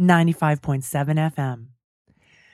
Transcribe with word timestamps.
95.7 0.00 0.82
FM. 1.36 1.66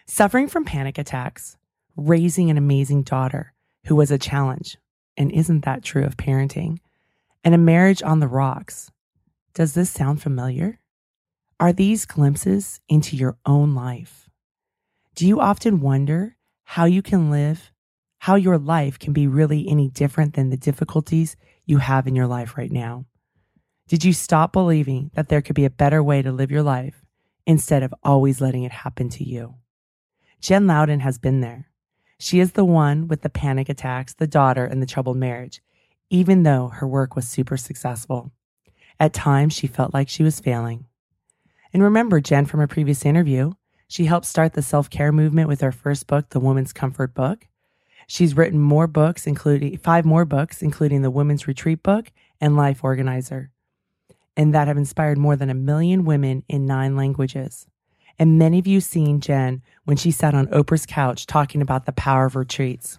Suffering 0.06 0.46
from 0.46 0.66
panic 0.66 0.98
attacks, 0.98 1.56
raising 1.96 2.50
an 2.50 2.58
amazing 2.58 3.02
daughter 3.02 3.54
who 3.86 3.96
was 3.96 4.10
a 4.10 4.18
challenge, 4.18 4.76
and 5.16 5.32
isn't 5.32 5.64
that 5.64 5.82
true 5.82 6.04
of 6.04 6.18
parenting, 6.18 6.80
and 7.42 7.54
a 7.54 7.58
marriage 7.58 8.02
on 8.02 8.20
the 8.20 8.28
rocks. 8.28 8.90
Does 9.54 9.72
this 9.72 9.90
sound 9.90 10.20
familiar? 10.20 10.80
Are 11.58 11.72
these 11.72 12.04
glimpses 12.04 12.82
into 12.90 13.16
your 13.16 13.38
own 13.46 13.74
life? 13.74 14.28
Do 15.14 15.26
you 15.26 15.40
often 15.40 15.80
wonder 15.80 16.36
how 16.64 16.84
you 16.84 17.00
can 17.00 17.30
live, 17.30 17.72
how 18.18 18.34
your 18.34 18.58
life 18.58 18.98
can 18.98 19.14
be 19.14 19.26
really 19.26 19.66
any 19.66 19.88
different 19.88 20.34
than 20.34 20.50
the 20.50 20.58
difficulties 20.58 21.36
you 21.64 21.78
have 21.78 22.06
in 22.06 22.14
your 22.14 22.26
life 22.26 22.58
right 22.58 22.70
now? 22.70 23.06
Did 23.88 24.04
you 24.04 24.12
stop 24.12 24.52
believing 24.52 25.10
that 25.14 25.30
there 25.30 25.40
could 25.40 25.56
be 25.56 25.64
a 25.64 25.70
better 25.70 26.02
way 26.02 26.20
to 26.20 26.32
live 26.32 26.50
your 26.50 26.62
life 26.62 26.99
instead 27.50 27.82
of 27.82 27.92
always 28.04 28.40
letting 28.40 28.62
it 28.62 28.70
happen 28.70 29.08
to 29.10 29.24
you? 29.24 29.56
Jen 30.40 30.66
Louden 30.66 31.00
has 31.00 31.18
been 31.18 31.40
there. 31.40 31.68
She 32.18 32.38
is 32.38 32.52
the 32.52 32.64
one 32.64 33.08
with 33.08 33.22
the 33.22 33.28
panic 33.28 33.68
attacks, 33.68 34.14
the 34.14 34.26
daughter, 34.26 34.64
and 34.64 34.80
the 34.80 34.86
troubled 34.86 35.16
marriage, 35.16 35.60
even 36.10 36.44
though 36.44 36.68
her 36.68 36.86
work 36.86 37.16
was 37.16 37.26
super 37.26 37.56
successful. 37.56 38.30
At 39.00 39.12
times, 39.12 39.52
she 39.52 39.66
felt 39.66 39.92
like 39.92 40.08
she 40.08 40.22
was 40.22 40.38
failing. 40.38 40.86
And 41.72 41.82
remember 41.82 42.20
Jen 42.20 42.46
from 42.46 42.60
a 42.60 42.68
previous 42.68 43.04
interview. 43.04 43.52
She 43.88 44.04
helped 44.04 44.26
start 44.26 44.52
the 44.52 44.62
self 44.62 44.88
care 44.88 45.10
movement 45.10 45.48
with 45.48 45.60
her 45.60 45.72
first 45.72 46.06
book, 46.06 46.28
The 46.28 46.38
Woman's 46.40 46.72
Comfort 46.72 47.14
Book. 47.14 47.48
She's 48.06 48.36
written 48.36 48.60
more 48.60 48.86
books, 48.86 49.26
including 49.26 49.76
five 49.78 50.04
more 50.04 50.24
books, 50.24 50.62
including 50.62 51.02
the 51.02 51.10
Women's 51.10 51.48
Retreat 51.48 51.82
book 51.82 52.12
and 52.40 52.56
Life 52.56 52.84
Organizer, 52.84 53.50
and 54.36 54.54
that 54.54 54.68
have 54.68 54.76
inspired 54.76 55.18
more 55.18 55.36
than 55.36 55.50
a 55.50 55.54
million 55.54 56.04
women 56.04 56.44
in 56.48 56.66
nine 56.66 56.96
languages. 56.96 57.66
And 58.18 58.38
many 58.38 58.58
of 58.58 58.66
you 58.66 58.80
seen 58.80 59.20
Jen 59.20 59.62
when 59.84 59.96
she 59.96 60.10
sat 60.10 60.34
on 60.34 60.46
Oprah's 60.48 60.86
couch 60.86 61.26
talking 61.26 61.62
about 61.62 61.86
the 61.86 61.92
power 61.92 62.26
of 62.26 62.36
retreats. 62.36 62.98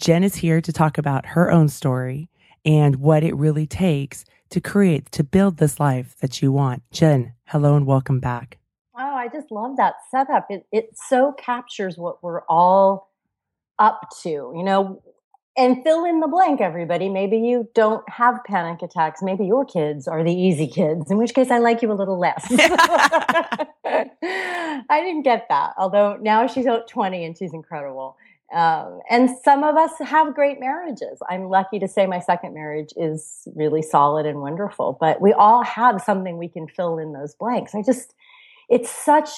Jen 0.00 0.24
is 0.24 0.36
here 0.36 0.60
to 0.60 0.72
talk 0.72 0.96
about 0.96 1.26
her 1.26 1.50
own 1.50 1.68
story 1.68 2.28
and 2.64 2.96
what 2.96 3.22
it 3.22 3.34
really 3.36 3.66
takes 3.66 4.24
to 4.50 4.60
create, 4.60 5.10
to 5.12 5.24
build 5.24 5.58
this 5.58 5.78
life 5.78 6.16
that 6.20 6.40
you 6.40 6.50
want. 6.52 6.82
Jen, 6.90 7.34
hello 7.46 7.76
and 7.76 7.86
welcome 7.86 8.20
back. 8.20 8.58
Oh, 8.96 9.14
I 9.14 9.28
just 9.28 9.50
love 9.50 9.76
that 9.76 9.94
setup. 10.10 10.46
It 10.50 10.66
it 10.72 10.90
so 10.94 11.32
captures 11.32 11.98
what 11.98 12.22
we're 12.22 12.42
all 12.48 13.12
up 13.78 14.08
to, 14.22 14.28
you 14.28 14.62
know. 14.62 15.02
And 15.58 15.82
fill 15.82 16.04
in 16.04 16.20
the 16.20 16.28
blank, 16.28 16.60
everybody. 16.60 17.08
Maybe 17.08 17.36
you 17.36 17.68
don't 17.74 18.08
have 18.08 18.44
panic 18.46 18.80
attacks. 18.80 19.22
Maybe 19.22 19.44
your 19.44 19.64
kids 19.64 20.06
are 20.06 20.22
the 20.22 20.32
easy 20.32 20.68
kids, 20.68 21.10
in 21.10 21.18
which 21.18 21.34
case 21.34 21.50
I 21.50 21.58
like 21.58 21.82
you 21.82 21.90
a 21.90 21.94
little 21.94 22.16
less. 22.16 22.46
I 23.90 25.00
didn't 25.02 25.22
get 25.22 25.46
that, 25.48 25.72
although 25.76 26.16
now 26.20 26.46
she's 26.46 26.66
20 26.88 27.24
and 27.24 27.36
she's 27.36 27.52
incredible. 27.52 28.16
Um, 28.54 29.00
and 29.10 29.30
some 29.42 29.64
of 29.64 29.76
us 29.76 29.90
have 29.98 30.32
great 30.32 30.60
marriages. 30.60 31.18
I'm 31.28 31.48
lucky 31.48 31.80
to 31.80 31.88
say 31.88 32.06
my 32.06 32.20
second 32.20 32.54
marriage 32.54 32.92
is 32.96 33.48
really 33.56 33.82
solid 33.82 34.26
and 34.26 34.40
wonderful, 34.40 34.96
but 35.00 35.20
we 35.20 35.32
all 35.32 35.64
have 35.64 36.00
something 36.00 36.38
we 36.38 36.48
can 36.48 36.68
fill 36.68 36.98
in 36.98 37.12
those 37.12 37.34
blanks. 37.34 37.74
I 37.74 37.82
just, 37.82 38.14
it's 38.68 38.90
such 38.90 39.30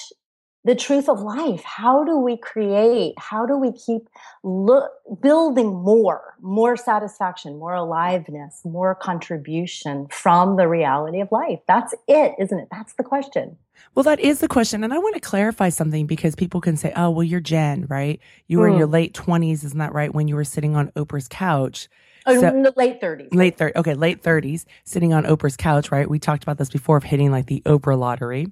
the 0.63 0.75
truth 0.75 1.09
of 1.09 1.21
life. 1.21 1.63
How 1.63 2.03
do 2.03 2.17
we 2.19 2.37
create? 2.37 3.13
How 3.17 3.45
do 3.47 3.57
we 3.57 3.71
keep 3.71 4.03
look, 4.43 4.91
building 5.21 5.73
more, 5.73 6.35
more 6.39 6.77
satisfaction, 6.77 7.57
more 7.57 7.73
aliveness, 7.73 8.61
more 8.63 8.93
contribution 8.93 10.07
from 10.11 10.57
the 10.57 10.67
reality 10.67 11.19
of 11.19 11.31
life? 11.31 11.59
That's 11.67 11.95
it, 12.07 12.33
isn't 12.39 12.59
it? 12.59 12.67
That's 12.71 12.93
the 12.93 13.03
question. 13.03 13.57
Well, 13.95 14.03
that 14.03 14.19
is 14.19 14.39
the 14.39 14.47
question. 14.47 14.83
And 14.83 14.93
I 14.93 14.99
want 14.99 15.15
to 15.15 15.19
clarify 15.21 15.69
something 15.69 16.05
because 16.05 16.35
people 16.35 16.61
can 16.61 16.77
say, 16.77 16.93
oh, 16.95 17.09
well, 17.09 17.23
you're 17.23 17.39
Jen, 17.39 17.87
right? 17.89 18.19
You 18.47 18.59
were 18.59 18.67
in 18.67 18.77
your 18.77 18.87
Mm. 18.87 18.93
late 18.93 19.13
20s, 19.15 19.63
isn't 19.63 19.79
that 19.79 19.93
right? 19.93 20.13
When 20.13 20.27
you 20.27 20.35
were 20.35 20.43
sitting 20.43 20.75
on 20.75 20.91
Oprah's 20.91 21.27
couch. 21.27 21.89
Oh, 22.27 22.39
So- 22.39 22.51
the 22.51 22.73
late 22.77 23.01
30s. 23.01 23.33
Late 23.33 23.57
30s. 23.57 23.75
okay, 23.77 23.95
late 23.95 24.21
30s, 24.21 24.65
sitting 24.83 25.11
on 25.11 25.23
Oprah's 25.23 25.57
couch, 25.57 25.91
right? 25.91 26.07
We 26.07 26.19
talked 26.19 26.43
about 26.43 26.59
this 26.59 26.69
before 26.69 26.97
of 26.97 27.03
hitting 27.03 27.31
like 27.31 27.47
the 27.47 27.61
Oprah 27.65 27.97
lottery. 27.97 28.45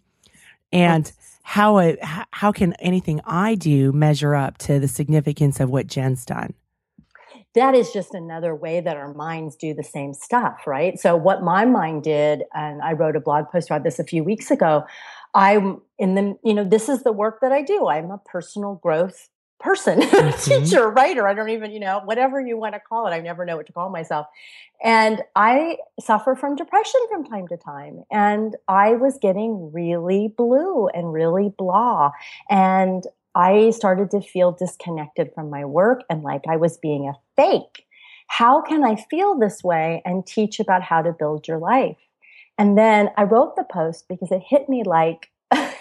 And 0.74 1.12
how 1.50 1.96
how 2.32 2.52
can 2.52 2.74
anything 2.74 3.22
I 3.26 3.56
do 3.56 3.92
measure 3.92 4.36
up 4.36 4.58
to 4.60 4.80
the 4.80 4.88
significance 4.88 5.60
of 5.60 5.70
what 5.70 5.88
Jen's 5.88 6.26
done? 6.26 6.54
that 7.56 7.74
is 7.74 7.92
just 7.92 8.14
another 8.14 8.56
way 8.56 8.80
that 8.80 8.96
our 8.96 9.14
minds 9.14 9.56
do 9.56 9.74
the 9.74 9.84
same 9.84 10.14
stuff, 10.14 10.68
right? 10.68 11.00
So 11.00 11.16
what 11.16 11.42
my 11.42 11.66
mind 11.66 12.04
did, 12.04 12.44
and 12.54 12.82
I 12.82 12.94
wrote 12.94 13.16
a 13.16 13.20
blog 13.20 13.46
post 13.52 13.70
about 13.70 13.84
this 13.84 13.98
a 13.98 14.04
few 14.04 14.24
weeks 14.24 14.52
ago. 14.52 14.84
I'm 15.34 15.82
in 15.98 16.16
the, 16.16 16.38
you 16.44 16.54
know, 16.54 16.64
this 16.64 16.90
is 16.90 17.04
the 17.04 17.12
work 17.12 17.40
that 17.42 17.52
I 17.52 17.62
do. 17.64 17.88
I'm 17.88 18.12
a 18.12 18.20
personal 18.20 18.76
growth 18.76 19.30
person, 19.60 20.02
mm-hmm. 20.02 20.40
teacher, 20.40 20.90
writer. 20.90 21.28
I 21.28 21.34
don't 21.34 21.50
even, 21.50 21.72
you 21.72 21.80
know, 21.80 22.02
whatever 22.06 22.40
you 22.40 22.58
want 22.58 22.76
to 22.76 22.80
call 22.80 23.08
it. 23.08 23.12
I 23.12 23.20
never 23.20 23.46
know 23.46 23.58
what 23.58 23.68
to 23.68 23.74
call 23.74 23.90
myself. 23.90 24.28
And 24.84 25.22
I 25.36 25.78
suffer 26.00 26.36
from 26.36 26.56
depression 26.56 27.02
from 27.12 27.26
time 27.26 27.48
to 27.50 27.58
time. 27.58 28.04
And 28.12 28.56
I 28.68 28.94
was 28.94 29.18
getting 29.22 29.72
really 29.74 30.34
blue 30.36 30.88
and 30.88 31.12
really 31.14 31.54
blah. 31.58 32.12
And 32.50 33.04
I 33.36 33.72
started 33.72 34.10
to 34.12 34.22
feel 34.22 34.52
disconnected 34.52 35.32
from 35.36 35.50
my 35.50 35.66
work 35.66 36.02
and 36.10 36.24
like 36.24 36.44
I 36.48 36.58
was 36.58 36.78
being 36.78 37.08
a 37.08 37.14
fake. 37.36 37.86
How 38.28 38.62
can 38.62 38.84
I 38.84 38.96
feel 38.96 39.38
this 39.38 39.64
way 39.64 40.02
and 40.06 40.26
teach 40.26 40.60
about 40.60 40.84
how 40.84 41.02
to 41.02 41.12
build 41.12 41.48
your 41.48 41.58
life? 41.58 41.98
And 42.58 42.78
then 42.78 43.10
I 43.18 43.24
wrote 43.24 43.56
the 43.56 43.64
post 43.64 44.08
because 44.08 44.32
it 44.32 44.42
hit 44.46 44.70
me 44.70 44.84
like, 44.84 45.30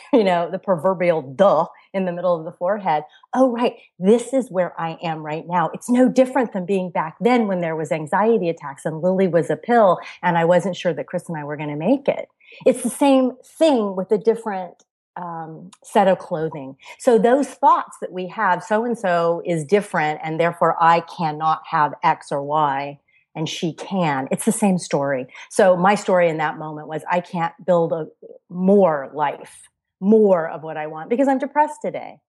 you 0.13 0.25
know, 0.25 0.51
the 0.51 0.59
proverbial 0.59 1.23
duh 1.23 1.67
in 1.93 2.05
the 2.05 2.13
middle 2.13 2.37
of 2.37 2.45
the 2.45 2.53
forehead. 2.53 3.05
Oh, 3.35 3.51
right. 3.51 3.75
This 3.99 4.33
is 4.33 4.51
where 4.51 4.79
I 4.81 4.99
am 5.03 5.25
right 5.25 5.47
now. 5.47 5.71
It's 5.75 5.89
no 5.89 6.09
different 6.09 6.53
than 6.53 6.67
being 6.67 6.91
back 6.91 7.17
then 7.21 7.47
when 7.47 7.61
there 7.61 7.77
was 7.77 7.93
anxiety 7.93 8.49
attacks 8.49 8.85
and 8.85 9.03
Lily 9.03 9.29
was 9.29 9.51
a 9.51 9.57
pill 9.57 9.99
and 10.23 10.39
I 10.39 10.45
wasn't 10.45 10.77
sure 10.77 10.93
that 10.93 11.07
Chris 11.07 11.29
and 11.29 11.37
I 11.37 11.45
were 11.45 11.57
going 11.57 11.71
to 11.71 11.77
make 11.77 12.09
it. 12.09 12.29
It's 12.67 12.83
the 12.83 12.91
same 12.91 13.33
thing 13.45 13.97
with 13.97 14.11
a 14.11 14.19
different 14.19 14.85
um, 15.17 15.71
set 15.83 16.09
of 16.09 16.19
clothing. 16.19 16.77
So 16.99 17.19
those 17.19 17.49
thoughts 17.49 17.97
that 18.01 18.13
we 18.13 18.29
have, 18.29 18.63
so 18.63 18.85
and 18.85 18.97
so 18.97 19.43
is 19.45 19.65
different, 19.65 20.21
and 20.23 20.39
therefore 20.39 20.77
I 20.81 21.01
cannot 21.01 21.63
have 21.69 21.93
X 22.05 22.31
or 22.31 22.43
Y, 22.43 22.99
and 23.35 23.49
she 23.49 23.73
can. 23.73 24.29
It's 24.31 24.45
the 24.45 24.53
same 24.53 24.79
story. 24.79 25.27
So 25.51 25.77
my 25.77 25.95
story 25.95 26.29
in 26.29 26.39
that 26.39 26.59
moment 26.59 26.89
was 26.89 27.03
I 27.11 27.21
can't 27.21 27.53
build 27.67 27.93
a 27.93 28.07
more 28.49 29.11
life, 29.13 29.69
more 30.01 30.49
of 30.49 30.63
what 30.63 30.77
I 30.77 30.87
want 30.87 31.11
because 31.11 31.29
I'm 31.29 31.39
depressed 31.39 31.81
today. 31.83 32.21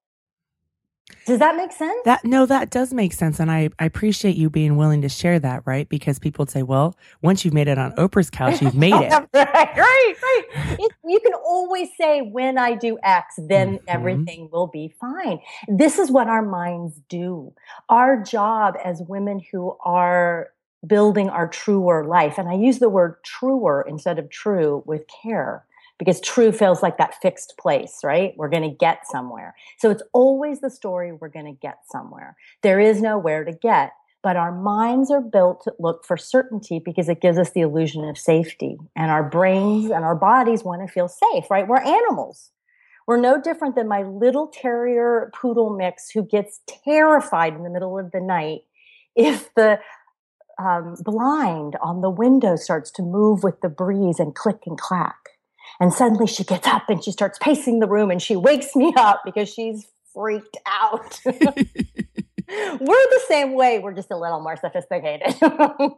Does 1.25 1.40
that 1.40 1.56
make 1.56 1.72
sense? 1.72 2.02
That 2.06 2.24
no, 2.24 2.46
that 2.46 2.69
does 2.69 2.94
make 2.94 3.13
sense, 3.13 3.40
and 3.40 3.52
I, 3.52 3.69
I 3.80 3.85
appreciate 3.85 4.35
you 4.35 4.50
being 4.50 4.78
willing 4.78 5.02
to 5.02 5.09
share 5.09 5.40
that, 5.40 5.63
right? 5.66 5.88
Because 5.90 6.18
people 6.19 6.44
would 6.44 6.50
say, 6.50 6.63
"Well, 6.63 6.96
once 7.22 7.44
you've 7.44 7.53
made 7.53 7.68
it 7.68 7.78
on 7.78 7.91
Oprah's 7.94 8.30
couch, 8.30 8.62
you've 8.62 8.75
made 8.88 8.94
it." 8.94 9.12
right, 9.12 9.28
right, 9.34 9.74
right. 9.78 10.44
It, 10.80 10.91
you 11.06 11.19
can 11.19 11.33
always 11.33 11.89
say, 12.00 12.21
when 12.21 12.57
I 12.57 12.74
do 12.75 12.98
X, 13.04 13.36
then 13.38 13.75
Mhm. 13.77 13.83
everything 13.88 14.50
will 14.51 14.68
be 14.68 14.94
fine. 15.00 15.39
This 15.68 16.00
is 16.00 16.10
what 16.10 16.27
our 16.27 16.42
minds 16.42 17.00
do. 17.10 17.54
Our 17.89 18.22
job 18.24 18.75
as 18.83 19.01
women 19.01 19.42
who 19.51 19.75
are 19.83 20.50
building 20.88 21.30
our 21.30 21.48
truer 21.48 22.06
life, 22.06 22.38
and 22.38 22.48
I 22.48 22.54
use 22.54 22.80
the 22.80 22.89
word 22.89 23.15
truer 23.24 23.86
instead 23.88 24.18
of 24.19 24.30
true 24.30 24.83
with 24.86 25.06
care 25.07 25.65
because 26.00 26.22
true 26.22 26.51
feels 26.51 26.81
like 26.81 26.98
that 26.98 27.22
fixed 27.22 27.56
place, 27.60 28.00
right? 28.04 28.34
We're 28.38 28.50
going 28.50 28.63
to 28.63 28.75
get 28.75 29.06
somewhere. 29.06 29.54
So 29.78 29.92
it's 29.92 30.01
always 30.13 30.62
the 30.62 30.69
story 30.69 31.12
we're 31.12 31.28
going 31.28 31.46
to 31.46 31.60
get 31.62 31.80
somewhere. 31.92 32.38
There 32.63 32.80
is 32.80 33.01
nowhere 33.01 33.44
to 33.44 33.51
get. 33.51 33.92
But 34.22 34.36
our 34.36 34.51
minds 34.51 35.12
are 35.12 35.22
built 35.22 35.63
to 35.63 35.74
look 35.80 36.04
for 36.06 36.18
certainty 36.18 36.81
because 36.84 37.07
it 37.07 37.22
gives 37.22 37.38
us 37.38 37.51
the 37.51 37.62
illusion 37.62 38.04
of 38.04 38.18
safety. 38.18 38.78
And 38.94 39.10
our 39.12 39.24
brains 39.24 39.92
and 39.92 40.04
our 40.04 40.16
bodies 40.16 40.62
want 40.62 40.86
to 40.86 40.92
feel 40.92 41.07
safe, 41.07 41.50
right? 41.50 41.66
We're 41.66 41.80
animals. 41.80 42.51
We're 43.07 43.19
no 43.19 43.42
different 43.42 43.75
than 43.75 43.88
my 43.88 44.04
little 44.04 44.48
terrier 44.48 45.31
poodle 45.34 45.69
mix 45.69 46.10
who 46.12 46.24
gets 46.24 46.60
terrified 46.86 47.56
in 47.56 47.63
the 47.63 47.69
middle 47.69 47.98
of 47.98 48.12
the 48.12 48.19
night 48.19 48.63
if 49.16 49.54
the 49.56 49.80
um, 50.60 50.96
blind 51.00 51.78
on 51.81 52.01
the 52.01 52.10
window 52.10 52.56
starts 52.57 52.92
to 52.92 53.01
move 53.01 53.42
with 53.42 53.62
the 53.62 53.69
breeze 53.69 54.19
and 54.19 54.36
click 54.36 54.60
and 54.66 54.78
clack. 54.78 55.29
And 55.80 55.94
suddenly 55.94 56.28
she 56.28 56.44
gets 56.44 56.68
up 56.68 56.90
and 56.90 57.04
she 57.04 57.12
starts 57.12 57.38
pacing 57.40 57.80
the 57.80 57.88
room 57.88 58.12
and 58.12 58.22
she 58.22 58.36
wakes 58.36 58.76
me 58.76 58.94
up 58.98 59.22
because 59.24 59.52
she's 59.52 59.88
freaked 60.14 60.58
out. 60.66 61.20
we're 61.26 61.36
the 62.50 63.22
same 63.28 63.54
way. 63.54 63.80
We're 63.80 63.94
just 63.94 64.12
a 64.12 64.18
little 64.18 64.42
more 64.42 64.58
sophisticated. 64.58 65.36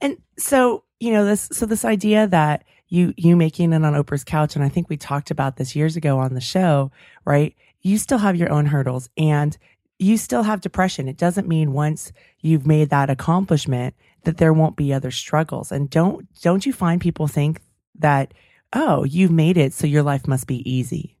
and 0.00 0.18
so, 0.38 0.84
you 1.00 1.12
know, 1.12 1.24
this, 1.24 1.48
so 1.52 1.66
this 1.66 1.84
idea 1.84 2.28
that 2.28 2.64
you, 2.88 3.12
you 3.16 3.36
making 3.36 3.72
it 3.72 3.84
on 3.84 3.94
Oprah's 3.94 4.24
couch, 4.24 4.54
and 4.54 4.64
I 4.64 4.68
think 4.68 4.88
we 4.88 4.96
talked 4.96 5.30
about 5.30 5.56
this 5.56 5.74
years 5.74 5.96
ago 5.96 6.18
on 6.18 6.34
the 6.34 6.40
show, 6.40 6.92
right? 7.24 7.54
You 7.82 7.98
still 7.98 8.18
have 8.18 8.36
your 8.36 8.50
own 8.50 8.66
hurdles 8.66 9.08
and 9.16 9.56
you 9.98 10.16
still 10.16 10.44
have 10.44 10.60
depression. 10.60 11.08
It 11.08 11.16
doesn't 11.16 11.48
mean 11.48 11.72
once 11.72 12.12
you've 12.40 12.66
made 12.66 12.90
that 12.90 13.10
accomplishment 13.10 13.94
that 14.24 14.36
there 14.36 14.52
won't 14.52 14.76
be 14.76 14.92
other 14.92 15.10
struggles. 15.10 15.72
And 15.72 15.90
don't, 15.90 16.26
don't 16.40 16.64
you 16.64 16.72
find 16.72 17.00
people 17.00 17.26
think 17.26 17.60
that, 18.00 18.34
oh, 18.72 19.04
you've 19.04 19.30
made 19.30 19.56
it, 19.56 19.72
so 19.72 19.86
your 19.86 20.02
life 20.02 20.26
must 20.26 20.46
be 20.46 20.68
easy? 20.68 21.16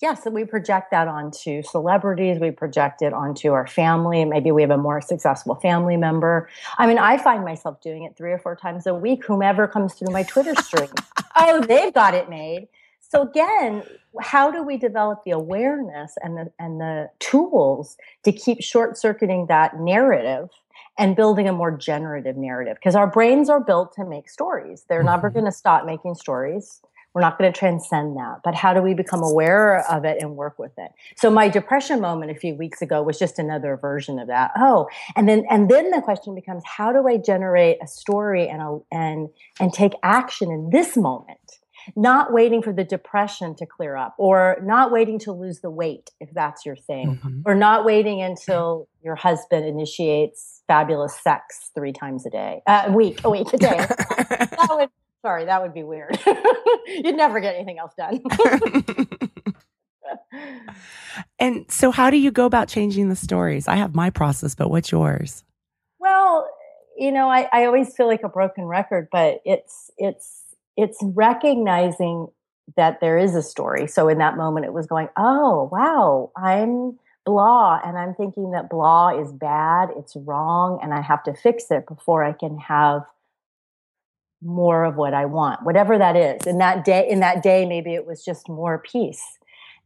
Yes, 0.00 0.24
and 0.24 0.34
we 0.34 0.44
project 0.44 0.90
that 0.92 1.08
onto 1.08 1.62
celebrities. 1.62 2.38
We 2.40 2.52
project 2.52 3.02
it 3.02 3.12
onto 3.12 3.52
our 3.52 3.66
family. 3.66 4.24
Maybe 4.24 4.50
we 4.50 4.62
have 4.62 4.70
a 4.70 4.78
more 4.78 5.02
successful 5.02 5.56
family 5.56 5.98
member. 5.98 6.48
I 6.78 6.86
mean, 6.86 6.96
I 6.96 7.18
find 7.18 7.44
myself 7.44 7.82
doing 7.82 8.04
it 8.04 8.16
three 8.16 8.32
or 8.32 8.38
four 8.38 8.56
times 8.56 8.86
a 8.86 8.94
week, 8.94 9.26
whomever 9.26 9.68
comes 9.68 9.92
through 9.92 10.12
my 10.12 10.22
Twitter 10.22 10.54
stream. 10.62 10.88
oh, 11.36 11.60
they've 11.60 11.92
got 11.92 12.14
it 12.14 12.30
made. 12.30 12.68
So 13.00 13.22
again, 13.22 13.82
how 14.20 14.50
do 14.50 14.62
we 14.62 14.78
develop 14.78 15.24
the 15.24 15.32
awareness 15.32 16.14
and 16.22 16.36
the 16.36 16.52
and 16.58 16.80
the 16.80 17.10
tools 17.18 17.96
to 18.24 18.32
keep 18.32 18.62
short 18.62 18.96
circuiting 18.96 19.46
that 19.46 19.80
narrative 19.80 20.48
and 20.98 21.16
building 21.16 21.48
a 21.48 21.52
more 21.52 21.76
generative 21.76 22.36
narrative? 22.36 22.76
Because 22.76 22.94
our 22.94 23.06
brains 23.06 23.48
are 23.48 23.60
built 23.60 23.94
to 23.94 24.04
make 24.04 24.28
stories. 24.28 24.84
They're 24.88 25.00
mm-hmm. 25.00 25.06
never 25.06 25.30
going 25.30 25.46
to 25.46 25.52
stop 25.52 25.86
making 25.86 26.14
stories. 26.14 26.80
We're 27.12 27.22
not 27.22 27.38
going 27.38 27.52
to 27.52 27.58
transcend 27.58 28.16
that. 28.16 28.40
But 28.44 28.54
how 28.54 28.72
do 28.72 28.82
we 28.82 28.94
become 28.94 29.22
aware 29.22 29.84
of 29.90 30.04
it 30.04 30.22
and 30.22 30.36
work 30.36 30.58
with 30.58 30.72
it? 30.78 30.92
So 31.16 31.28
my 31.28 31.48
depression 31.48 32.00
moment 32.00 32.30
a 32.30 32.36
few 32.36 32.54
weeks 32.54 32.82
ago 32.82 33.02
was 33.02 33.18
just 33.18 33.38
another 33.38 33.76
version 33.76 34.20
of 34.20 34.28
that. 34.28 34.52
Oh, 34.56 34.88
and 35.16 35.28
then 35.28 35.44
and 35.50 35.68
then 35.68 35.90
the 35.90 36.00
question 36.02 36.36
becomes 36.36 36.62
how 36.64 36.92
do 36.92 37.08
I 37.08 37.16
generate 37.16 37.78
a 37.82 37.88
story 37.88 38.48
and 38.48 38.62
a, 38.62 38.78
and 38.92 39.28
and 39.58 39.72
take 39.72 39.94
action 40.04 40.52
in 40.52 40.70
this 40.70 40.96
moment? 40.96 41.59
Not 41.96 42.32
waiting 42.32 42.62
for 42.62 42.72
the 42.72 42.84
depression 42.84 43.54
to 43.56 43.66
clear 43.66 43.96
up 43.96 44.14
or 44.18 44.58
not 44.62 44.90
waiting 44.90 45.18
to 45.20 45.32
lose 45.32 45.60
the 45.60 45.70
weight 45.70 46.10
if 46.20 46.30
that's 46.32 46.64
your 46.64 46.76
thing. 46.76 47.16
Mm-hmm. 47.16 47.40
or 47.44 47.54
not 47.54 47.84
waiting 47.84 48.22
until 48.22 48.88
your 49.02 49.14
husband 49.14 49.66
initiates 49.66 50.62
fabulous 50.66 51.18
sex 51.18 51.70
three 51.74 51.92
times 51.92 52.26
a 52.26 52.30
day 52.30 52.62
uh, 52.66 52.84
a 52.86 52.92
week 52.92 53.20
a 53.24 53.30
week 53.30 53.52
a 53.52 53.58
day. 53.58 53.86
That 54.30 54.68
would 54.70 54.88
sorry 55.22 55.46
that 55.46 55.62
would 55.62 55.74
be 55.74 55.82
weird. 55.82 56.18
You'd 56.86 57.16
never 57.16 57.40
get 57.40 57.54
anything 57.54 57.78
else 57.78 57.92
done. 57.96 58.22
And 61.38 61.70
so 61.70 61.90
how 61.90 62.10
do 62.10 62.16
you 62.16 62.30
go 62.30 62.46
about 62.46 62.68
changing 62.68 63.08
the 63.08 63.16
stories? 63.16 63.68
I 63.68 63.76
have 63.76 63.94
my 63.94 64.10
process 64.10 64.54
but 64.54 64.70
what's 64.70 64.92
yours? 64.92 65.44
Well 65.98 66.48
you 66.96 67.10
know 67.12 67.28
I, 67.28 67.48
I 67.52 67.64
always 67.64 67.94
feel 67.94 68.06
like 68.06 68.22
a 68.22 68.28
broken 68.28 68.64
record 68.64 69.08
but 69.10 69.40
it's 69.44 69.90
it's 69.96 70.39
it's 70.80 70.98
recognizing 71.02 72.28
that 72.76 73.00
there 73.00 73.18
is 73.18 73.34
a 73.34 73.42
story. 73.42 73.86
So 73.86 74.08
in 74.08 74.18
that 74.18 74.36
moment, 74.36 74.64
it 74.64 74.72
was 74.72 74.86
going, 74.86 75.08
oh, 75.16 75.68
wow, 75.70 76.30
I'm 76.36 76.98
blah. 77.26 77.80
And 77.84 77.98
I'm 77.98 78.14
thinking 78.14 78.52
that 78.52 78.70
blah 78.70 79.10
is 79.20 79.32
bad, 79.32 79.90
it's 79.96 80.16
wrong, 80.16 80.80
and 80.82 80.94
I 80.94 81.02
have 81.02 81.22
to 81.24 81.34
fix 81.34 81.70
it 81.70 81.86
before 81.86 82.24
I 82.24 82.32
can 82.32 82.58
have 82.58 83.02
more 84.42 84.84
of 84.84 84.96
what 84.96 85.12
I 85.12 85.26
want, 85.26 85.62
whatever 85.64 85.98
that 85.98 86.16
is. 86.16 86.46
In 86.46 86.58
that 86.58 86.84
day, 86.84 87.06
in 87.08 87.20
that 87.20 87.42
day, 87.42 87.66
maybe 87.66 87.94
it 87.94 88.06
was 88.06 88.24
just 88.24 88.48
more 88.48 88.78
peace 88.78 89.22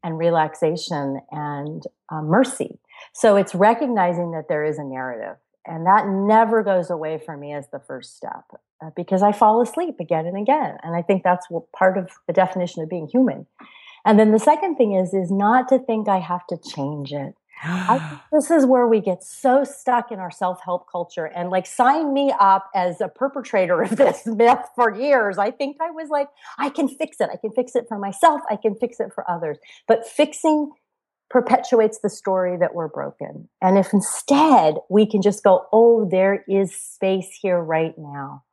and 0.04 0.16
relaxation 0.16 1.20
and 1.32 1.82
uh, 2.08 2.22
mercy. 2.22 2.78
So 3.12 3.34
it's 3.34 3.54
recognizing 3.54 4.30
that 4.30 4.46
there 4.48 4.62
is 4.64 4.78
a 4.78 4.84
narrative. 4.84 5.36
And 5.66 5.86
that 5.86 6.06
never 6.06 6.62
goes 6.62 6.90
away 6.90 7.18
for 7.24 7.36
me 7.36 7.52
as 7.52 7.68
the 7.70 7.80
first 7.80 8.16
step. 8.16 8.44
Uh, 8.82 8.90
because 8.96 9.22
I 9.22 9.32
fall 9.32 9.62
asleep 9.62 10.00
again 10.00 10.26
and 10.26 10.36
again. 10.36 10.76
And 10.82 10.94
I 10.94 11.02
think 11.02 11.22
that's 11.22 11.48
what, 11.48 11.70
part 11.72 11.96
of 11.96 12.10
the 12.26 12.32
definition 12.32 12.82
of 12.82 12.90
being 12.90 13.08
human. 13.08 13.46
And 14.04 14.18
then 14.18 14.32
the 14.32 14.38
second 14.38 14.76
thing 14.76 14.94
is, 14.94 15.14
is 15.14 15.30
not 15.30 15.68
to 15.68 15.78
think 15.78 16.08
I 16.08 16.18
have 16.18 16.46
to 16.48 16.58
change 16.58 17.12
it. 17.12 17.34
this 18.32 18.50
is 18.50 18.66
where 18.66 18.86
we 18.86 19.00
get 19.00 19.22
so 19.22 19.64
stuck 19.64 20.10
in 20.10 20.18
our 20.18 20.30
self-help 20.30 20.90
culture 20.90 21.26
and 21.26 21.50
like 21.50 21.66
sign 21.66 22.12
me 22.12 22.32
up 22.38 22.68
as 22.74 23.00
a 23.00 23.08
perpetrator 23.08 23.80
of 23.82 23.96
this 23.96 24.26
myth 24.26 24.58
for 24.74 24.94
years. 24.94 25.38
I 25.38 25.50
think 25.50 25.78
I 25.80 25.90
was 25.90 26.10
like, 26.10 26.28
I 26.58 26.68
can 26.68 26.88
fix 26.88 27.20
it. 27.20 27.30
I 27.32 27.36
can 27.36 27.52
fix 27.52 27.74
it 27.74 27.86
for 27.88 27.98
myself. 27.98 28.40
I 28.50 28.56
can 28.56 28.74
fix 28.74 29.00
it 29.00 29.12
for 29.14 29.28
others. 29.30 29.58
But 29.86 30.06
fixing 30.06 30.72
perpetuates 31.34 31.98
the 31.98 32.08
story 32.08 32.56
that 32.56 32.76
we're 32.76 32.86
broken. 32.86 33.48
And 33.60 33.76
if 33.76 33.92
instead 33.92 34.76
we 34.88 35.04
can 35.04 35.20
just 35.20 35.42
go, 35.42 35.66
oh, 35.72 36.08
there 36.08 36.44
is 36.48 36.72
space 36.72 37.36
here 37.42 37.60
right 37.60 37.92
now 37.98 38.44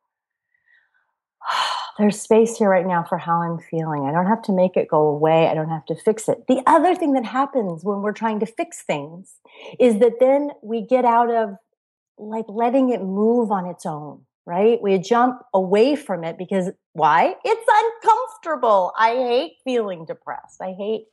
there's 1.98 2.19
space 2.19 2.57
here 2.57 2.69
right 2.69 2.88
now 2.88 3.04
for 3.04 3.18
how 3.18 3.42
I'm 3.42 3.60
feeling. 3.60 4.06
I 4.06 4.12
don't 4.12 4.28
have 4.28 4.42
to 4.44 4.51
make 4.51 4.78
it 4.78 4.88
go 4.88 5.01
away. 5.01 5.48
I 5.48 5.54
don't 5.54 5.69
have 5.69 5.86
to 5.86 5.95
fix 5.95 6.28
it. 6.28 6.48
The 6.48 6.62
other 6.66 6.95
thing 6.95 7.13
that 7.13 7.25
happens 7.25 7.83
when 7.83 8.01
we're 8.01 8.13
trying 8.13 8.39
to 8.39 8.45
fix 8.45 8.81
things 8.81 9.36
is 9.80 10.00
that 10.00 10.19
then 10.19 10.50
we 10.63 10.81
get 10.81 11.06
out 11.06 11.30
of 11.30 11.56
like 12.18 12.45
letting 12.48 12.89
it 12.89 13.01
move 13.01 13.51
on 13.51 13.66
its 13.66 13.86
own, 13.86 14.22
right? 14.45 14.81
We 14.81 14.98
jump 15.00 15.42
away 15.54 15.95
from 15.95 16.24
it 16.24 16.38
because 16.38 16.69
why? 16.94 17.36
It's 17.44 17.68
uncomfortable. 18.04 18.94
I 18.98 19.16
hate 19.16 19.54
feeling 19.63 20.06
depressed. 20.06 20.62
I 20.62 20.74
hate 20.77 21.06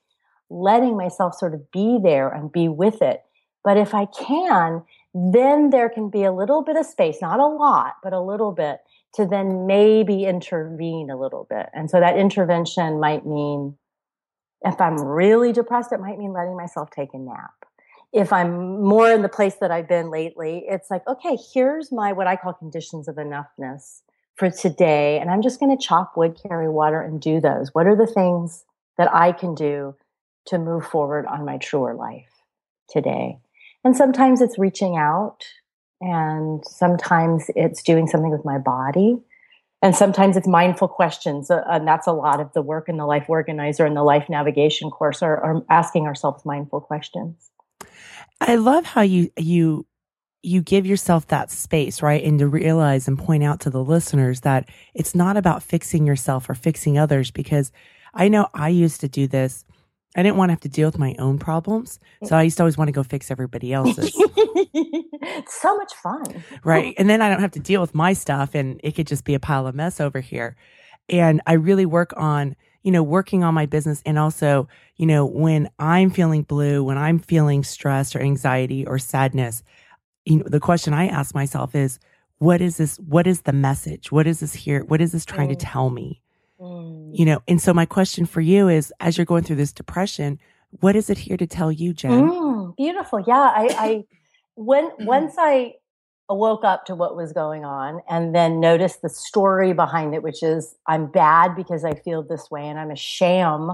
letting 0.50 0.96
myself 0.96 1.34
sort 1.34 1.54
of 1.54 1.70
be 1.70 1.98
there 2.02 2.28
and 2.28 2.50
be 2.50 2.68
with 2.68 3.02
it. 3.02 3.22
But 3.64 3.76
if 3.76 3.94
I 3.94 4.06
can, 4.06 4.82
then 5.14 5.70
there 5.70 5.88
can 5.88 6.10
be 6.10 6.24
a 6.24 6.32
little 6.32 6.62
bit 6.62 6.76
of 6.76 6.86
space, 6.86 7.18
not 7.20 7.40
a 7.40 7.46
lot, 7.46 7.94
but 8.02 8.12
a 8.12 8.20
little 8.20 8.52
bit 8.52 8.80
to 9.14 9.26
then 9.26 9.66
maybe 9.66 10.24
intervene 10.24 11.10
a 11.10 11.18
little 11.18 11.46
bit. 11.48 11.66
And 11.74 11.90
so 11.90 12.00
that 12.00 12.18
intervention 12.18 13.00
might 13.00 13.26
mean 13.26 13.76
if 14.62 14.80
I'm 14.80 15.00
really 15.00 15.52
depressed, 15.52 15.92
it 15.92 16.00
might 16.00 16.18
mean 16.18 16.32
letting 16.32 16.56
myself 16.56 16.90
take 16.90 17.14
a 17.14 17.18
nap. 17.18 17.50
If 18.12 18.32
I'm 18.32 18.82
more 18.82 19.10
in 19.10 19.22
the 19.22 19.28
place 19.28 19.56
that 19.60 19.70
I've 19.70 19.88
been 19.88 20.10
lately, 20.10 20.64
it's 20.66 20.90
like, 20.90 21.06
okay, 21.06 21.36
here's 21.54 21.92
my 21.92 22.12
what 22.12 22.26
I 22.26 22.36
call 22.36 22.54
conditions 22.54 23.06
of 23.06 23.16
enoughness 23.16 24.02
for 24.34 24.50
today. 24.50 25.18
And 25.20 25.30
I'm 25.30 25.42
just 25.42 25.60
going 25.60 25.76
to 25.76 25.82
chop 25.82 26.16
wood, 26.16 26.38
carry 26.42 26.68
water, 26.68 27.00
and 27.00 27.20
do 27.20 27.40
those. 27.40 27.74
What 27.74 27.86
are 27.86 27.96
the 27.96 28.06
things 28.06 28.64
that 28.96 29.12
I 29.14 29.32
can 29.32 29.54
do 29.54 29.94
to 30.46 30.58
move 30.58 30.86
forward 30.86 31.26
on 31.26 31.44
my 31.44 31.58
truer 31.58 31.94
life 31.94 32.30
today? 32.88 33.38
And 33.84 33.96
sometimes 33.96 34.40
it's 34.40 34.58
reaching 34.58 34.96
out 34.96 35.44
and 36.00 36.64
sometimes 36.66 37.50
it's 37.56 37.82
doing 37.82 38.06
something 38.06 38.30
with 38.30 38.44
my 38.44 38.58
body 38.58 39.18
and 39.82 39.94
sometimes 39.94 40.36
it's 40.36 40.46
mindful 40.46 40.88
questions 40.88 41.50
uh, 41.50 41.62
and 41.68 41.86
that's 41.86 42.06
a 42.06 42.12
lot 42.12 42.40
of 42.40 42.52
the 42.52 42.62
work 42.62 42.88
in 42.88 42.96
the 42.96 43.06
life 43.06 43.24
organizer 43.28 43.84
and 43.84 43.96
the 43.96 44.02
life 44.02 44.28
navigation 44.28 44.90
course 44.90 45.22
are, 45.22 45.40
are 45.40 45.62
asking 45.68 46.06
ourselves 46.06 46.44
mindful 46.44 46.80
questions 46.80 47.50
i 48.40 48.54
love 48.54 48.84
how 48.84 49.00
you 49.00 49.28
you 49.36 49.84
you 50.42 50.62
give 50.62 50.86
yourself 50.86 51.26
that 51.28 51.50
space, 51.50 52.02
right? 52.02 52.22
And 52.22 52.38
to 52.38 52.46
realize 52.46 53.08
and 53.08 53.18
point 53.18 53.42
out 53.42 53.60
to 53.60 53.70
the 53.70 53.82
listeners 53.82 54.40
that 54.42 54.68
it's 54.94 55.14
not 55.14 55.36
about 55.36 55.62
fixing 55.62 56.06
yourself 56.06 56.48
or 56.48 56.54
fixing 56.54 56.96
others 56.96 57.30
because 57.30 57.72
I 58.14 58.28
know 58.28 58.48
I 58.54 58.68
used 58.68 59.00
to 59.00 59.08
do 59.08 59.26
this 59.26 59.64
I 60.16 60.22
didn't 60.22 60.36
want 60.36 60.48
to 60.48 60.52
have 60.52 60.60
to 60.60 60.68
deal 60.68 60.88
with 60.88 60.98
my 60.98 61.14
own 61.18 61.38
problems. 61.38 62.00
So 62.24 62.36
I 62.36 62.42
used 62.42 62.56
to 62.56 62.62
always 62.62 62.78
want 62.78 62.88
to 62.88 62.92
go 62.92 63.02
fix 63.02 63.30
everybody 63.30 63.72
else's. 63.72 64.12
it's 64.16 65.60
so 65.60 65.76
much 65.76 65.92
fun. 65.94 66.42
Right. 66.64 66.94
And 66.98 67.10
then 67.10 67.20
I 67.20 67.28
don't 67.28 67.40
have 67.40 67.52
to 67.52 67.60
deal 67.60 67.80
with 67.80 67.94
my 67.94 68.14
stuff 68.14 68.54
and 68.54 68.80
it 68.82 68.92
could 68.92 69.06
just 69.06 69.24
be 69.24 69.34
a 69.34 69.40
pile 69.40 69.66
of 69.66 69.74
mess 69.74 70.00
over 70.00 70.20
here. 70.20 70.56
And 71.08 71.40
I 71.46 71.54
really 71.54 71.86
work 71.86 72.12
on, 72.16 72.56
you 72.82 72.90
know, 72.90 73.02
working 73.02 73.44
on 73.44 73.54
my 73.54 73.66
business 73.66 74.02
and 74.06 74.18
also, 74.18 74.68
you 74.96 75.06
know, 75.06 75.26
when 75.26 75.70
I'm 75.78 76.10
feeling 76.10 76.42
blue, 76.42 76.82
when 76.82 76.98
I'm 76.98 77.18
feeling 77.18 77.62
stress 77.62 78.16
or 78.16 78.20
anxiety 78.20 78.86
or 78.86 78.98
sadness, 78.98 79.62
you 80.24 80.38
know, 80.38 80.44
the 80.46 80.60
question 80.60 80.94
I 80.94 81.06
ask 81.06 81.34
myself 81.34 81.74
is, 81.74 81.98
what 82.38 82.60
is 82.60 82.76
this? 82.76 82.98
What 82.98 83.26
is 83.26 83.42
the 83.42 83.52
message? 83.52 84.12
What 84.12 84.26
is 84.26 84.40
this 84.40 84.54
here? 84.54 84.84
What 84.84 85.00
is 85.00 85.12
this 85.12 85.24
trying 85.24 85.48
mm. 85.48 85.58
to 85.58 85.66
tell 85.66 85.90
me? 85.90 86.22
Mm. 86.60 87.10
You 87.12 87.24
know, 87.24 87.42
and 87.46 87.60
so 87.60 87.72
my 87.72 87.86
question 87.86 88.26
for 88.26 88.40
you 88.40 88.68
is 88.68 88.92
as 89.00 89.16
you're 89.16 89.24
going 89.24 89.44
through 89.44 89.56
this 89.56 89.72
depression, 89.72 90.38
what 90.80 90.96
is 90.96 91.08
it 91.08 91.18
here 91.18 91.36
to 91.36 91.46
tell 91.46 91.72
you, 91.72 91.92
Jen? 91.92 92.28
Mm, 92.28 92.76
beautiful. 92.76 93.20
Yeah. 93.26 93.34
I, 93.34 93.68
I 93.78 94.04
when 94.54 94.90
once 95.00 95.34
I 95.38 95.74
woke 96.28 96.64
up 96.64 96.84
to 96.84 96.94
what 96.94 97.16
was 97.16 97.32
going 97.32 97.64
on 97.64 98.00
and 98.08 98.34
then 98.34 98.60
noticed 98.60 99.00
the 99.02 99.08
story 99.08 99.72
behind 99.72 100.14
it, 100.14 100.22
which 100.22 100.42
is 100.42 100.74
I'm 100.86 101.06
bad 101.06 101.56
because 101.56 101.84
I 101.84 101.94
feel 101.94 102.22
this 102.22 102.50
way 102.50 102.66
and 102.66 102.78
I'm 102.78 102.90
a 102.90 102.96
sham 102.96 103.72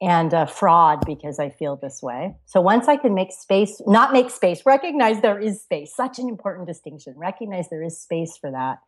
and 0.00 0.32
a 0.32 0.46
fraud 0.46 1.04
because 1.06 1.40
I 1.40 1.50
feel 1.50 1.74
this 1.74 2.00
way. 2.00 2.36
So 2.46 2.60
once 2.60 2.86
I 2.86 2.96
can 2.96 3.14
make 3.14 3.32
space, 3.32 3.82
not 3.86 4.12
make 4.12 4.30
space, 4.30 4.64
recognize 4.64 5.22
there 5.22 5.40
is 5.40 5.60
space, 5.60 5.92
such 5.94 6.20
an 6.20 6.28
important 6.28 6.68
distinction. 6.68 7.14
Recognize 7.16 7.68
there 7.68 7.82
is 7.82 7.98
space 7.98 8.36
for 8.36 8.50
that, 8.52 8.78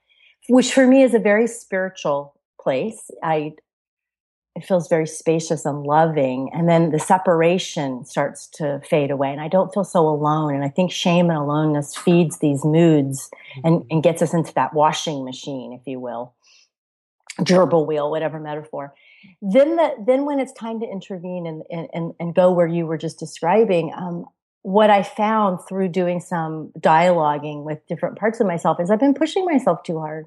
which 0.49 0.73
for 0.73 0.87
me 0.87 1.03
is 1.03 1.13
a 1.13 1.19
very 1.19 1.49
spiritual 1.49 2.37
place. 2.61 3.11
I 3.23 3.55
it 4.57 4.65
feels 4.65 4.89
very 4.89 5.07
spacious 5.07 5.65
and 5.65 5.85
loving. 5.85 6.51
And 6.53 6.69
then 6.69 6.91
the 6.91 6.99
separation 6.99 8.05
starts 8.05 8.49
to 8.55 8.81
fade 8.85 9.11
away. 9.11 9.31
And 9.31 9.41
I 9.41 9.49
don't 9.49 9.73
feel 9.73 9.85
so 9.85 10.09
alone. 10.09 10.55
And 10.55 10.65
I 10.65 10.69
think 10.69 10.91
shame 10.91 11.31
and 11.31 11.39
aloneness 11.39 11.97
feeds 11.97 12.39
these 12.39 12.65
moods 12.65 13.31
and, 13.63 13.85
and 13.91 14.03
gets 14.03 14.23
us 14.23 14.35
into 14.35 14.53
that 14.55 14.75
washing 14.75 15.25
machine, 15.25 15.73
if 15.73 15.87
you 15.87 16.01
will, 16.01 16.35
gerbil 17.41 17.87
wheel, 17.87 18.11
whatever 18.11 18.41
metaphor. 18.41 18.93
Then 19.41 19.77
the, 19.77 19.95
then 20.05 20.25
when 20.27 20.41
it's 20.41 20.53
time 20.53 20.81
to 20.81 20.87
intervene 20.87 21.47
and, 21.47 21.63
and, 21.93 22.15
and 22.19 22.35
go 22.35 22.51
where 22.51 22.67
you 22.67 22.87
were 22.87 22.99
just 22.99 23.19
describing, 23.19 23.93
um, 23.97 24.27
what 24.63 24.91
I 24.91 25.03
found 25.05 25.61
through 25.69 25.89
doing 25.89 26.21
some 26.21 26.73
dialoguing 26.79 27.63
with 27.63 27.87
different 27.87 28.19
parts 28.19 28.41
of 28.41 28.47
myself 28.47 28.81
is 28.81 28.91
I've 28.91 29.01
been 29.01 29.15
pushing 29.15 29.45
myself 29.45 29.85
too 29.85 29.99
hard. 29.99 30.27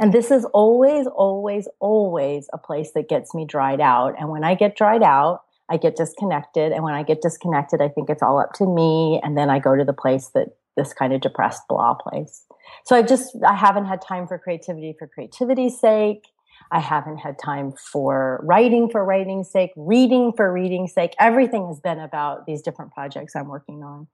And 0.00 0.12
this 0.12 0.30
is 0.30 0.44
always, 0.52 1.06
always, 1.06 1.68
always 1.80 2.48
a 2.52 2.58
place 2.58 2.92
that 2.94 3.08
gets 3.08 3.34
me 3.34 3.44
dried 3.44 3.80
out. 3.80 4.14
And 4.18 4.28
when 4.28 4.44
I 4.44 4.54
get 4.54 4.76
dried 4.76 5.02
out, 5.02 5.42
I 5.68 5.76
get 5.76 5.96
disconnected. 5.96 6.72
And 6.72 6.82
when 6.82 6.94
I 6.94 7.02
get 7.02 7.20
disconnected, 7.20 7.80
I 7.80 7.88
think 7.88 8.08
it's 8.08 8.22
all 8.22 8.40
up 8.40 8.52
to 8.54 8.66
me. 8.66 9.20
And 9.22 9.36
then 9.36 9.50
I 9.50 9.58
go 9.58 9.76
to 9.76 9.84
the 9.84 9.92
place 9.92 10.30
that 10.34 10.48
this 10.76 10.92
kind 10.92 11.12
of 11.12 11.20
depressed 11.20 11.62
blah 11.68 11.94
place. 11.94 12.44
So 12.84 12.96
I 12.96 13.02
just, 13.02 13.36
I 13.46 13.54
haven't 13.54 13.86
had 13.86 14.00
time 14.00 14.26
for 14.26 14.38
creativity 14.38 14.94
for 14.98 15.08
creativity's 15.08 15.78
sake. 15.78 16.24
I 16.70 16.80
haven't 16.80 17.18
had 17.18 17.38
time 17.38 17.72
for 17.72 18.40
writing 18.44 18.90
for 18.90 19.04
writing's 19.04 19.50
sake, 19.50 19.70
reading 19.76 20.32
for 20.36 20.52
reading's 20.52 20.92
sake. 20.92 21.14
Everything 21.18 21.66
has 21.68 21.80
been 21.80 21.98
about 21.98 22.46
these 22.46 22.62
different 22.62 22.92
projects 22.92 23.34
I'm 23.34 23.48
working 23.48 23.82
on. 23.82 24.06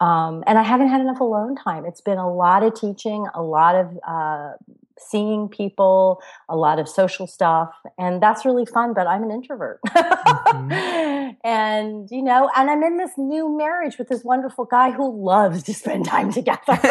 Um, 0.00 0.42
and 0.46 0.58
I 0.58 0.62
haven't 0.62 0.88
had 0.88 1.00
enough 1.00 1.20
alone 1.20 1.54
time. 1.54 1.84
It's 1.86 2.00
been 2.00 2.18
a 2.18 2.32
lot 2.32 2.64
of 2.64 2.74
teaching, 2.74 3.26
a 3.34 3.42
lot 3.42 3.76
of 3.76 3.98
uh, 4.06 4.52
seeing 4.98 5.48
people, 5.48 6.22
a 6.48 6.56
lot 6.56 6.78
of 6.78 6.88
social 6.88 7.26
stuff, 7.26 7.72
and 7.98 8.22
that's 8.22 8.44
really 8.44 8.66
fun. 8.66 8.94
But 8.94 9.06
I'm 9.06 9.22
an 9.22 9.30
introvert, 9.30 9.80
mm-hmm. 9.86 11.30
and 11.44 12.10
you 12.10 12.22
know, 12.22 12.50
and 12.56 12.70
I'm 12.70 12.82
in 12.82 12.96
this 12.96 13.12
new 13.16 13.56
marriage 13.56 13.98
with 13.98 14.08
this 14.08 14.24
wonderful 14.24 14.64
guy 14.64 14.90
who 14.90 15.24
loves 15.24 15.62
to 15.64 15.74
spend 15.74 16.04
time 16.04 16.32
together, 16.32 16.60
and 16.68 16.82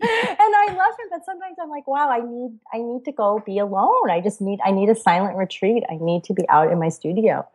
I 0.00 0.66
love 0.68 0.94
him. 0.98 1.08
But 1.10 1.24
sometimes 1.24 1.56
I'm 1.60 1.70
like, 1.70 1.86
wow, 1.86 2.10
I 2.10 2.20
need, 2.20 2.58
I 2.72 2.78
need 2.78 3.04
to 3.04 3.12
go 3.12 3.42
be 3.44 3.58
alone. 3.58 4.10
I 4.10 4.20
just 4.20 4.40
need, 4.40 4.60
I 4.64 4.70
need 4.70 4.88
a 4.88 4.94
silent 4.94 5.36
retreat. 5.36 5.84
I 5.90 5.98
need 6.00 6.24
to 6.24 6.34
be 6.34 6.48
out 6.48 6.70
in 6.72 6.78
my 6.78 6.88
studio, 6.88 7.46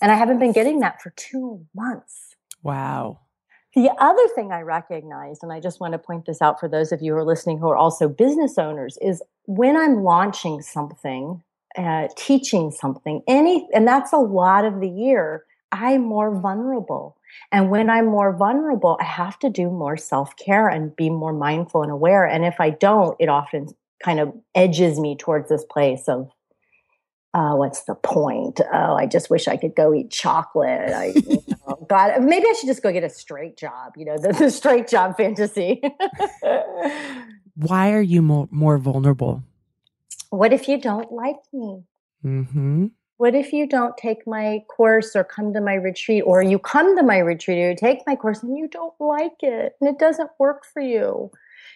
and 0.00 0.10
I 0.10 0.14
haven't 0.14 0.38
been 0.38 0.52
getting 0.52 0.80
that 0.80 1.02
for 1.02 1.10
two 1.10 1.66
months. 1.74 2.36
Wow. 2.62 3.20
The 3.76 3.90
other 3.98 4.26
thing 4.34 4.52
I 4.52 4.62
recognized, 4.62 5.42
and 5.42 5.52
I 5.52 5.60
just 5.60 5.80
want 5.80 5.92
to 5.92 5.98
point 5.98 6.24
this 6.24 6.40
out 6.40 6.58
for 6.58 6.66
those 6.66 6.92
of 6.92 7.02
you 7.02 7.12
who 7.12 7.18
are 7.18 7.24
listening 7.24 7.58
who 7.58 7.68
are 7.68 7.76
also 7.76 8.08
business 8.08 8.56
owners, 8.56 8.96
is 9.02 9.22
when 9.44 9.76
I'm 9.76 10.02
launching 10.02 10.62
something, 10.62 11.42
uh, 11.76 12.08
teaching 12.16 12.70
something, 12.70 13.22
any, 13.28 13.68
and 13.74 13.86
that's 13.86 14.14
a 14.14 14.18
lot 14.18 14.64
of 14.64 14.80
the 14.80 14.88
year, 14.88 15.44
I'm 15.72 16.00
more 16.00 16.34
vulnerable. 16.40 17.18
And 17.52 17.70
when 17.70 17.90
I'm 17.90 18.06
more 18.06 18.34
vulnerable, 18.34 18.96
I 18.98 19.04
have 19.04 19.38
to 19.40 19.50
do 19.50 19.68
more 19.70 19.98
self 19.98 20.34
care 20.36 20.68
and 20.68 20.96
be 20.96 21.10
more 21.10 21.34
mindful 21.34 21.82
and 21.82 21.92
aware. 21.92 22.24
And 22.24 22.46
if 22.46 22.58
I 22.58 22.70
don't, 22.70 23.14
it 23.20 23.28
often 23.28 23.68
kind 24.02 24.20
of 24.20 24.32
edges 24.54 24.98
me 24.98 25.16
towards 25.16 25.50
this 25.50 25.66
place 25.66 26.08
of 26.08 26.30
uh, 27.34 27.54
what's 27.54 27.82
the 27.82 27.94
point? 27.94 28.62
Oh, 28.72 28.94
I 28.94 29.04
just 29.04 29.28
wish 29.28 29.46
I 29.46 29.58
could 29.58 29.76
go 29.76 29.92
eat 29.92 30.10
chocolate. 30.10 30.90
I, 30.94 31.12
you 31.14 31.42
God, 31.88 32.22
maybe 32.22 32.46
I 32.48 32.54
should 32.58 32.68
just 32.68 32.82
go 32.82 32.92
get 32.92 33.04
a 33.04 33.10
straight 33.10 33.56
job. 33.56 33.92
You 33.96 34.06
know, 34.06 34.18
the, 34.18 34.32
the 34.32 34.50
straight 34.50 34.88
job 34.88 35.16
fantasy. 35.16 35.82
Why 37.54 37.92
are 37.92 38.02
you 38.02 38.22
more 38.22 38.48
more 38.50 38.78
vulnerable? 38.78 39.42
What 40.30 40.52
if 40.52 40.68
you 40.68 40.80
don't 40.80 41.10
like 41.12 41.36
me? 41.52 41.84
Mm-hmm. 42.24 42.86
What 43.18 43.34
if 43.34 43.52
you 43.52 43.66
don't 43.66 43.96
take 43.96 44.26
my 44.26 44.62
course 44.68 45.16
or 45.16 45.24
come 45.24 45.54
to 45.54 45.60
my 45.60 45.74
retreat, 45.74 46.22
or 46.26 46.42
you 46.42 46.58
come 46.58 46.96
to 46.96 47.02
my 47.02 47.18
retreat 47.18 47.58
or 47.58 47.70
you 47.70 47.76
take 47.76 48.06
my 48.06 48.14
course 48.14 48.42
and 48.42 48.58
you 48.58 48.68
don't 48.68 48.92
like 49.00 49.42
it 49.42 49.74
and 49.80 49.88
it 49.88 49.98
doesn't 49.98 50.30
work 50.38 50.66
for 50.66 50.82
you? 50.82 51.30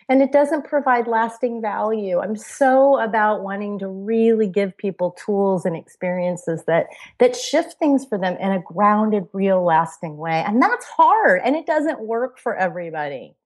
And 0.08 0.22
it 0.22 0.32
doesn't 0.32 0.64
provide 0.64 1.06
lasting 1.06 1.60
value. 1.60 2.20
I'm 2.20 2.36
so 2.36 2.98
about 2.98 3.42
wanting 3.42 3.78
to 3.80 3.88
really 3.88 4.48
give 4.48 4.76
people 4.76 5.16
tools 5.24 5.64
and 5.64 5.76
experiences 5.76 6.64
that 6.66 6.86
that 7.18 7.36
shift 7.36 7.74
things 7.78 8.04
for 8.04 8.18
them 8.18 8.36
in 8.40 8.50
a 8.52 8.60
grounded, 8.60 9.24
real 9.32 9.64
lasting 9.64 10.16
way. 10.16 10.42
And 10.46 10.62
that's 10.62 10.86
hard 10.86 11.42
and 11.44 11.56
it 11.56 11.66
doesn't 11.66 12.00
work 12.00 12.38
for 12.38 12.56
everybody. 12.56 13.36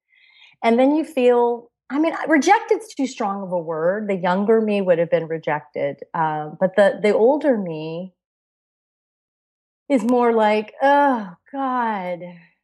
And 0.63 0.79
then 0.79 0.95
you 0.95 1.05
feel 1.05 1.71
I 1.91 1.99
mean, 1.99 2.15
rejected's 2.27 2.95
too 2.95 3.07
strong 3.07 3.43
of 3.43 3.53
a 3.53 3.59
word. 3.59 4.09
The 4.09 4.17
younger 4.17 4.61
me 4.61 4.81
would 4.81 4.99
have 4.99 5.11
been 5.11 5.29
rejected, 5.29 5.99
uh, 6.15 6.51
but 6.59 6.77
the 6.77 6.99
the 7.03 7.15
older 7.15 7.59
me 7.59 8.15
is 9.89 10.03
more 10.03 10.33
like, 10.33 10.73
oh 10.83 11.35
God, 11.53 12.21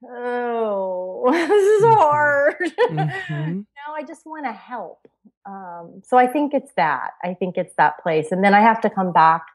oh, 0.08 1.28
this 1.32 1.50
is 1.50 1.82
mm-hmm. 1.82 1.94
hard. 1.94 2.56
Mm-hmm. 2.90 3.60
Now 3.90 3.96
I 3.96 4.02
just 4.02 4.26
want 4.26 4.44
to 4.46 4.52
help. 4.52 5.08
Um, 5.46 6.02
so 6.06 6.16
I 6.16 6.26
think 6.26 6.54
it's 6.54 6.72
that. 6.76 7.10
I 7.22 7.34
think 7.34 7.56
it's 7.56 7.74
that 7.76 7.98
place. 8.02 8.30
And 8.30 8.44
then 8.44 8.54
I 8.54 8.60
have 8.60 8.80
to 8.82 8.90
come 8.90 9.12
back 9.12 9.46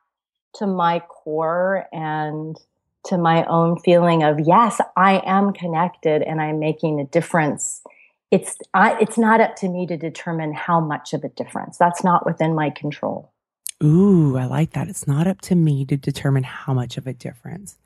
to 0.55 0.67
my 0.67 0.99
core 0.99 1.85
and 1.93 2.57
to 3.05 3.17
my 3.17 3.45
own 3.45 3.79
feeling 3.79 4.23
of, 4.23 4.39
yes, 4.39 4.81
I 4.97 5.21
am 5.25 5.53
connected 5.53 6.21
and 6.21 6.41
I'm 6.41 6.59
making 6.59 6.99
a 6.99 7.05
difference. 7.05 7.81
It's, 8.31 8.57
I, 8.73 8.97
it's 8.99 9.17
not 9.17 9.39
up 9.39 9.55
to 9.57 9.69
me 9.69 9.85
to 9.87 9.95
determine 9.95 10.53
how 10.53 10.79
much 10.79 11.13
of 11.13 11.23
a 11.23 11.29
difference. 11.29 11.77
That's 11.77 12.03
not 12.03 12.25
within 12.25 12.55
my 12.55 12.71
control. 12.71 13.31
Ooh, 13.83 14.37
I 14.37 14.45
like 14.45 14.71
that. 14.71 14.87
It's 14.89 15.07
not 15.07 15.27
up 15.27 15.41
to 15.41 15.55
me 15.55 15.85
to 15.85 15.97
determine 15.97 16.43
how 16.43 16.73
much 16.73 16.97
of 16.97 17.05
a 17.07 17.13
difference. 17.13 17.77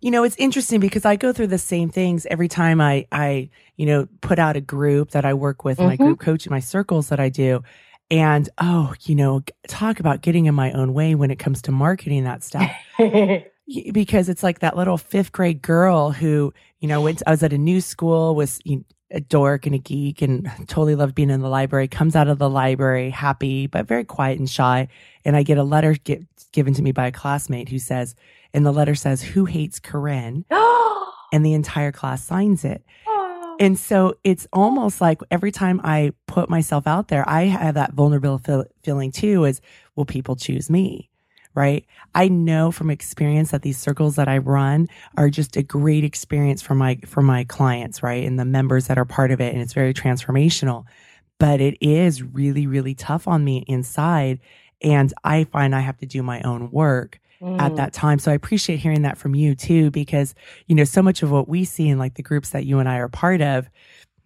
You 0.00 0.10
know, 0.10 0.24
it's 0.24 0.36
interesting 0.36 0.80
because 0.80 1.04
I 1.04 1.16
go 1.16 1.32
through 1.32 1.48
the 1.48 1.58
same 1.58 1.90
things 1.90 2.26
every 2.26 2.48
time 2.48 2.80
I, 2.80 3.06
I, 3.12 3.50
you 3.76 3.86
know, 3.86 4.08
put 4.22 4.38
out 4.38 4.56
a 4.56 4.60
group 4.60 5.10
that 5.10 5.24
I 5.24 5.34
work 5.34 5.64
with, 5.64 5.78
mm-hmm. 5.78 5.88
my 5.88 5.96
group 5.96 6.20
coach, 6.20 6.48
my 6.48 6.60
circles 6.60 7.10
that 7.10 7.20
I 7.20 7.28
do. 7.28 7.62
And 8.10 8.48
oh, 8.58 8.94
you 9.02 9.14
know, 9.14 9.42
talk 9.68 10.00
about 10.00 10.22
getting 10.22 10.46
in 10.46 10.54
my 10.54 10.72
own 10.72 10.94
way 10.94 11.14
when 11.14 11.30
it 11.30 11.38
comes 11.38 11.62
to 11.62 11.72
marketing 11.72 12.24
that 12.24 12.42
stuff. 12.42 12.70
because 13.92 14.28
it's 14.28 14.42
like 14.42 14.60
that 14.60 14.76
little 14.76 14.98
fifth 14.98 15.32
grade 15.32 15.62
girl 15.62 16.10
who, 16.10 16.52
you 16.80 16.88
know, 16.88 17.02
went, 17.02 17.18
to, 17.18 17.28
I 17.28 17.32
was 17.32 17.42
at 17.42 17.52
a 17.52 17.58
new 17.58 17.80
school, 17.80 18.34
was 18.34 18.58
you 18.64 18.76
know, 18.76 18.84
a 19.12 19.20
dork 19.20 19.66
and 19.66 19.74
a 19.74 19.78
geek 19.78 20.22
and 20.22 20.50
totally 20.66 20.94
loved 20.94 21.14
being 21.14 21.30
in 21.30 21.40
the 21.40 21.48
library, 21.48 21.88
comes 21.88 22.16
out 22.16 22.28
of 22.28 22.38
the 22.38 22.50
library 22.50 23.10
happy, 23.10 23.66
but 23.66 23.86
very 23.86 24.04
quiet 24.04 24.38
and 24.38 24.48
shy. 24.48 24.88
And 25.24 25.36
I 25.36 25.42
get 25.42 25.58
a 25.58 25.64
letter 25.64 25.94
get, 25.94 26.22
given 26.52 26.74
to 26.74 26.82
me 26.82 26.92
by 26.92 27.08
a 27.08 27.12
classmate 27.12 27.68
who 27.68 27.78
says, 27.78 28.14
and 28.52 28.64
the 28.64 28.72
letter 28.72 28.94
says, 28.94 29.22
Who 29.22 29.44
hates 29.44 29.80
Corinne? 29.80 30.44
Oh. 30.92 31.12
and 31.32 31.46
the 31.46 31.52
entire 31.52 31.92
class 31.92 32.24
signs 32.24 32.64
it. 32.64 32.84
And 33.60 33.78
so 33.78 34.14
it's 34.24 34.48
almost 34.54 35.02
like 35.02 35.20
every 35.30 35.52
time 35.52 35.82
I 35.84 36.12
put 36.26 36.48
myself 36.48 36.86
out 36.86 37.08
there, 37.08 37.28
I 37.28 37.42
have 37.42 37.74
that 37.74 37.92
vulnerable 37.92 38.38
feel- 38.38 38.64
feeling 38.82 39.12
too 39.12 39.44
is, 39.44 39.60
will 39.94 40.06
people 40.06 40.34
choose 40.34 40.70
me? 40.70 41.10
Right. 41.54 41.84
I 42.14 42.28
know 42.28 42.70
from 42.70 42.90
experience 42.90 43.50
that 43.50 43.60
these 43.62 43.76
circles 43.76 44.16
that 44.16 44.28
I 44.28 44.38
run 44.38 44.88
are 45.18 45.28
just 45.28 45.56
a 45.56 45.62
great 45.62 46.04
experience 46.04 46.62
for 46.62 46.74
my, 46.74 47.00
for 47.04 47.20
my 47.22 47.44
clients, 47.44 48.02
right? 48.02 48.26
And 48.26 48.38
the 48.38 48.44
members 48.46 48.86
that 48.86 48.98
are 48.98 49.04
part 49.04 49.30
of 49.30 49.40
it. 49.40 49.52
And 49.52 49.60
it's 49.60 49.74
very 49.74 49.92
transformational, 49.92 50.84
but 51.38 51.60
it 51.60 51.76
is 51.82 52.22
really, 52.22 52.66
really 52.66 52.94
tough 52.94 53.28
on 53.28 53.44
me 53.44 53.64
inside. 53.66 54.40
And 54.80 55.12
I 55.22 55.44
find 55.44 55.74
I 55.74 55.80
have 55.80 55.98
to 55.98 56.06
do 56.06 56.22
my 56.22 56.40
own 56.42 56.70
work 56.70 57.20
mm. 57.40 57.60
at 57.60 57.76
that 57.76 57.92
time. 57.92 58.18
So 58.18 58.30
I 58.30 58.34
appreciate 58.34 58.78
hearing 58.78 59.02
that 59.02 59.18
from 59.18 59.34
you 59.34 59.54
too, 59.54 59.90
because, 59.90 60.34
you 60.66 60.74
know, 60.74 60.84
so 60.84 61.02
much 61.02 61.22
of 61.22 61.30
what 61.30 61.48
we 61.48 61.64
see 61.64 61.88
in 61.88 61.98
like 61.98 62.14
the 62.14 62.22
groups 62.22 62.50
that 62.50 62.66
you 62.66 62.78
and 62.78 62.88
I 62.88 62.96
are 62.96 63.08
part 63.08 63.40
of, 63.40 63.68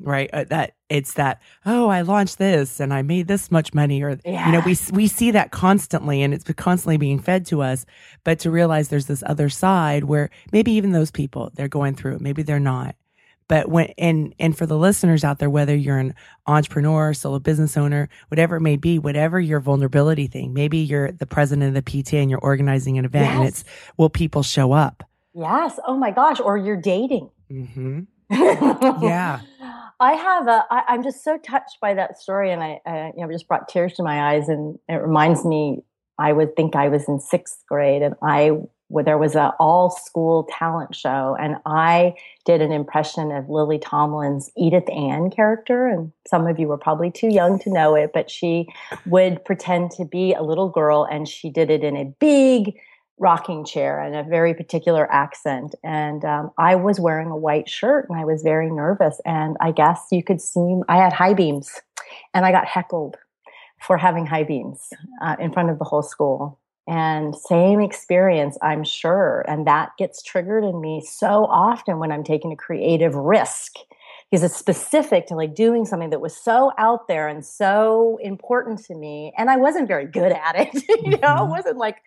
right? 0.00 0.28
Uh, 0.32 0.44
that 0.44 0.74
it's 0.88 1.14
that, 1.14 1.40
oh, 1.64 1.88
I 1.88 2.02
launched 2.02 2.38
this 2.38 2.80
and 2.80 2.92
I 2.92 3.02
made 3.02 3.28
this 3.28 3.50
much 3.50 3.72
money 3.74 4.02
or, 4.02 4.18
yeah. 4.24 4.46
you 4.46 4.52
know, 4.52 4.62
we, 4.64 4.76
we 4.92 5.06
see 5.06 5.30
that 5.30 5.50
constantly 5.50 6.22
and 6.22 6.34
it's 6.34 6.44
constantly 6.56 6.96
being 6.96 7.18
fed 7.18 7.46
to 7.46 7.62
us. 7.62 7.86
But 8.24 8.38
to 8.40 8.50
realize 8.50 8.88
there's 8.88 9.06
this 9.06 9.22
other 9.26 9.48
side 9.48 10.04
where 10.04 10.30
maybe 10.52 10.72
even 10.72 10.92
those 10.92 11.10
people, 11.10 11.50
they're 11.54 11.68
going 11.68 11.94
through 11.94 12.16
it. 12.16 12.20
Maybe 12.20 12.42
they're 12.42 12.60
not. 12.60 12.96
But 13.48 13.68
when, 13.68 13.92
and, 13.98 14.34
and 14.38 14.56
for 14.56 14.66
the 14.66 14.78
listeners 14.78 15.22
out 15.22 15.38
there, 15.38 15.50
whether 15.50 15.74
you're 15.74 15.98
an 15.98 16.14
entrepreneur, 16.46 17.12
solo 17.12 17.38
business 17.38 17.76
owner, 17.76 18.08
whatever 18.28 18.56
it 18.56 18.60
may 18.60 18.76
be, 18.76 18.98
whatever 18.98 19.38
your 19.38 19.60
vulnerability 19.60 20.26
thing, 20.26 20.54
maybe 20.54 20.78
you're 20.78 21.12
the 21.12 21.26
president 21.26 21.68
of 21.68 21.74
the 21.74 21.82
PTA 21.82 22.22
and 22.22 22.30
you're 22.30 22.40
organizing 22.40 22.98
an 22.98 23.04
event 23.04 23.26
yes. 23.26 23.36
and 23.36 23.48
it's, 23.48 23.64
will 23.96 24.08
people 24.08 24.42
show 24.42 24.72
up? 24.72 25.02
Yes. 25.34 25.78
Oh 25.86 25.96
my 25.96 26.10
gosh. 26.10 26.40
Or 26.40 26.56
you're 26.56 26.80
dating. 26.80 27.30
Mm-hmm. 27.50 28.00
yeah. 28.30 29.40
I 30.00 30.12
have 30.12 30.48
a, 30.48 30.64
I, 30.70 30.82
I'm 30.88 31.02
just 31.02 31.22
so 31.22 31.38
touched 31.38 31.78
by 31.80 31.94
that 31.94 32.18
story. 32.18 32.50
And 32.50 32.62
I, 32.62 32.80
I, 32.86 33.12
you 33.16 33.24
know, 33.24 33.30
just 33.30 33.46
brought 33.46 33.68
tears 33.68 33.92
to 33.94 34.02
my 34.02 34.32
eyes 34.32 34.48
and 34.48 34.78
it 34.88 34.96
reminds 34.96 35.44
me, 35.44 35.82
I 36.18 36.32
would 36.32 36.56
think 36.56 36.76
I 36.76 36.88
was 36.88 37.08
in 37.08 37.20
sixth 37.20 37.64
grade 37.68 38.02
and 38.02 38.14
I 38.22 38.52
where 38.88 39.04
there 39.04 39.18
was 39.18 39.34
an 39.34 39.50
all 39.58 39.90
school 39.90 40.48
talent 40.50 40.94
show 40.94 41.36
and 41.40 41.56
I 41.66 42.14
did 42.44 42.60
an 42.60 42.70
impression 42.70 43.32
of 43.32 43.48
Lily 43.48 43.78
Tomlin's 43.78 44.50
Edith 44.56 44.88
Ann 44.90 45.30
character. 45.30 45.86
And 45.86 46.12
some 46.26 46.46
of 46.46 46.58
you 46.58 46.68
were 46.68 46.78
probably 46.78 47.10
too 47.10 47.28
young 47.28 47.58
to 47.60 47.72
know 47.72 47.94
it, 47.94 48.10
but 48.12 48.30
she 48.30 48.68
would 49.06 49.44
pretend 49.44 49.90
to 49.92 50.04
be 50.04 50.34
a 50.34 50.42
little 50.42 50.68
girl 50.68 51.06
and 51.10 51.26
she 51.26 51.50
did 51.50 51.70
it 51.70 51.82
in 51.82 51.96
a 51.96 52.04
big 52.04 52.78
rocking 53.18 53.64
chair 53.64 54.00
and 54.00 54.14
a 54.16 54.22
very 54.22 54.54
particular 54.54 55.10
accent. 55.10 55.74
And 55.82 56.24
um, 56.24 56.50
I 56.58 56.74
was 56.74 57.00
wearing 57.00 57.30
a 57.30 57.36
white 57.36 57.68
shirt 57.68 58.06
and 58.08 58.18
I 58.18 58.24
was 58.24 58.42
very 58.42 58.70
nervous. 58.70 59.20
And 59.24 59.56
I 59.60 59.70
guess 59.70 60.06
you 60.10 60.22
could 60.22 60.40
see 60.40 60.80
I 60.88 60.96
had 60.96 61.12
high 61.12 61.34
beams 61.34 61.80
and 62.34 62.44
I 62.44 62.52
got 62.52 62.66
heckled 62.66 63.16
for 63.80 63.96
having 63.96 64.26
high 64.26 64.44
beams 64.44 64.90
uh, 65.22 65.36
in 65.38 65.52
front 65.52 65.70
of 65.70 65.78
the 65.78 65.84
whole 65.84 66.02
school. 66.02 66.58
And 66.86 67.34
same 67.34 67.80
experience, 67.80 68.58
I'm 68.60 68.84
sure. 68.84 69.44
And 69.48 69.66
that 69.66 69.92
gets 69.98 70.22
triggered 70.22 70.64
in 70.64 70.80
me 70.80 71.02
so 71.04 71.46
often 71.46 71.98
when 71.98 72.12
I'm 72.12 72.24
taking 72.24 72.52
a 72.52 72.56
creative 72.56 73.14
risk 73.14 73.76
because 74.30 74.42
it's 74.42 74.56
specific 74.56 75.26
to 75.28 75.34
like 75.34 75.54
doing 75.54 75.84
something 75.84 76.10
that 76.10 76.20
was 76.20 76.36
so 76.36 76.72
out 76.76 77.08
there 77.08 77.28
and 77.28 77.44
so 77.46 78.18
important 78.20 78.84
to 78.84 78.94
me. 78.94 79.32
And 79.38 79.48
I 79.48 79.56
wasn't 79.56 79.86
very 79.86 80.06
good 80.06 80.32
at 80.32 80.56
it. 80.56 80.74
you 80.88 81.12
know, 81.12 81.18
mm-hmm. 81.18 81.44
it 81.44 81.50
wasn't 81.50 81.78
like, 81.78 81.98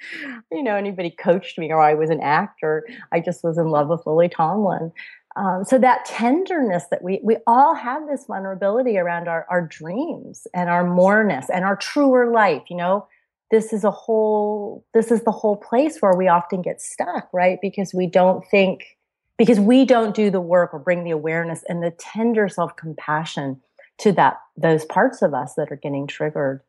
you 0.51 0.61
know, 0.61 0.75
anybody 0.75 1.09
coached 1.09 1.57
me 1.57 1.71
or 1.71 1.81
I 1.81 1.93
was 1.93 2.09
an 2.09 2.19
actor. 2.21 2.85
I 3.11 3.19
just 3.19 3.43
was 3.43 3.57
in 3.57 3.69
love 3.69 3.87
with 3.87 4.05
Lily 4.05 4.29
Tomlin. 4.29 4.91
Um, 5.37 5.63
so 5.65 5.77
that 5.77 6.03
tenderness 6.05 6.85
that 6.89 7.03
we 7.03 7.19
we 7.23 7.37
all 7.45 7.75
have 7.75 8.07
this 8.07 8.25
vulnerability 8.25 8.97
around 8.97 9.27
our 9.27 9.45
our 9.51 9.61
dreams 9.61 10.47
and 10.53 10.67
our 10.67 10.83
moreness 10.83 11.45
and 11.53 11.63
our 11.63 11.75
truer 11.75 12.31
life. 12.31 12.63
You 12.69 12.77
know, 12.77 13.07
this 13.51 13.71
is 13.73 13.83
a 13.83 13.91
whole 13.91 14.85
this 14.93 15.11
is 15.11 15.23
the 15.23 15.31
whole 15.31 15.55
place 15.55 16.01
where 16.01 16.15
we 16.15 16.27
often 16.27 16.61
get 16.61 16.81
stuck, 16.81 17.29
right? 17.33 17.59
Because 17.61 17.93
we 17.93 18.07
don't 18.07 18.45
think 18.49 18.97
because 19.37 19.59
we 19.59 19.85
don't 19.85 20.15
do 20.15 20.29
the 20.29 20.41
work 20.41 20.73
or 20.73 20.79
bring 20.79 21.03
the 21.03 21.11
awareness 21.11 21.63
and 21.69 21.83
the 21.83 21.91
tender 21.91 22.49
self 22.49 22.75
compassion 22.75 23.61
to 23.99 24.11
that 24.13 24.39
those 24.55 24.85
parts 24.85 25.21
of 25.21 25.33
us 25.33 25.53
that 25.55 25.71
are 25.71 25.77
getting 25.77 26.07
triggered, 26.07 26.61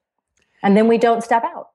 and 0.62 0.76
then 0.76 0.88
we 0.88 0.98
don't 0.98 1.24
step 1.24 1.44
out. 1.44 1.70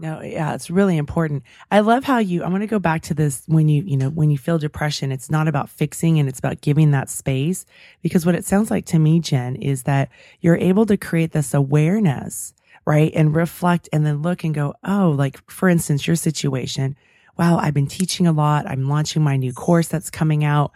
No, 0.00 0.22
yeah, 0.22 0.54
it's 0.54 0.70
really 0.70 0.96
important. 0.96 1.42
I 1.70 1.80
love 1.80 2.04
how 2.04 2.18
you, 2.18 2.42
I 2.42 2.48
want 2.48 2.62
to 2.62 2.66
go 2.66 2.78
back 2.78 3.02
to 3.02 3.14
this 3.14 3.42
when 3.46 3.68
you, 3.68 3.82
you 3.82 3.98
know, 3.98 4.08
when 4.08 4.30
you 4.30 4.38
feel 4.38 4.56
depression, 4.56 5.12
it's 5.12 5.30
not 5.30 5.46
about 5.46 5.68
fixing 5.68 6.18
and 6.18 6.26
it's 6.26 6.38
about 6.38 6.62
giving 6.62 6.92
that 6.92 7.10
space. 7.10 7.66
Because 8.00 8.24
what 8.24 8.34
it 8.34 8.46
sounds 8.46 8.70
like 8.70 8.86
to 8.86 8.98
me, 8.98 9.20
Jen, 9.20 9.56
is 9.56 9.82
that 9.82 10.08
you're 10.40 10.56
able 10.56 10.86
to 10.86 10.96
create 10.96 11.32
this 11.32 11.52
awareness, 11.52 12.54
right? 12.86 13.12
And 13.14 13.34
reflect 13.34 13.88
and 13.92 14.04
then 14.04 14.22
look 14.22 14.44
and 14.44 14.54
go, 14.54 14.74
oh, 14.84 15.14
like 15.16 15.38
for 15.50 15.68
instance, 15.68 16.06
your 16.06 16.16
situation. 16.16 16.96
Wow, 17.38 17.58
I've 17.58 17.74
been 17.74 17.86
teaching 17.86 18.26
a 18.26 18.32
lot. 18.32 18.66
I'm 18.68 18.88
launching 18.88 19.22
my 19.22 19.36
new 19.36 19.52
course 19.52 19.88
that's 19.88 20.10
coming 20.10 20.44
out. 20.44 20.72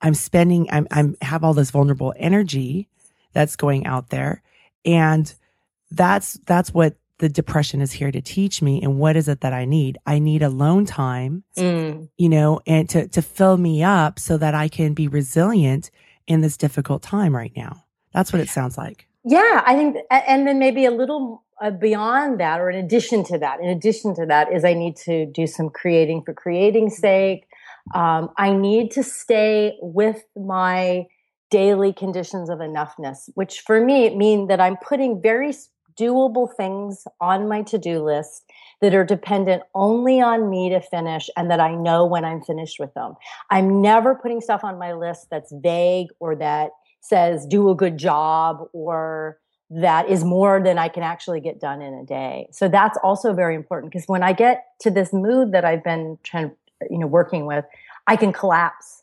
I'm 0.00 0.14
spending, 0.14 0.68
I'm, 0.70 0.86
I'm 0.90 1.16
have 1.22 1.44
all 1.44 1.54
this 1.54 1.70
vulnerable 1.70 2.14
energy 2.16 2.88
that's 3.32 3.56
going 3.56 3.86
out 3.86 4.10
there. 4.10 4.42
And 4.84 5.32
that's, 5.90 6.34
that's 6.44 6.72
what 6.72 6.96
the 7.18 7.28
depression 7.28 7.80
is 7.80 7.92
here 7.92 8.12
to 8.12 8.20
teach 8.20 8.62
me 8.62 8.80
and 8.80 8.98
what 8.98 9.16
is 9.16 9.28
it 9.28 9.40
that 9.40 9.52
I 9.52 9.64
need? 9.64 9.98
I 10.06 10.20
need 10.20 10.42
alone 10.42 10.86
time, 10.86 11.42
mm. 11.56 12.08
you 12.16 12.28
know, 12.28 12.60
and 12.66 12.88
to, 12.90 13.08
to 13.08 13.22
fill 13.22 13.56
me 13.56 13.82
up 13.82 14.18
so 14.20 14.38
that 14.38 14.54
I 14.54 14.68
can 14.68 14.94
be 14.94 15.08
resilient 15.08 15.90
in 16.26 16.40
this 16.42 16.56
difficult 16.56 17.02
time 17.02 17.34
right 17.34 17.52
now. 17.56 17.84
That's 18.12 18.32
what 18.32 18.40
it 18.40 18.48
sounds 18.48 18.78
like. 18.78 19.07
Yeah, 19.24 19.62
I 19.66 19.74
think, 19.74 19.96
and 20.10 20.46
then 20.46 20.58
maybe 20.58 20.84
a 20.84 20.90
little 20.90 21.44
uh, 21.60 21.70
beyond 21.70 22.40
that, 22.40 22.60
or 22.60 22.70
in 22.70 22.76
addition 22.82 23.24
to 23.24 23.38
that, 23.38 23.60
in 23.60 23.68
addition 23.68 24.14
to 24.14 24.26
that, 24.26 24.52
is 24.52 24.64
I 24.64 24.74
need 24.74 24.96
to 25.04 25.26
do 25.26 25.46
some 25.46 25.70
creating 25.70 26.22
for 26.24 26.32
creating's 26.32 26.96
sake. 26.96 27.46
Um, 27.94 28.30
I 28.36 28.52
need 28.52 28.90
to 28.92 29.02
stay 29.02 29.76
with 29.82 30.22
my 30.36 31.06
daily 31.50 31.92
conditions 31.92 32.48
of 32.48 32.58
enoughness, 32.58 33.30
which 33.34 33.60
for 33.60 33.84
me 33.84 34.14
mean 34.14 34.46
that 34.48 34.60
I'm 34.60 34.76
putting 34.76 35.20
very 35.20 35.52
doable 35.98 36.48
things 36.56 37.04
on 37.20 37.48
my 37.48 37.62
to-do 37.62 38.04
list 38.04 38.44
that 38.80 38.94
are 38.94 39.04
dependent 39.04 39.62
only 39.74 40.20
on 40.20 40.48
me 40.48 40.70
to 40.70 40.80
finish 40.80 41.28
and 41.36 41.50
that 41.50 41.58
I 41.58 41.74
know 41.74 42.06
when 42.06 42.24
I'm 42.24 42.40
finished 42.40 42.78
with 42.78 42.94
them. 42.94 43.14
I'm 43.50 43.82
never 43.82 44.14
putting 44.14 44.40
stuff 44.40 44.62
on 44.62 44.78
my 44.78 44.92
list 44.92 45.26
that's 45.30 45.52
vague 45.52 46.08
or 46.20 46.36
that 46.36 46.70
says 47.08 47.46
do 47.46 47.70
a 47.70 47.74
good 47.74 47.96
job 47.96 48.68
or 48.72 49.38
that 49.70 50.08
is 50.08 50.24
more 50.24 50.62
than 50.62 50.78
I 50.78 50.88
can 50.88 51.02
actually 51.02 51.40
get 51.40 51.60
done 51.60 51.82
in 51.82 51.92
a 51.94 52.04
day. 52.04 52.48
So 52.52 52.68
that's 52.68 52.98
also 53.02 53.34
very 53.34 53.54
important 53.54 53.92
because 53.92 54.08
when 54.08 54.22
I 54.22 54.32
get 54.32 54.64
to 54.80 54.90
this 54.90 55.12
mood 55.12 55.52
that 55.52 55.64
I've 55.64 55.84
been 55.84 56.18
trying, 56.22 56.52
you 56.90 56.98
know, 56.98 57.06
working 57.06 57.44
with, 57.44 57.64
I 58.06 58.16
can 58.16 58.32
collapse 58.32 59.02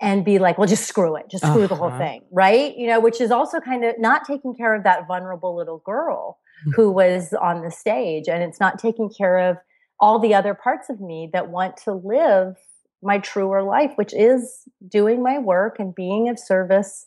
and 0.00 0.24
be 0.24 0.38
like, 0.38 0.58
well, 0.58 0.66
just 0.66 0.86
screw 0.86 1.14
it, 1.16 1.26
just 1.30 1.44
screw 1.44 1.64
uh-huh. 1.64 1.66
the 1.66 1.74
whole 1.74 1.88
uh-huh. 1.88 1.98
thing, 1.98 2.22
right? 2.32 2.76
You 2.76 2.88
know, 2.88 3.00
which 3.00 3.20
is 3.20 3.30
also 3.30 3.60
kind 3.60 3.84
of 3.84 3.98
not 3.98 4.24
taking 4.24 4.54
care 4.54 4.74
of 4.74 4.82
that 4.84 5.06
vulnerable 5.06 5.54
little 5.54 5.78
girl 5.78 6.38
mm-hmm. 6.62 6.72
who 6.72 6.90
was 6.90 7.32
on 7.34 7.62
the 7.62 7.70
stage, 7.70 8.26
and 8.26 8.42
it's 8.42 8.58
not 8.58 8.78
taking 8.78 9.10
care 9.10 9.38
of 9.38 9.58
all 10.00 10.18
the 10.18 10.34
other 10.34 10.54
parts 10.54 10.88
of 10.88 11.00
me 11.00 11.28
that 11.32 11.50
want 11.50 11.76
to 11.76 11.92
live 11.92 12.56
my 13.02 13.18
truer 13.18 13.62
life, 13.62 13.92
which 13.96 14.14
is 14.14 14.62
doing 14.88 15.22
my 15.22 15.38
work 15.38 15.78
and 15.78 15.94
being 15.94 16.28
of 16.28 16.38
service 16.38 17.06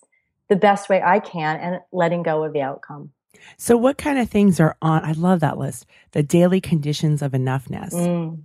the 0.50 0.56
best 0.56 0.90
way 0.90 1.02
I 1.02 1.20
can 1.20 1.58
and 1.60 1.80
letting 1.92 2.24
go 2.24 2.44
of 2.44 2.54
the 2.54 2.62
outcome. 2.62 3.12
So, 3.58 3.76
what 3.78 3.98
kind 3.98 4.20
of 4.20 4.30
things 4.30 4.60
are 4.60 4.78
on? 4.82 5.04
I 5.04 5.12
love 5.14 5.40
that 5.42 5.58
list. 5.58 5.86
The 6.12 6.24
daily 6.24 6.62
conditions 6.62 7.22
of 7.22 7.32
enoughness. 7.32 7.94
Mm. 7.94 8.44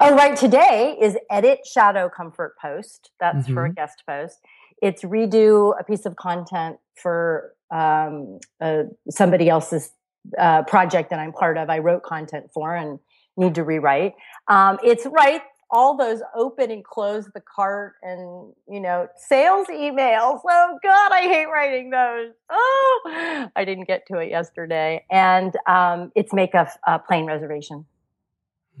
Oh, 0.00 0.14
right. 0.16 0.36
Today 0.36 0.96
is 1.00 1.16
edit 1.30 1.60
shadow 1.64 2.08
comfort 2.08 2.56
post. 2.60 3.10
That's 3.20 3.44
mm-hmm. 3.44 3.54
for 3.54 3.64
a 3.64 3.68
mm-hmm. 3.68 3.74
guest 3.74 4.02
post. 4.06 4.40
It's 4.82 5.02
redo 5.02 5.78
a 5.78 5.84
piece 5.84 6.06
of 6.06 6.16
content 6.16 6.78
for 7.00 7.54
um, 7.70 8.40
uh, 8.60 8.84
somebody 9.10 9.48
else's 9.48 9.90
uh, 10.38 10.64
project 10.64 11.10
that 11.10 11.18
I'm 11.18 11.32
part 11.32 11.56
of. 11.56 11.70
I 11.70 11.78
wrote 11.78 12.02
content 12.02 12.50
for 12.52 12.74
and 12.74 12.98
need 13.36 13.54
to 13.54 13.64
rewrite. 13.64 14.14
Um, 14.48 14.78
it's 14.82 15.06
right. 15.06 15.42
All 15.70 15.96
those 15.96 16.20
open 16.34 16.70
and 16.70 16.84
close 16.84 17.28
the 17.34 17.40
cart 17.40 17.94
and, 18.02 18.52
you 18.68 18.80
know, 18.80 19.08
sales 19.16 19.66
emails. 19.68 20.40
Oh 20.48 20.78
God, 20.82 21.12
I 21.12 21.22
hate 21.22 21.46
writing 21.46 21.90
those. 21.90 22.32
Oh, 22.48 23.48
I 23.56 23.64
didn't 23.64 23.88
get 23.88 24.06
to 24.06 24.18
it 24.18 24.30
yesterday. 24.30 25.04
And 25.10 25.54
um, 25.66 26.12
it's 26.14 26.32
make 26.32 26.54
a, 26.54 26.70
a 26.86 26.98
plane 27.00 27.26
reservation. 27.26 27.86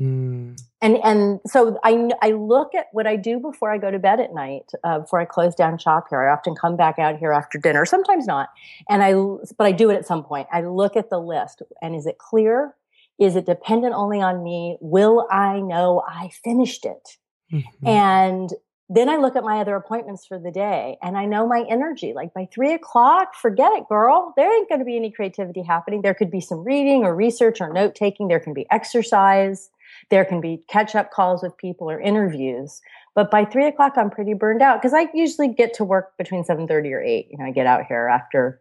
Mm. 0.00 0.60
And 0.82 0.98
and 1.02 1.40
so 1.46 1.78
I 1.82 2.10
I 2.20 2.32
look 2.32 2.74
at 2.74 2.86
what 2.92 3.06
I 3.06 3.16
do 3.16 3.40
before 3.40 3.72
I 3.72 3.78
go 3.78 3.90
to 3.90 3.98
bed 3.98 4.20
at 4.20 4.34
night, 4.34 4.70
uh, 4.84 5.00
before 5.00 5.20
I 5.20 5.24
close 5.24 5.54
down 5.54 5.78
shop 5.78 6.08
here. 6.10 6.20
I 6.20 6.32
often 6.32 6.54
come 6.54 6.76
back 6.76 6.98
out 6.98 7.18
here 7.18 7.32
after 7.32 7.58
dinner, 7.58 7.86
sometimes 7.86 8.26
not, 8.26 8.50
and 8.90 9.02
I 9.02 9.14
but 9.56 9.66
I 9.66 9.72
do 9.72 9.88
it 9.90 9.96
at 9.96 10.06
some 10.06 10.22
point. 10.22 10.48
I 10.52 10.60
look 10.60 10.96
at 10.96 11.08
the 11.08 11.18
list, 11.18 11.62
and 11.80 11.94
is 11.94 12.06
it 12.06 12.18
clear? 12.18 12.74
Is 13.18 13.36
it 13.36 13.46
dependent 13.46 13.94
only 13.94 14.20
on 14.20 14.42
me? 14.42 14.76
Will 14.80 15.26
I 15.30 15.60
know 15.60 16.02
I 16.06 16.30
finished 16.44 16.84
it? 16.84 17.16
Mm-hmm. 17.52 17.86
And 17.86 18.50
then 18.88 19.08
I 19.08 19.16
look 19.16 19.34
at 19.34 19.42
my 19.42 19.58
other 19.58 19.74
appointments 19.74 20.26
for 20.26 20.38
the 20.38 20.50
day 20.50 20.96
and 21.02 21.16
I 21.16 21.24
know 21.24 21.46
my 21.46 21.64
energy. 21.68 22.12
Like 22.14 22.32
by 22.34 22.46
three 22.52 22.72
o'clock, 22.72 23.34
forget 23.34 23.72
it, 23.72 23.88
girl. 23.88 24.32
There 24.36 24.54
ain't 24.54 24.68
going 24.68 24.78
to 24.78 24.84
be 24.84 24.96
any 24.96 25.10
creativity 25.10 25.62
happening. 25.62 26.02
There 26.02 26.14
could 26.14 26.30
be 26.30 26.40
some 26.40 26.62
reading 26.62 27.02
or 27.02 27.14
research 27.14 27.60
or 27.60 27.72
note 27.72 27.94
taking. 27.94 28.28
There 28.28 28.38
can 28.38 28.54
be 28.54 28.66
exercise. 28.70 29.70
There 30.10 30.24
can 30.24 30.40
be 30.40 30.62
catch 30.68 30.94
up 30.94 31.10
calls 31.10 31.42
with 31.42 31.56
people 31.56 31.90
or 31.90 32.00
interviews. 32.00 32.80
But 33.14 33.30
by 33.30 33.44
three 33.44 33.66
o'clock, 33.66 33.94
I'm 33.96 34.10
pretty 34.10 34.34
burned 34.34 34.62
out 34.62 34.80
because 34.80 34.94
I 34.94 35.08
usually 35.14 35.48
get 35.48 35.74
to 35.74 35.84
work 35.84 36.16
between 36.18 36.44
seven 36.44 36.68
thirty 36.68 36.92
or 36.92 37.02
eight. 37.02 37.28
You 37.30 37.38
know, 37.38 37.46
I 37.46 37.50
get 37.50 37.66
out 37.66 37.86
here 37.86 38.06
after 38.06 38.60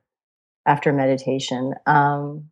after 0.65 0.91
meditation. 0.91 1.73
Um, 1.85 2.49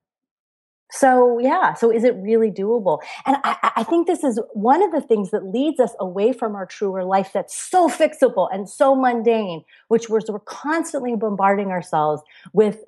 so 0.93 1.39
yeah, 1.39 1.73
so 1.73 1.91
is 1.91 2.03
it 2.03 2.15
really 2.17 2.51
doable? 2.51 2.99
And 3.25 3.38
I, 3.43 3.71
I, 3.77 3.84
think 3.84 4.06
this 4.06 4.23
is 4.23 4.39
one 4.53 4.84
of 4.84 4.91
the 4.91 5.01
things 5.01 5.32
that 5.32 5.43
leads 5.43 5.79
us 5.79 5.91
away 5.99 6.34
from 6.34 6.56
our 6.56 6.67
truer 6.67 7.03
life 7.03 7.32
that's 7.34 7.56
so 7.56 7.89
fixable 7.89 8.47
and 8.53 8.69
so 8.69 8.95
mundane, 8.95 9.63
which 9.88 10.08
was 10.08 10.25
we're 10.29 10.38
constantly 10.39 11.15
bombarding 11.15 11.71
ourselves 11.71 12.21
with 12.53 12.84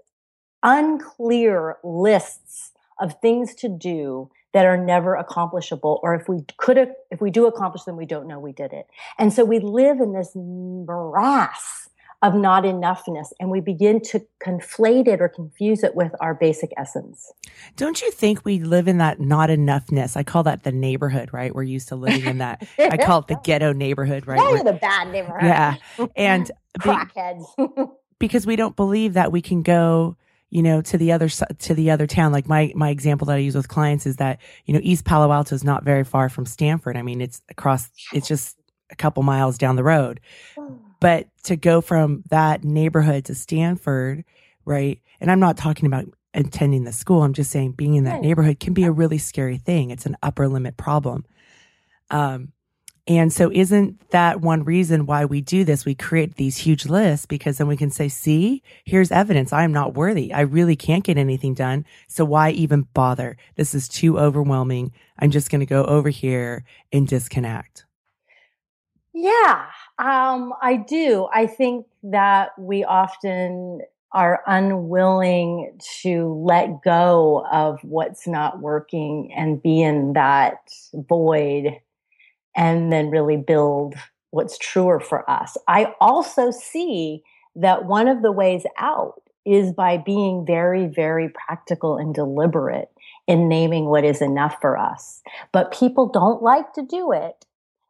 unclear 0.61 1.77
lists 1.83 2.73
of 2.99 3.19
things 3.21 3.55
to 3.55 3.69
do 3.69 4.29
that 4.53 4.67
are 4.67 4.77
never 4.77 5.15
accomplishable 5.15 5.99
or 6.03 6.13
if 6.13 6.29
we 6.29 6.45
could 6.57 6.77
if 7.09 7.19
we 7.19 7.31
do 7.31 7.45
accomplish 7.45 7.83
them 7.83 7.97
we 7.97 8.05
don't 8.05 8.25
know 8.27 8.39
we 8.39 8.53
did 8.53 8.71
it 8.71 8.87
and 9.19 9.33
so 9.33 9.43
we 9.43 9.59
live 9.59 9.99
in 9.99 10.13
this 10.13 10.31
morass 10.33 11.89
of 12.21 12.35
not 12.35 12.63
enoughness 12.63 13.27
and 13.39 13.49
we 13.49 13.59
begin 13.59 14.01
to 14.01 14.25
conflate 14.43 15.07
it 15.07 15.21
or 15.21 15.29
confuse 15.29 15.83
it 15.83 15.95
with 15.95 16.11
our 16.19 16.33
basic 16.33 16.71
essence 16.77 17.31
don't 17.75 18.01
you 18.01 18.11
think 18.11 18.43
we 18.45 18.59
live 18.59 18.87
in 18.87 18.97
that 18.97 19.19
not 19.19 19.49
enoughness 19.49 20.15
i 20.15 20.23
call 20.23 20.43
that 20.43 20.63
the 20.63 20.71
neighborhood 20.71 21.31
right 21.33 21.55
we're 21.55 21.63
used 21.63 21.87
to 21.87 21.95
living 21.95 22.25
in 22.25 22.37
that 22.39 22.67
i 22.79 22.97
call 22.97 23.19
it 23.19 23.27
the 23.27 23.39
ghetto 23.43 23.73
neighborhood 23.73 24.27
right 24.27 24.39
yeah, 24.55 24.63
the 24.63 24.73
bad 24.73 25.11
neighborhood 25.11 25.43
yeah 25.43 25.75
and 26.15 26.51
crackheads 26.79 27.45
because 28.19 28.45
we 28.45 28.55
don't 28.55 28.75
believe 28.75 29.13
that 29.13 29.31
we 29.31 29.41
can 29.41 29.61
go 29.61 30.15
you 30.51 30.63
know, 30.63 30.81
to 30.81 30.97
the 30.97 31.11
other 31.11 31.27
to 31.27 31.73
the 31.73 31.91
other 31.91 32.07
town. 32.07 32.31
Like 32.31 32.47
my 32.47 32.71
my 32.75 32.89
example 32.89 33.25
that 33.25 33.33
I 33.33 33.39
use 33.39 33.55
with 33.55 33.67
clients 33.67 34.05
is 34.05 34.15
that 34.17 34.39
you 34.65 34.73
know 34.73 34.79
East 34.83 35.03
Palo 35.03 35.29
Alto 35.29 35.53
is 35.53 35.65
not 35.65 35.83
very 35.83 36.05
far 36.05 36.29
from 36.29 36.45
Stanford. 36.45 36.95
I 36.95 37.01
mean, 37.01 37.19
it's 37.19 37.41
across. 37.49 37.89
It's 38.13 38.25
just 38.27 38.55
a 38.89 38.95
couple 38.95 39.23
miles 39.23 39.57
down 39.57 39.75
the 39.75 39.83
road. 39.83 40.21
But 41.05 41.27
to 41.43 41.55
go 41.55 41.81
from 41.81 42.23
that 42.31 42.63
neighborhood 42.63 43.25
to 43.25 43.35
Stanford, 43.35 44.23
right? 44.65 44.99
And 45.21 45.29
I'm 45.29 45.39
not 45.39 45.55
talking 45.55 45.85
about 45.85 46.05
attending 46.33 46.83
the 46.83 46.91
school. 46.91 47.21
I'm 47.21 47.33
just 47.33 47.51
saying 47.51 47.73
being 47.73 47.93
in 47.93 48.05
that 48.05 48.21
neighborhood 48.21 48.59
can 48.59 48.73
be 48.73 48.85
a 48.85 48.91
really 48.91 49.19
scary 49.19 49.59
thing. 49.59 49.91
It's 49.91 50.07
an 50.07 50.17
upper 50.23 50.47
limit 50.47 50.77
problem. 50.77 51.23
Um, 52.09 52.53
and 53.05 53.31
so 53.31 53.51
isn't 53.53 54.09
that 54.09 54.41
one 54.41 54.63
reason 54.63 55.05
why 55.05 55.25
we 55.25 55.41
do 55.41 55.63
this? 55.63 55.85
We 55.85 55.93
create 55.93 56.37
these 56.37 56.57
huge 56.57 56.87
lists 56.87 57.27
because 57.27 57.59
then 57.59 57.67
we 57.67 57.77
can 57.77 57.91
say, 57.91 58.07
see, 58.07 58.63
here's 58.83 59.11
evidence. 59.11 59.53
I 59.53 59.63
am 59.63 59.71
not 59.71 59.93
worthy. 59.93 60.33
I 60.33 60.41
really 60.41 60.75
can't 60.75 61.03
get 61.03 61.19
anything 61.19 61.53
done. 61.53 61.85
So 62.07 62.25
why 62.25 62.49
even 62.49 62.87
bother? 62.95 63.37
This 63.57 63.75
is 63.75 63.87
too 63.87 64.17
overwhelming. 64.17 64.91
I'm 65.19 65.29
just 65.29 65.51
going 65.51 65.59
to 65.59 65.67
go 65.67 65.83
over 65.83 66.09
here 66.09 66.63
and 66.91 67.07
disconnect. 67.07 67.85
Yeah, 69.15 69.67
um, 69.97 70.53
I 70.61 70.75
do. 70.75 71.29
I 71.33 71.47
think 71.47 71.85
that 72.03 72.49
we 72.59 72.83
often 72.83 73.79
are 74.11 74.43
unwilling 74.45 75.79
to 76.01 76.33
let 76.45 76.81
go 76.83 77.45
of 77.49 77.79
what's 77.83 78.27
not 78.27 78.59
working 78.59 79.31
and 79.33 79.63
be 79.63 79.81
in 79.81 80.13
that 80.13 80.69
void 80.93 81.79
and 82.55 82.91
then 82.91 83.09
really 83.09 83.37
build 83.37 83.95
what's 84.31 84.57
truer 84.57 84.99
for 84.99 85.29
us. 85.29 85.57
I 85.67 85.93
also 86.01 86.51
see 86.51 87.23
that 87.55 87.85
one 87.85 88.09
of 88.09 88.21
the 88.21 88.33
ways 88.33 88.65
out 88.79 89.21
is 89.45 89.71
by 89.71 89.97
being 89.97 90.45
very, 90.45 90.87
very 90.87 91.29
practical 91.29 91.97
and 91.97 92.13
deliberate 92.13 92.89
in 93.27 93.47
naming 93.47 93.85
what 93.85 94.03
is 94.03 94.21
enough 94.21 94.57
for 94.59 94.77
us. 94.77 95.21
But 95.53 95.73
people 95.73 96.07
don't 96.07 96.43
like 96.43 96.73
to 96.73 96.83
do 96.85 97.13
it 97.13 97.45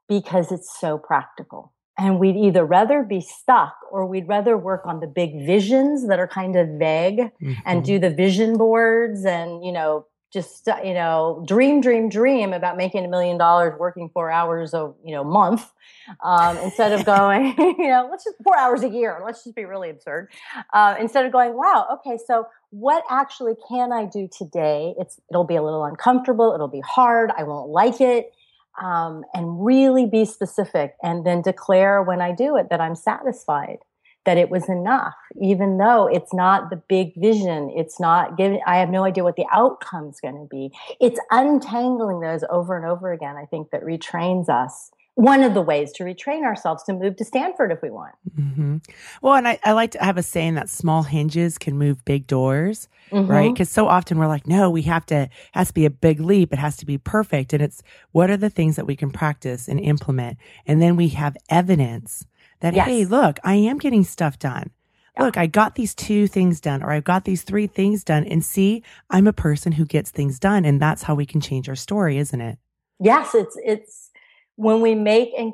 because 0.08 0.52
it's 0.52 0.80
so 0.80 0.98
practical. 0.98 1.74
And 1.98 2.20
we'd 2.20 2.36
either 2.36 2.66
rather 2.66 3.04
be 3.04 3.22
stuck 3.22 3.76
or 3.90 4.06
we'd 4.06 4.28
rather 4.28 4.58
work 4.58 4.82
on 4.86 5.00
the 5.00 5.08
big 5.08 5.46
visions 5.46 6.08
that 6.08 6.20
are 6.20 6.28
kind 6.28 6.58
of 6.58 6.68
vague 6.78 7.20
mm-hmm. 7.20 7.54
and 7.66 7.86
do 7.86 8.00
the 8.00 8.10
vision 8.10 8.58
boards 8.58 9.24
and, 9.24 9.64
you 9.64 9.72
know, 9.72 10.06
just 10.36 10.68
you 10.84 10.94
know 10.94 11.42
dream 11.48 11.80
dream 11.80 12.10
dream 12.10 12.52
about 12.52 12.76
making 12.76 13.06
a 13.06 13.08
million 13.08 13.38
dollars 13.38 13.74
working 13.80 14.10
four 14.14 14.30
hours 14.30 14.74
a 14.74 14.92
you 15.06 15.16
know 15.16 15.24
month 15.24 15.72
um, 16.26 16.58
instead 16.58 16.92
of 16.92 17.06
going 17.16 17.56
you 17.58 17.88
know 17.88 18.08
let's 18.12 18.26
just 18.26 18.36
four 18.44 18.58
hours 18.58 18.84
a 18.84 18.90
year 18.90 19.22
let's 19.26 19.46
just 19.46 19.56
be 19.56 19.64
really 19.64 19.90
absurd 19.90 20.30
uh, 20.74 20.96
instead 21.00 21.26
of 21.26 21.32
going 21.32 21.56
wow 21.56 21.88
okay 21.94 22.18
so 22.28 22.46
what 22.72 23.06
actually 23.10 23.54
can 23.70 23.94
i 23.94 24.04
do 24.06 24.28
today 24.38 24.94
it's 25.00 25.22
it'll 25.32 25.46
be 25.46 25.56
a 25.56 25.64
little 25.64 25.86
uncomfortable 25.86 26.54
it'll 26.54 26.68
be 26.68 26.82
hard 26.82 27.32
i 27.38 27.44
won't 27.44 27.70
like 27.70 28.02
it 28.02 28.34
um, 28.82 29.24
and 29.34 29.66
really 29.66 30.06
be 30.06 30.26
specific 30.26 30.96
and 31.04 31.26
then 31.26 31.42
declare 31.42 32.02
when 32.02 32.22
i 32.22 32.32
do 32.32 32.56
it 32.58 32.68
that 32.70 32.82
i'm 32.82 32.96
satisfied 32.96 33.78
that 34.26 34.38
it 34.38 34.50
was 34.50 34.68
enough, 34.68 35.14
even 35.42 35.78
though 35.78 36.08
it's 36.08 36.34
not 36.34 36.70
the 36.70 36.76
big 36.76 37.14
vision. 37.16 37.72
It's 37.76 38.00
not 38.00 38.38
giving, 38.38 38.60
I 38.66 38.78
have 38.78 38.90
no 38.90 39.04
idea 39.04 39.24
what 39.24 39.36
the 39.36 39.46
outcome's 39.52 40.20
going 40.20 40.36
to 40.36 40.48
be. 40.50 40.72
It's 41.00 41.20
untangling 41.32 42.20
those 42.20 42.44
over 42.50 42.76
and 42.76 42.86
over 42.86 43.14
again, 43.14 43.38
I 43.38 43.46
think, 43.46 43.70
that 43.70 43.84
retrains 43.84 44.50
us. 44.50 44.92
One 45.16 45.44
of 45.44 45.54
the 45.54 45.62
ways 45.62 45.94
to 45.94 46.04
retrain 46.04 46.44
ourselves 46.44 46.84
to 46.84 46.94
move 46.94 47.16
to 47.18 47.26
Stanford 47.26 47.72
if 47.72 47.82
we 47.82 47.90
want. 47.90 48.16
Mm-hmm. 48.38 48.78
Well, 49.22 49.36
and 49.36 49.48
I, 49.48 49.58
I, 49.64 49.72
like 49.72 49.92
to 49.92 50.04
have 50.04 50.18
a 50.18 50.24
saying 50.24 50.56
that 50.56 50.70
small 50.70 51.04
hinges 51.04 51.58
can 51.58 51.78
move 51.78 52.04
big 52.04 52.28
doors, 52.28 52.90
mm-hmm. 53.12 53.32
right? 53.32 53.54
Because 53.54 53.70
so 53.70 53.88
often 53.88 54.18
we're 54.18 54.28
like, 54.28 54.46
no, 54.46 54.70
we 54.70 54.82
have 54.84 55.06
to, 55.08 55.30
has 55.54 55.70
to 55.70 55.74
be 55.74 55.86
a 55.86 55.90
big 55.90 56.20
leap. 56.20 56.52
It 56.52 56.60
has 56.60 56.76
to 56.78 56.86
be 56.86 56.98
perfect. 56.98 57.54
And 57.54 57.64
it's 57.64 57.82
what 58.12 58.30
are 58.30 58.36
the 58.36 58.50
things 58.50 58.76
that 58.76 58.86
we 58.86 58.98
can 58.98 59.10
practice 59.10 59.70
and 59.70 59.80
implement? 59.80 60.38
And 60.68 60.82
then 60.82 60.98
we 60.98 61.08
have 61.10 61.38
evidence 61.50 62.26
that, 62.60 62.74
yes. 62.74 62.86
hey, 62.86 63.06
look, 63.06 63.40
I 63.44 63.56
am 63.56 63.78
getting 63.78 64.04
stuff 64.04 64.38
done. 64.38 64.72
Yeah. 65.18 65.24
Look, 65.24 65.38
I 65.38 65.48
got 65.48 65.76
these 65.76 65.96
two 65.96 66.28
things 66.28 66.60
done, 66.60 66.84
or 66.84 66.92
I've 66.92 67.06
got 67.06 67.24
these 67.24 67.44
three 67.44 67.68
things 67.68 68.04
done. 68.04 68.26
And 68.26 68.44
see, 68.44 68.84
I'm 69.10 69.28
a 69.28 69.34
person 69.34 69.72
who 69.74 69.86
gets 69.86 70.12
things 70.12 70.40
done. 70.40 70.66
And 70.66 70.82
that's 70.82 71.04
how 71.04 71.16
we 71.16 71.26
can 71.26 71.40
change 71.40 71.70
our 71.70 71.76
story, 71.76 72.18
isn't 72.18 72.42
it? 72.42 72.58
Yes, 73.00 73.34
it's, 73.34 73.58
it's 73.64 74.05
when 74.56 74.82
we 74.82 74.96
make 74.96 75.32
and 75.38 75.54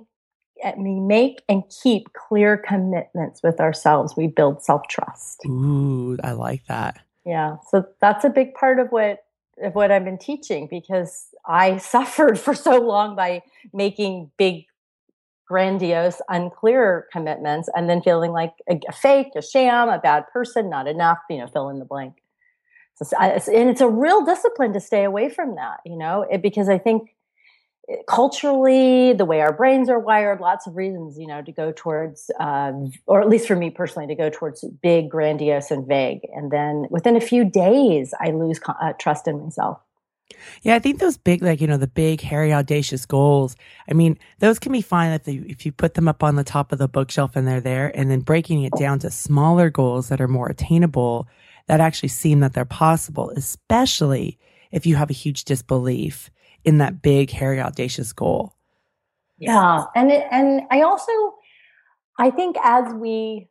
we 0.77 0.99
make 0.99 1.41
and 1.49 1.63
keep 1.83 2.13
clear 2.13 2.57
commitments 2.57 3.41
with 3.43 3.59
ourselves, 3.59 4.15
we 4.15 4.27
build 4.27 4.63
self 4.63 4.83
trust. 4.89 5.41
Ooh, 5.45 6.17
I 6.23 6.33
like 6.33 6.65
that. 6.67 6.99
Yeah. 7.25 7.57
So 7.69 7.85
that's 7.99 8.25
a 8.25 8.29
big 8.29 8.53
part 8.53 8.79
of 8.79 8.89
what 8.89 9.23
of 9.61 9.75
what 9.75 9.91
I've 9.91 10.05
been 10.05 10.17
teaching 10.17 10.67
because 10.69 11.27
I 11.45 11.77
suffered 11.93 12.39
for 12.39 12.53
so 12.53 12.79
long 12.79 13.15
by 13.15 13.43
making 13.73 14.31
big 14.37 14.65
grandiose, 15.47 16.21
unclear 16.29 17.07
commitments 17.11 17.69
and 17.75 17.89
then 17.89 18.01
feeling 18.01 18.31
like 18.31 18.53
a, 18.69 18.79
a, 18.87 18.91
fake, 18.93 19.27
a 19.35 19.41
sham, 19.41 19.89
a 19.89 19.99
bad 19.99 20.23
person, 20.31 20.69
not 20.69 20.87
enough, 20.87 21.17
you 21.29 21.37
know, 21.37 21.47
fill 21.47 21.67
in 21.67 21.77
the 21.77 21.85
blank. 21.85 22.13
So, 22.95 23.17
and 23.19 23.69
it's 23.69 23.81
a 23.81 23.89
real 23.89 24.23
discipline 24.23 24.71
to 24.73 24.79
stay 24.79 25.03
away 25.03 25.29
from 25.29 25.55
that, 25.55 25.79
you 25.85 25.97
know, 25.97 26.25
it, 26.31 26.41
because 26.41 26.69
I 26.69 26.77
think 26.77 27.09
eh, 27.09 27.13
culturally, 28.08 29.13
the 29.13 29.26
way 29.26 29.41
our 29.41 29.54
brains 29.54 29.89
are 29.89 30.00
wired, 30.00 30.39
lots 30.39 30.67
of 30.67 30.76
reasons, 30.76 31.17
you 31.17 31.28
know, 31.28 31.41
to 31.41 31.52
go 31.52 31.72
towards, 31.76 32.32
uh, 32.39 32.72
or 33.06 33.22
at 33.22 33.30
least 33.30 33.48
for 33.48 33.56
me 33.56 33.70
personally, 33.70 34.08
to 34.08 34.15
go 34.15 34.30
towards 34.30 34.63
big, 34.82 35.10
grandiose, 35.10 35.72
and 35.72 35.88
vague. 35.88 36.22
And 36.34 36.52
then 36.52 36.88
within 36.89 37.15
a 37.15 37.22
few 37.22 37.44
days, 37.44 38.13
I 38.20 38.32
lose 38.32 38.60
uh, 38.67 38.94
trust 38.94 39.28
in 39.28 39.44
myself. 39.44 39.80
Yeah, 40.62 40.76
I 40.76 40.80
think 40.80 41.00
those 41.00 41.17
big, 41.17 41.41
like, 41.41 41.60
you 41.60 41.67
know, 41.67 41.78
the 41.78 41.88
big, 41.88 42.22
hairy, 42.22 42.54
audacious 42.54 43.06
goals, 43.06 43.56
I 43.89 43.94
mean, 43.94 44.17
those 44.39 44.60
can 44.60 44.72
be 44.72 44.82
fine 44.82 45.12
if, 45.12 45.24
they, 45.24 45.36
if 45.36 45.65
you 45.65 45.72
put 45.72 45.96
them 45.96 46.08
up 46.08 46.24
on 46.24 46.36
the 46.36 46.44
top 46.44 46.72
of 46.72 46.80
the 46.80 46.88
bookshelf 46.88 47.36
and 47.36 47.48
they're 47.48 47.62
there, 47.62 47.91
and 47.96 48.10
then 48.10 48.22
breaking 48.22 48.63
it 48.63 48.74
down 48.78 49.00
to 49.00 49.12
smaller 49.12 49.70
goals 49.70 50.08
that 50.08 50.22
are 50.22 50.28
more 50.28 50.48
attainable 50.48 51.28
that 51.67 51.82
actually 51.82 52.10
seem 52.10 52.39
that 52.39 52.54
they're 52.54 52.65
possible, 52.65 53.32
especially 53.32 54.39
if 54.72 54.86
you 54.86 54.96
have 54.96 55.10
a 55.10 55.13
huge 55.13 55.44
disbelief 55.44 56.32
in 56.63 56.78
that 56.80 57.02
big, 57.02 57.32
hairy, 57.32 57.60
audacious 57.60 58.13
goal. 58.13 58.56
Yeah. 59.38 59.86
And, 59.95 60.12
it, 60.12 60.28
and 60.32 60.62
I 60.69 60.82
also, 60.82 61.12
I 62.19 62.30
think 62.30 62.56
as 62.63 62.93
we, 62.93 63.50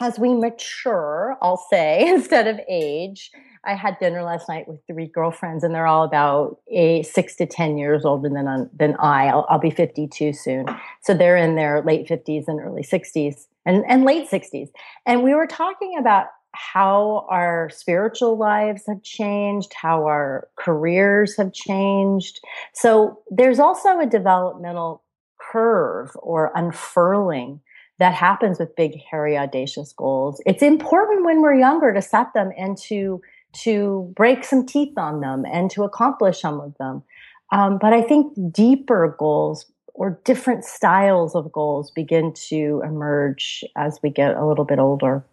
as 0.00 0.18
we 0.18 0.34
mature, 0.34 1.36
I'll 1.40 1.64
say, 1.70 2.06
instead 2.08 2.46
of 2.46 2.60
age, 2.68 3.30
I 3.64 3.74
had 3.74 3.98
dinner 3.98 4.22
last 4.22 4.48
night 4.48 4.68
with 4.68 4.80
three 4.86 5.06
girlfriends, 5.06 5.64
and 5.64 5.74
they're 5.74 5.86
all 5.86 6.04
about 6.04 6.60
a 6.70 7.02
six 7.02 7.34
to 7.36 7.46
ten 7.46 7.76
years 7.76 8.04
older 8.04 8.28
than 8.28 8.70
than 8.74 8.94
I. 8.96 9.26
I'll, 9.26 9.46
I'll 9.48 9.58
be 9.58 9.70
fifty 9.70 10.06
two 10.06 10.32
soon, 10.32 10.66
so 11.02 11.12
they're 11.12 11.36
in 11.36 11.56
their 11.56 11.82
late 11.82 12.06
fifties 12.06 12.44
and 12.46 12.60
early 12.60 12.82
sixties, 12.82 13.48
and 13.66 13.84
and 13.88 14.04
late 14.04 14.28
sixties. 14.28 14.70
And 15.06 15.22
we 15.22 15.34
were 15.34 15.46
talking 15.46 15.96
about 15.98 16.28
how 16.58 17.26
our 17.30 17.70
spiritual 17.70 18.36
lives 18.36 18.82
have 18.86 19.02
changed, 19.02 19.72
how 19.74 20.04
our 20.04 20.48
careers 20.56 21.36
have 21.36 21.52
changed. 21.52 22.40
So 22.74 23.20
there's 23.30 23.58
also 23.58 24.00
a 24.00 24.06
developmental 24.06 25.02
curve 25.40 26.10
or 26.16 26.50
unfurling 26.54 27.60
that 27.98 28.14
happens 28.14 28.58
with 28.58 28.76
big, 28.76 29.00
hairy, 29.10 29.36
audacious 29.36 29.92
goals. 29.92 30.40
It's 30.46 30.62
important 30.62 31.24
when 31.24 31.42
we're 31.42 31.54
younger 31.54 31.92
to 31.92 32.02
set 32.02 32.32
them 32.34 32.50
and 32.56 32.76
to 32.78 33.20
to 33.64 34.12
break 34.14 34.44
some 34.44 34.66
teeth 34.66 34.96
on 34.98 35.20
them 35.20 35.44
and 35.50 35.70
to 35.70 35.82
accomplish 35.82 36.40
some 36.40 36.60
of 36.60 36.76
them. 36.78 37.02
Um, 37.50 37.78
but 37.80 37.94
I 37.94 38.02
think 38.02 38.34
deeper 38.52 39.16
goals 39.18 39.64
or 39.94 40.20
different 40.24 40.64
styles 40.64 41.34
of 41.34 41.50
goals 41.50 41.90
begin 41.90 42.34
to 42.48 42.82
emerge 42.84 43.64
as 43.74 43.98
we 44.02 44.10
get 44.10 44.36
a 44.36 44.46
little 44.46 44.66
bit 44.66 44.78
older. 44.78 45.24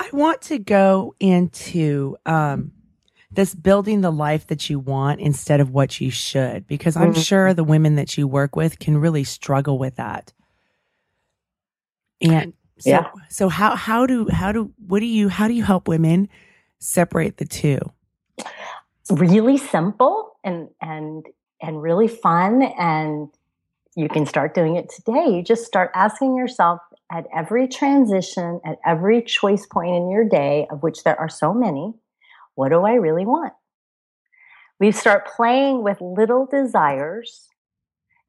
I 0.00 0.08
want 0.14 0.40
to 0.42 0.58
go 0.58 1.14
into 1.20 2.16
um, 2.24 2.72
this 3.30 3.54
building 3.54 4.00
the 4.00 4.10
life 4.10 4.46
that 4.46 4.70
you 4.70 4.78
want 4.78 5.20
instead 5.20 5.60
of 5.60 5.72
what 5.72 6.00
you 6.00 6.10
should, 6.10 6.66
because 6.66 6.96
I'm 6.96 7.12
mm-hmm. 7.12 7.20
sure 7.20 7.52
the 7.52 7.64
women 7.64 7.96
that 7.96 8.16
you 8.16 8.26
work 8.26 8.56
with 8.56 8.78
can 8.78 8.96
really 8.96 9.24
struggle 9.24 9.78
with 9.78 9.96
that. 9.96 10.32
And 12.22 12.54
so, 12.78 12.90
yeah. 12.90 13.10
So 13.28 13.50
how 13.50 13.76
how 13.76 14.06
do 14.06 14.26
how 14.30 14.52
do 14.52 14.72
what 14.86 15.00
do 15.00 15.06
you 15.06 15.28
how 15.28 15.48
do 15.48 15.52
you 15.52 15.64
help 15.64 15.86
women 15.86 16.30
separate 16.78 17.36
the 17.36 17.44
two? 17.44 17.78
Really 19.10 19.58
simple 19.58 20.38
and 20.42 20.70
and 20.80 21.26
and 21.60 21.82
really 21.82 22.08
fun 22.08 22.62
and 22.62 23.28
you 23.96 24.08
can 24.08 24.24
start 24.24 24.54
doing 24.54 24.76
it 24.76 24.88
today. 24.88 25.26
You 25.28 25.42
just 25.42 25.66
start 25.66 25.90
asking 25.94 26.36
yourself 26.36 26.80
at 27.10 27.26
every 27.34 27.66
transition, 27.68 28.60
at 28.64 28.78
every 28.86 29.22
choice 29.22 29.66
point 29.66 29.94
in 29.94 30.10
your 30.10 30.28
day, 30.28 30.66
of 30.70 30.82
which 30.82 31.04
there 31.04 31.18
are 31.18 31.28
so 31.28 31.52
many, 31.52 31.94
what 32.54 32.70
do 32.70 32.82
I 32.82 32.94
really 32.94 33.26
want? 33.26 33.52
We 34.78 34.92
start 34.92 35.26
playing 35.26 35.82
with 35.82 36.00
little 36.00 36.46
desires 36.46 37.50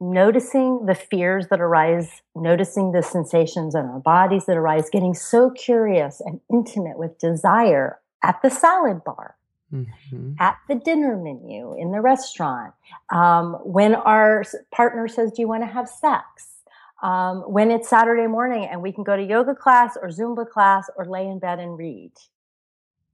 noticing 0.02 0.88
the 0.88 0.96
fears 0.96 1.48
that 1.50 1.62
arise, 1.62 2.24
noticing 2.36 2.92
the 2.92 3.04
sensations 3.04 3.76
in 3.76 3.82
our 3.82 4.00
bodies 4.00 4.48
that 4.48 4.58
arise, 4.58 4.90
getting 4.90 5.14
so 5.14 5.52
curious 5.52 6.20
and 6.20 6.42
intimate 6.52 6.98
with 6.98 7.20
desire 7.20 8.00
at 8.24 8.42
the 8.42 8.50
salad 8.50 9.04
bar, 9.04 9.36
mm-hmm. 9.72 10.34
at 10.40 10.58
the 10.68 10.76
dinner 10.76 11.16
menu, 11.16 11.76
in 11.78 11.92
the 11.92 12.02
restaurant, 12.02 12.74
um, 13.14 13.54
when 13.64 13.94
our 13.94 14.44
partner 14.72 15.08
says, 15.08 15.32
Do 15.32 15.44
you 15.44 15.48
want 15.48 15.62
to 15.62 15.68
have 15.68 15.88
sex? 15.88 16.51
Um, 17.02 17.40
when 17.42 17.72
it's 17.72 17.90
Saturday 17.90 18.28
morning 18.28 18.68
and 18.70 18.82
we 18.82 18.92
can 18.92 19.04
go 19.04 19.18
to 19.18 19.24
yoga 19.24 19.56
class 19.56 19.98
or 20.00 20.10
Zumba 20.10 20.48
class 20.48 20.90
or 20.96 21.06
lay 21.06 21.26
in 21.26 21.40
bed 21.40 21.60
and 21.60 21.78
read. 21.78 22.12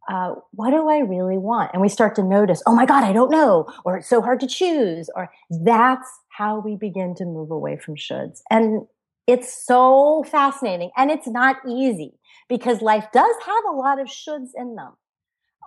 Uh, 0.09 0.35
what 0.51 0.71
do 0.71 0.89
I 0.89 0.99
really 0.99 1.37
want? 1.37 1.71
And 1.73 1.81
we 1.81 1.89
start 1.89 2.15
to 2.15 2.23
notice, 2.23 2.63
oh 2.65 2.73
my 2.73 2.85
God, 2.85 3.03
I 3.03 3.11
don't 3.11 3.29
know, 3.29 3.67
or 3.83 3.97
it's 3.97 4.09
so 4.09 4.21
hard 4.21 4.39
to 4.39 4.47
choose, 4.47 5.09
or 5.15 5.29
that's 5.49 6.07
how 6.29 6.59
we 6.59 6.77
begin 6.77 7.13
to 7.15 7.25
move 7.25 7.51
away 7.51 7.77
from 7.77 7.95
shoulds. 7.95 8.39
And 8.49 8.87
it's 9.27 9.65
so 9.65 10.23
fascinating 10.23 10.91
and 10.95 11.11
it's 11.11 11.27
not 11.27 11.57
easy 11.67 12.13
because 12.47 12.81
life 12.81 13.07
does 13.11 13.35
have 13.45 13.63
a 13.69 13.75
lot 13.75 13.99
of 13.99 14.07
shoulds 14.07 14.51
in 14.55 14.75
them. 14.75 14.93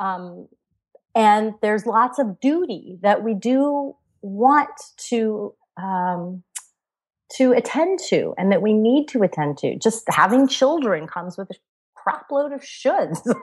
Um, 0.01 0.49
and 1.15 1.55
there's 1.61 1.85
lots 1.85 2.19
of 2.19 2.41
duty 2.41 2.99
that 3.03 3.23
we 3.23 3.35
do 3.35 3.95
want 4.23 4.71
to 5.09 5.55
um, 5.77 6.43
to 7.37 7.53
attend 7.53 7.99
to 8.09 8.35
and 8.37 8.51
that 8.53 8.63
we 8.63 8.73
need 8.73 9.09
to 9.09 9.23
attend 9.23 9.59
to. 9.59 9.77
Just 9.77 10.05
having 10.09 10.49
children 10.49 11.07
comes 11.07 11.37
with 11.37 11.51
a 11.51 11.55
crapload 12.01 12.55
of 12.55 12.63
shoulds. 12.63 13.21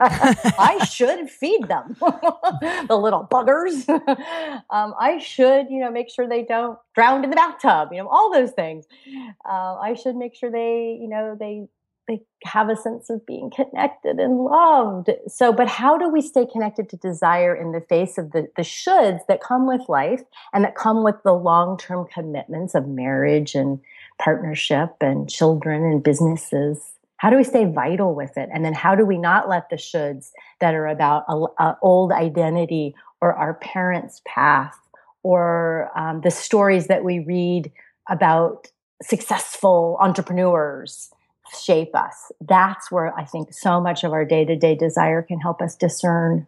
I 0.58 0.84
should 0.84 1.30
feed 1.30 1.68
them, 1.68 1.96
the 2.00 2.98
little 3.00 3.26
buggers. 3.30 3.88
um, 4.70 4.94
I 4.98 5.18
should, 5.18 5.70
you 5.70 5.80
know, 5.80 5.90
make 5.90 6.10
sure 6.10 6.28
they 6.28 6.42
don't 6.42 6.78
drown 6.94 7.24
in 7.24 7.30
the 7.30 7.36
bathtub. 7.36 7.90
You 7.92 8.02
know, 8.02 8.08
all 8.08 8.32
those 8.32 8.50
things. 8.50 8.86
Uh, 9.48 9.76
I 9.76 9.94
should 9.94 10.16
make 10.16 10.34
sure 10.34 10.50
they, 10.50 10.98
you 11.00 11.08
know, 11.08 11.36
they 11.38 11.68
they 12.08 12.22
have 12.44 12.70
a 12.70 12.76
sense 12.76 13.10
of 13.10 13.24
being 13.26 13.50
connected 13.50 14.18
and 14.18 14.38
loved. 14.38 15.10
So, 15.28 15.52
but 15.52 15.68
how 15.68 15.98
do 15.98 16.08
we 16.08 16.22
stay 16.22 16.46
connected 16.46 16.88
to 16.88 16.96
desire 16.96 17.54
in 17.54 17.72
the 17.72 17.82
face 17.82 18.16
of 18.18 18.32
the, 18.32 18.48
the 18.56 18.62
shoulds 18.62 19.20
that 19.28 19.42
come 19.42 19.68
with 19.68 19.88
life 19.88 20.22
and 20.52 20.64
that 20.64 20.74
come 20.74 21.04
with 21.04 21.16
the 21.22 21.34
long 21.34 21.76
term 21.78 22.06
commitments 22.12 22.74
of 22.74 22.88
marriage 22.88 23.54
and 23.54 23.78
partnership 24.18 24.96
and 25.00 25.28
children 25.28 25.84
and 25.84 26.02
businesses? 26.02 26.92
How 27.18 27.30
do 27.30 27.36
we 27.36 27.44
stay 27.44 27.66
vital 27.66 28.14
with 28.14 28.36
it? 28.36 28.48
And 28.52 28.64
then 28.64 28.74
how 28.74 28.94
do 28.94 29.04
we 29.04 29.18
not 29.18 29.48
let 29.48 29.68
the 29.68 29.76
shoulds 29.76 30.30
that 30.60 30.74
are 30.74 30.86
about 30.86 31.24
a, 31.28 31.34
a 31.62 31.78
old 31.82 32.12
identity 32.12 32.94
or 33.20 33.34
our 33.34 33.54
parents' 33.54 34.22
path 34.24 34.78
or 35.22 35.90
um, 35.96 36.20
the 36.22 36.30
stories 36.30 36.86
that 36.86 37.04
we 37.04 37.18
read 37.18 37.70
about 38.08 38.68
successful 39.02 39.96
entrepreneurs 40.00 41.10
shape 41.52 41.94
us? 41.94 42.32
That's 42.40 42.90
where 42.90 43.16
I 43.16 43.24
think 43.24 43.52
so 43.52 43.80
much 43.80 44.04
of 44.04 44.12
our 44.12 44.24
day 44.24 44.44
to 44.44 44.56
day 44.56 44.74
desire 44.74 45.22
can 45.22 45.40
help 45.40 45.60
us 45.60 45.76
discern. 45.76 46.46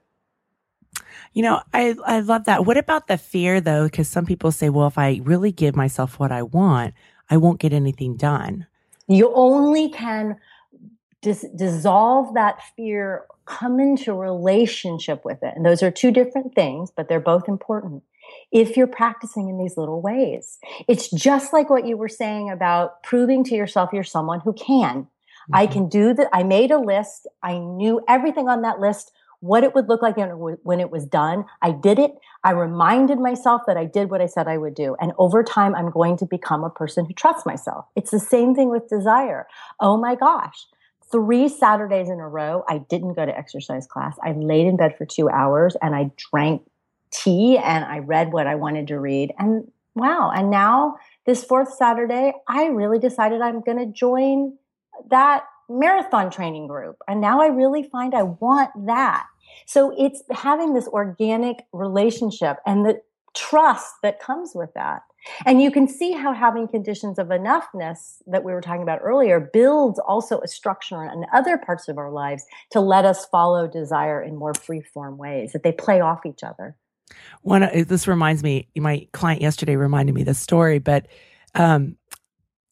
You 1.32 1.42
know, 1.42 1.62
I, 1.72 1.94
I 2.04 2.20
love 2.20 2.44
that. 2.44 2.66
What 2.66 2.76
about 2.76 3.06
the 3.06 3.18
fear 3.18 3.60
though? 3.60 3.84
Because 3.84 4.08
some 4.08 4.26
people 4.26 4.52
say, 4.52 4.68
well, 4.68 4.86
if 4.88 4.98
I 4.98 5.20
really 5.22 5.52
give 5.52 5.76
myself 5.76 6.18
what 6.18 6.32
I 6.32 6.42
want, 6.42 6.94
I 7.28 7.36
won't 7.36 7.60
get 7.60 7.72
anything 7.72 8.16
done. 8.16 8.66
You 9.06 9.32
only 9.34 9.90
can 9.90 10.36
dis- 11.22 11.46
dissolve 11.54 12.34
that 12.34 12.60
fear, 12.76 13.26
come 13.44 13.80
into 13.80 14.14
relationship 14.14 15.24
with 15.24 15.42
it. 15.42 15.54
And 15.56 15.64
those 15.64 15.82
are 15.82 15.90
two 15.90 16.10
different 16.10 16.54
things, 16.54 16.90
but 16.94 17.08
they're 17.08 17.20
both 17.20 17.48
important. 17.48 18.02
If 18.52 18.76
you're 18.76 18.86
practicing 18.86 19.48
in 19.48 19.58
these 19.58 19.76
little 19.76 20.00
ways, 20.00 20.58
it's 20.88 21.10
just 21.10 21.52
like 21.52 21.70
what 21.70 21.86
you 21.86 21.96
were 21.96 22.08
saying 22.08 22.50
about 22.50 23.02
proving 23.02 23.44
to 23.44 23.54
yourself 23.54 23.90
you're 23.92 24.04
someone 24.04 24.40
who 24.40 24.52
can. 24.52 25.02
Mm-hmm. 25.02 25.54
I 25.54 25.66
can 25.66 25.88
do 25.88 26.14
that. 26.14 26.28
I 26.32 26.42
made 26.42 26.70
a 26.70 26.78
list. 26.78 27.26
I 27.42 27.58
knew 27.58 28.00
everything 28.08 28.48
on 28.48 28.62
that 28.62 28.80
list 28.80 29.12
what 29.40 29.64
it 29.64 29.74
would 29.74 29.88
look 29.88 30.02
like 30.02 30.16
when 30.18 30.80
it 30.80 30.90
was 30.90 31.06
done. 31.06 31.46
I 31.62 31.70
did 31.70 31.98
it. 31.98 32.12
I 32.44 32.50
reminded 32.50 33.18
myself 33.18 33.62
that 33.66 33.76
I 33.76 33.86
did 33.86 34.10
what 34.10 34.20
I 34.20 34.26
said 34.26 34.46
I 34.46 34.58
would 34.58 34.74
do. 34.74 34.96
And 35.00 35.12
over 35.16 35.42
time, 35.42 35.74
I'm 35.74 35.90
going 35.90 36.18
to 36.18 36.26
become 36.26 36.62
a 36.62 36.68
person 36.68 37.06
who 37.06 37.14
trusts 37.14 37.46
myself. 37.46 37.86
It's 37.96 38.10
the 38.10 38.20
same 38.20 38.54
thing 38.54 38.68
with 38.68 38.90
desire. 38.90 39.46
Oh 39.80 39.96
my 39.96 40.14
gosh 40.14 40.66
three 41.10 41.48
Saturdays 41.48 42.08
in 42.08 42.20
a 42.20 42.28
row, 42.28 42.64
I 42.68 42.78
didn't 42.78 43.14
go 43.14 43.26
to 43.26 43.36
exercise 43.36 43.86
class. 43.86 44.16
I 44.22 44.32
laid 44.32 44.66
in 44.66 44.76
bed 44.76 44.96
for 44.96 45.04
two 45.04 45.28
hours 45.28 45.76
and 45.82 45.94
I 45.94 46.10
drank 46.16 46.62
tea 47.10 47.58
and 47.58 47.84
I 47.84 47.98
read 47.98 48.32
what 48.32 48.46
I 48.46 48.54
wanted 48.54 48.88
to 48.88 48.98
read. 48.98 49.32
And 49.38 49.70
wow. 49.94 50.30
And 50.34 50.50
now 50.50 50.96
this 51.26 51.44
fourth 51.44 51.74
Saturday, 51.74 52.32
I 52.48 52.66
really 52.66 52.98
decided 52.98 53.40
I'm 53.40 53.60
going 53.60 53.78
to 53.78 53.86
join 53.86 54.56
that 55.10 55.44
marathon 55.68 56.30
training 56.30 56.66
group. 56.66 56.96
And 57.06 57.20
now 57.20 57.40
I 57.40 57.46
really 57.46 57.82
find 57.84 58.14
I 58.14 58.22
want 58.24 58.70
that. 58.86 59.26
So 59.66 59.94
it's 59.96 60.22
having 60.30 60.74
this 60.74 60.88
organic 60.88 61.64
relationship 61.72 62.58
and 62.66 62.84
the 62.84 63.00
trust 63.34 63.94
that 64.02 64.20
comes 64.20 64.52
with 64.54 64.70
that. 64.74 65.02
And 65.44 65.60
you 65.60 65.70
can 65.70 65.86
see 65.86 66.12
how 66.12 66.32
having 66.32 66.66
conditions 66.66 67.18
of 67.18 67.28
enoughness 67.28 68.22
that 68.26 68.42
we 68.42 68.52
were 68.52 68.62
talking 68.62 68.82
about 68.82 69.00
earlier 69.02 69.38
builds 69.38 69.98
also 69.98 70.40
a 70.40 70.48
structure 70.48 71.04
in 71.04 71.26
other 71.32 71.58
parts 71.58 71.88
of 71.88 71.98
our 71.98 72.10
lives 72.10 72.44
to 72.70 72.80
let 72.80 73.04
us 73.04 73.26
follow 73.26 73.66
desire 73.66 74.22
in 74.22 74.36
more 74.36 74.54
free 74.54 74.80
form 74.80 75.18
ways, 75.18 75.52
that 75.52 75.62
they 75.62 75.72
play 75.72 76.00
off 76.00 76.24
each 76.24 76.42
other. 76.42 76.76
One, 77.42 77.68
this 77.86 78.06
reminds 78.06 78.42
me, 78.42 78.68
my 78.76 79.06
client 79.12 79.42
yesterday 79.42 79.76
reminded 79.76 80.14
me 80.14 80.22
this 80.22 80.38
story, 80.38 80.78
but 80.78 81.06
um, 81.54 81.96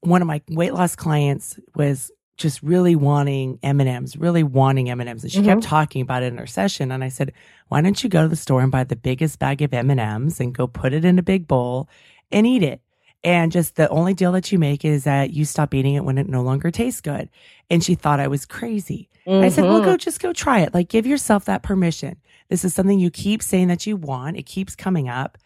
one 0.01 0.23
of 0.23 0.29
my 0.29 0.43
weight 0.49 0.75
loss 0.75 0.95
clients 0.95 1.59
was 1.75 2.11
just 2.37 2.63
really 2.63 2.95
wanting 2.95 3.59
M&Ms, 3.63 4.17
really 4.17 4.45
wanting 4.45 4.89
M&Ms. 4.91 5.25
And 5.25 5.33
she 5.33 5.39
mm-hmm. 5.39 5.49
kept 5.49 5.63
talking 5.65 6.03
about 6.03 6.23
it 6.23 6.27
in 6.27 6.39
her 6.39 6.47
session. 6.47 6.93
And 6.93 7.03
I 7.03 7.09
said, 7.09 7.33
why 7.67 7.81
don't 7.81 8.03
you 8.03 8.09
go 8.09 8.23
to 8.23 8.29
the 8.29 8.37
store 8.37 8.63
and 8.63 8.71
buy 8.71 8.85
the 8.85 8.97
biggest 8.97 9.41
bag 9.41 9.61
of 9.61 9.75
M&Ms 9.75 10.39
and 10.39 10.55
go 10.55 10.69
put 10.69 10.93
it 10.93 11.05
in 11.05 11.19
a 11.19 11.23
big 11.23 11.49
bowl 11.49 11.89
and 12.31 12.47
eat 12.47 12.63
it. 12.63 12.81
And 13.25 13.51
just 13.51 13.75
the 13.75 13.89
only 13.89 14.15
deal 14.15 14.33
that 14.33 14.53
you 14.53 14.59
make 14.59 14.85
is 14.85 15.05
that 15.05 15.33
you 15.33 15.45
stop 15.45 15.75
eating 15.75 15.95
it 15.95 16.05
when 16.05 16.19
it 16.19 16.29
no 16.29 16.43
longer 16.43 16.71
tastes 16.71 17.01
good. 17.01 17.29
And 17.69 17.83
she 17.83 17.95
thought 17.95 18.21
I 18.21 18.29
was 18.29 18.47
crazy. 18.47 19.09
Mm-hmm. 19.27 19.45
I 19.45 19.49
said, 19.49 19.65
well, 19.65 19.81
go, 19.81 19.89
mm-hmm. 19.89 19.97
just 19.97 20.21
go 20.21 20.33
try 20.33 20.61
it. 20.61 20.73
Like 20.73 20.89
give 20.89 21.07
yourself 21.07 21.45
that 21.47 21.63
permission. 21.63 22.17
This 22.49 22.65
is 22.65 22.75
something 22.75 22.99
you 22.99 23.11
keep 23.11 23.43
saying 23.43 23.69
that 23.69 23.87
you 23.87 23.97
want. 23.97 24.37
It 24.37 24.45
keeps 24.45 24.77
coming 24.77 25.09
up. 25.09 25.37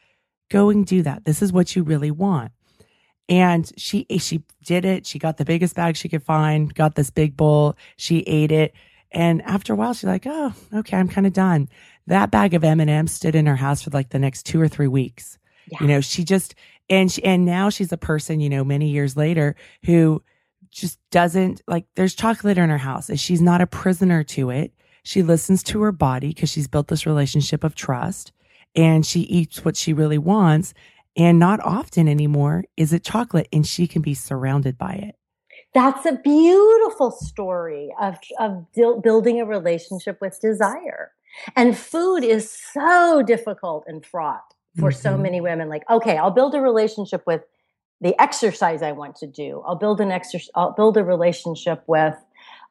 Go 0.51 0.69
and 0.69 0.87
do 0.87 1.03
that. 1.03 1.25
This 1.25 1.41
is 1.41 1.53
what 1.53 1.75
you 1.75 1.83
really 1.83 2.11
want. 2.11 2.53
And 3.29 3.71
she, 3.79 4.07
she 4.19 4.43
did 4.65 4.85
it. 4.85 5.07
She 5.07 5.19
got 5.19 5.39
the 5.39 5.45
biggest 5.45 5.75
bag 5.75 5.97
she 5.97 6.09
could 6.09 6.23
find, 6.23 6.75
got 6.75 6.95
this 6.95 7.11
big 7.11 7.37
bowl. 7.37 7.77
She 7.97 8.19
ate 8.21 8.53
it. 8.53 8.75
And 9.11 9.43
after 9.43 9.73
a 9.73 9.77
while, 9.77 9.95
she's 9.95 10.05
like, 10.05 10.27
oh, 10.27 10.53
okay, 10.75 10.97
I'm 10.97 11.09
kind 11.09 11.27
of 11.27 11.33
done. 11.33 11.69
That 12.07 12.31
bag 12.31 12.55
of 12.55 12.65
M&Ms 12.65 13.13
stood 13.13 13.35
in 13.35 13.47
her 13.47 13.57
house 13.57 13.83
for 13.83 13.91
like 13.91 14.11
the 14.11 14.19
next 14.19 14.45
two 14.45 14.61
or 14.61 14.69
three 14.69 14.89
weeks. 14.89 15.39
Yeah. 15.71 15.79
You 15.81 15.89
know, 15.89 16.01
she 16.01 16.25
just, 16.25 16.55
and 16.89 17.11
she, 17.11 17.23
and 17.25 17.45
now 17.45 17.71
she's 17.71 17.93
a 17.93 17.97
person, 17.97 18.41
you 18.41 18.51
know, 18.51 18.65
many 18.65 18.89
years 18.89 19.17
later 19.17 19.57
who 19.85 20.23
just 20.71 20.99
doesn't 21.11 21.63
like 21.67 21.85
there's 21.95 22.15
chocolate 22.15 22.59
in 22.59 22.71
her 22.71 22.79
house 22.79 23.09
and 23.09 23.21
she's 23.21 23.43
not 23.43 23.61
a 23.61 23.67
prisoner 23.67 24.25
to 24.25 24.51
it. 24.51 24.73
She 25.05 25.23
listens 25.23 25.63
to 25.65 25.83
her 25.83 25.93
body 25.93 26.29
because 26.29 26.51
she's 26.51 26.69
built 26.69 26.89
this 26.89 27.07
relationship 27.07 27.65
of 27.65 27.75
trust 27.75 28.33
and 28.75 29.05
she 29.05 29.21
eats 29.21 29.65
what 29.65 29.77
she 29.77 29.93
really 29.93 30.19
wants. 30.19 30.75
And 31.17 31.39
not 31.39 31.61
often 31.61 32.09
anymore 32.09 32.65
is 32.77 32.93
it 32.93 33.05
chocolate 33.05 33.49
and 33.53 33.67
she 33.67 33.87
can 33.87 34.01
be 34.01 34.15
surrounded 34.15 34.79
by 34.79 34.93
it. 34.95 35.17
That's 35.75 36.07
a 36.07 36.13
beautiful 36.13 37.11
story 37.11 37.91
of, 38.01 38.17
of 38.39 38.67
building 39.03 39.41
a 39.41 39.47
relationship 39.47 40.19
with 40.21 40.41
desire. 40.41 41.13
And 41.57 41.77
food 41.77 42.25
is 42.25 42.51
so 42.51 43.23
difficult 43.23 43.85
and 43.87 44.05
fraught 44.05 44.55
for 44.79 44.91
mm-hmm. 44.91 45.01
so 45.01 45.17
many 45.17 45.41
women 45.41 45.69
like 45.69 45.83
okay 45.91 46.17
i'll 46.17 46.31
build 46.31 46.55
a 46.55 46.61
relationship 46.61 47.23
with 47.27 47.43
the 48.01 48.21
exercise 48.21 48.83
i 48.83 48.93
want 48.93 49.15
to 49.17 49.27
do. 49.27 49.63
I'll 49.67 49.77
build 49.77 50.01
an 50.01 50.11
exercise 50.11 50.51
i'll 50.55 50.73
build 50.73 50.97
a 50.97 51.05
relationship 51.05 51.83
with 51.87 52.15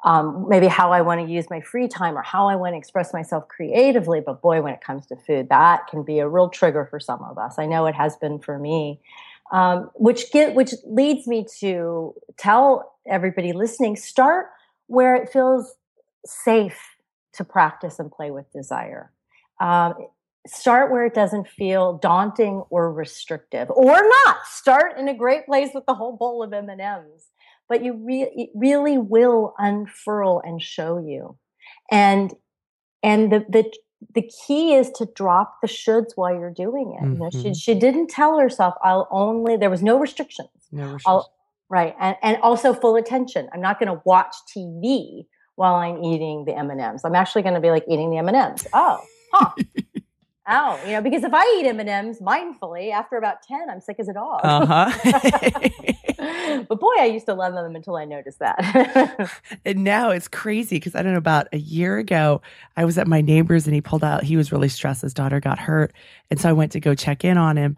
um, 0.04 0.48
maybe 0.50 0.68
how 0.68 0.92
i 0.92 1.02
want 1.02 1.26
to 1.26 1.32
use 1.32 1.50
my 1.50 1.62
free 1.62 1.88
time 1.88 2.18
or 2.18 2.24
how 2.24 2.48
i 2.48 2.56
want 2.56 2.74
to 2.74 2.78
express 2.78 3.14
myself 3.14 3.48
creatively. 3.48 4.20
But 4.20 4.42
boy 4.42 4.62
when 4.62 4.74
it 4.74 4.82
comes 4.82 5.06
to 5.08 5.16
food 5.16 5.50
that 5.50 5.88
can 5.88 6.04
be 6.04 6.20
a 6.20 6.28
real 6.28 6.50
trigger 6.50 6.86
for 6.90 7.00
some 7.00 7.24
of 7.24 7.38
us. 7.38 7.56
I 7.58 7.66
know 7.66 7.86
it 7.86 7.96
has 7.96 8.16
been 8.16 8.40
for 8.40 8.58
me. 8.58 9.00
Um, 9.52 9.92
which 9.96 10.32
get 10.32 10.56
which 10.56 10.74
leads 10.86 11.28
me 11.28 11.46
to 11.60 12.14
tell 12.38 12.96
everybody 13.06 13.52
listening 13.52 13.98
start 13.98 14.48
where 14.88 15.16
it 15.16 15.30
feels 15.30 15.74
safe 16.26 16.80
to 17.34 17.44
practice 17.44 18.00
and 18.00 18.12
play 18.12 18.32
with 18.32 18.52
desire. 18.52 19.12
Um, 19.60 19.96
start 20.48 20.92
where 20.92 21.06
it 21.06 21.14
doesn't 21.14 21.48
feel 21.48 21.98
daunting 21.98 22.64
or 22.70 22.92
restrictive 22.92 23.70
or 23.72 24.02
not 24.26 24.38
start 24.46 24.98
in 24.98 25.08
a 25.08 25.14
great 25.14 25.46
place 25.46 25.70
with 25.74 25.86
the 25.86 25.94
whole 25.94 26.18
bowl 26.18 26.42
of 26.42 26.52
m&ms 26.52 27.28
but 27.70 27.84
you 27.84 27.94
re- 28.04 28.32
it 28.36 28.50
really 28.56 28.98
will 28.98 29.54
unfurl 29.60 30.42
and 30.44 30.62
show 30.62 30.98
you 30.98 31.38
and 31.92 32.34
and 33.04 33.32
the, 33.32 33.46
the 33.50 33.72
the 34.16 34.28
key 34.48 34.74
is 34.74 34.90
to 34.90 35.08
drop 35.16 35.58
the 35.62 35.68
shoulds 35.68 36.14
while 36.16 36.34
you're 36.34 36.50
doing 36.50 36.98
it. 37.00 37.06
You 37.08 37.20
know, 37.20 37.30
she, 37.30 37.50
Mhm. 37.52 37.56
she 37.56 37.76
didn't 37.76 38.08
tell 38.10 38.40
herself, 38.40 38.74
I'll 38.84 39.08
only, 39.12 39.58
there 39.58 39.70
was 39.70 39.84
no 39.84 40.00
restrictions. 40.00 40.50
No 40.72 40.86
restrictions. 40.86 41.04
I'll, 41.06 41.34
right. 41.70 41.96
And, 42.00 42.18
and 42.24 42.38
also 42.42 42.74
full 42.74 42.96
attention. 42.96 43.48
I'm 43.54 43.62
not 43.62 43.80
going 43.80 43.96
to 43.96 44.02
watch 44.04 44.34
TV 44.58 45.28
while 45.54 45.76
I'm 45.76 46.04
eating 46.04 46.46
the 46.46 46.58
M&Ms. 46.58 47.02
I'm 47.06 47.14
actually 47.14 47.44
going 47.44 47.54
to 47.54 47.62
be 47.62 47.70
like 47.70 47.84
eating 47.88 48.10
the 48.10 48.18
M&Ms. 48.18 48.68
Oh, 48.74 49.02
huh. 49.34 49.52
Oh, 50.48 50.80
you 50.86 50.94
know, 50.94 51.02
because 51.02 51.24
if 51.24 51.34
I 51.34 51.44
eat 51.60 51.68
M&Ms 51.68 52.20
mindfully, 52.20 52.92
after 52.92 53.18
about 53.18 53.44
10, 53.44 53.70
I'm 53.70 53.80
sick 53.80 53.98
as 54.00 54.08
a 54.08 54.14
dog. 54.14 54.42
Uh-huh. 54.44 54.92
but 56.68 56.80
boy, 56.80 56.94
I 57.00 57.06
used 57.06 57.28
to 57.28 57.36
love 57.36 57.54
them 57.54 57.76
until 57.76 57.96
I 57.96 58.06
noticed 58.06 58.40
that. 58.40 59.32
and 59.66 59.84
now 59.84 60.10
it's 60.10 60.28
crazy 60.28 60.78
because 60.78 60.96
I 60.96 61.04
don't 61.04 61.12
know 61.12 61.20
about 61.20 61.48
a 61.54 61.58
year 61.58 62.00
ago, 62.00 62.42
I 62.76 62.86
was 62.86 62.98
at 62.98 63.08
my 63.08 63.22
neighbor's 63.22 63.68
and 63.68 63.76
he 63.76 63.82
pulled 63.82 64.04
out, 64.04 64.24
he 64.24 64.36
was 64.36 64.52
really 64.52 64.70
stressed. 64.70 65.04
His 65.04 65.14
daughter 65.14 65.40
got 65.40 65.60
hurt. 65.60 65.94
And 66.32 66.42
so 66.42 66.50
I 66.50 66.54
went 66.54 66.72
to 66.72 66.80
go 66.80 66.96
check 66.96 67.24
in 67.24 67.38
on 67.38 67.56
him. 67.56 67.78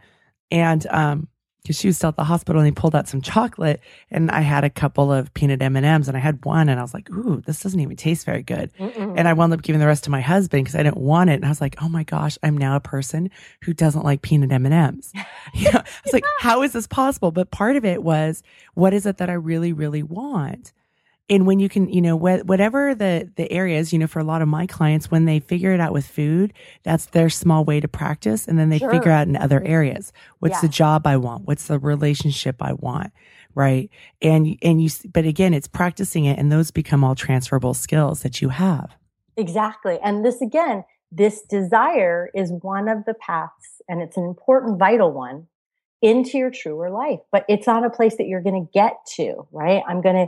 And, 0.50 0.88
um, 0.90 1.28
because 1.64 1.78
she 1.78 1.88
was 1.88 1.96
still 1.96 2.10
at 2.10 2.18
the 2.18 2.26
hospital 2.26 2.60
and 2.60 2.68
he 2.68 2.72
pulled 2.72 2.94
out 2.94 3.08
some 3.08 3.22
chocolate 3.22 3.80
and 4.12 4.30
I 4.30 4.42
had 4.42 4.66
a 4.66 4.70
couple 4.70 5.14
of 5.14 5.34
peanut 5.34 5.62
M&Ms 5.62 6.10
and 6.10 6.18
I 6.18 6.20
had 6.20 6.44
one 6.44 6.68
and 6.68 6.78
I 6.78 6.84
was 6.84 6.94
like, 6.94 7.10
ooh, 7.10 7.42
this 7.46 7.62
doesn't 7.62 7.80
even 7.80 7.96
taste 7.96 8.26
very 8.26 8.44
good. 8.44 8.70
Mm-mm. 8.78 9.14
And 9.18 9.28
I 9.30 9.34
wound 9.34 9.54
up 9.54 9.62
giving 9.62 9.80
the 9.80 9.88
rest 9.88 10.04
to 10.04 10.10
my 10.10 10.20
husband 10.20 10.66
because 10.66 10.76
I 10.76 10.84
didn't 10.84 10.98
want 10.98 11.30
it. 11.30 11.36
And 11.36 11.46
I 11.46 11.50
was 11.50 11.62
like, 11.62 11.82
oh 11.82 11.88
my 11.88 12.04
gosh, 12.04 12.38
I'm 12.44 12.58
now 12.58 12.76
a 12.76 12.82
person 12.82 13.30
who 13.62 13.74
doesn't 13.74 14.04
like 14.04 14.22
peanut 14.22 14.52
M&Ms. 14.52 15.14
You 15.54 15.72
know, 15.72 15.80
I 15.80 16.02
was 16.04 16.14
like, 16.14 16.26
how 16.40 16.64
is 16.64 16.74
this 16.74 16.88
possible? 16.88 17.32
But 17.32 17.52
part 17.52 17.76
of 17.76 17.86
it 17.86 18.04
was, 18.04 18.44
what 18.74 18.94
is 18.94 19.06
it 19.06 19.18
that 19.18 19.30
I 19.30 19.34
really, 19.34 19.72
really 19.72 20.04
want? 20.04 20.74
And 21.30 21.48
when 21.48 21.60
you 21.60 21.70
can, 21.70 21.90
you 21.90 22.02
know, 22.02 22.18
wh- 22.18 22.46
whatever 22.46 22.94
the, 22.94 23.32
the 23.38 23.50
areas, 23.52 23.94
you 23.94 24.00
know, 24.00 24.08
for 24.08 24.20
a 24.20 24.24
lot 24.24 24.42
of 24.42 24.48
my 24.48 24.68
clients, 24.68 25.10
when 25.10 25.26
they 25.26 25.40
figure 25.40 25.72
it 25.74 25.80
out 25.80 25.94
with 25.94 26.06
food, 26.06 26.54
that's 26.84 27.06
their 27.08 27.30
small 27.30 27.64
way 27.64 27.80
to 27.80 27.88
practice. 27.88 28.48
And 28.48 28.60
then 28.60 28.70
they 28.70 28.80
Sure. 28.80 28.92
figure 28.92 29.12
out 29.12 29.28
in 29.28 29.38
other 29.38 29.64
areas, 29.64 30.12
what's 30.40 30.60
the 30.60 30.68
job 30.68 31.08
I 31.08 31.18
want? 31.18 31.48
What's 31.48 31.68
the 31.68 31.80
relationship 31.80 32.58
I 32.62 32.74
want? 32.74 33.12
Right. 33.56 33.90
And, 34.22 34.58
and 34.62 34.84
you, 34.84 34.90
but 35.14 35.26
again, 35.26 35.54
it's 35.54 35.68
practicing 35.68 36.26
it 36.26 36.38
and 36.40 36.52
those 36.52 36.72
become 36.72 37.04
all 37.04 37.16
transferable 37.16 37.74
skills 37.74 38.22
that 38.24 38.42
you 38.42 38.50
have. 38.50 38.96
Exactly. 39.38 40.00
And 40.04 40.26
this 40.26 40.42
again, 40.42 40.84
this 41.12 41.42
desire 41.44 42.30
is 42.34 42.52
one 42.62 42.88
of 42.88 43.06
the 43.06 43.14
paths, 43.14 43.82
and 43.88 44.02
it's 44.02 44.18
an 44.18 44.24
important, 44.24 44.80
vital 44.80 45.12
one 45.12 45.48
into 46.02 46.38
your 46.38 46.50
truer 46.50 46.90
life. 46.90 47.20
But 47.32 47.46
it's 47.48 47.68
not 47.68 47.86
a 47.86 47.90
place 47.90 48.18
that 48.18 48.26
you're 48.26 48.42
going 48.42 48.66
to 48.66 48.72
get 48.74 48.98
to, 49.16 49.48
right? 49.52 49.84
I'm 49.88 50.02
going 50.02 50.16
to, 50.16 50.28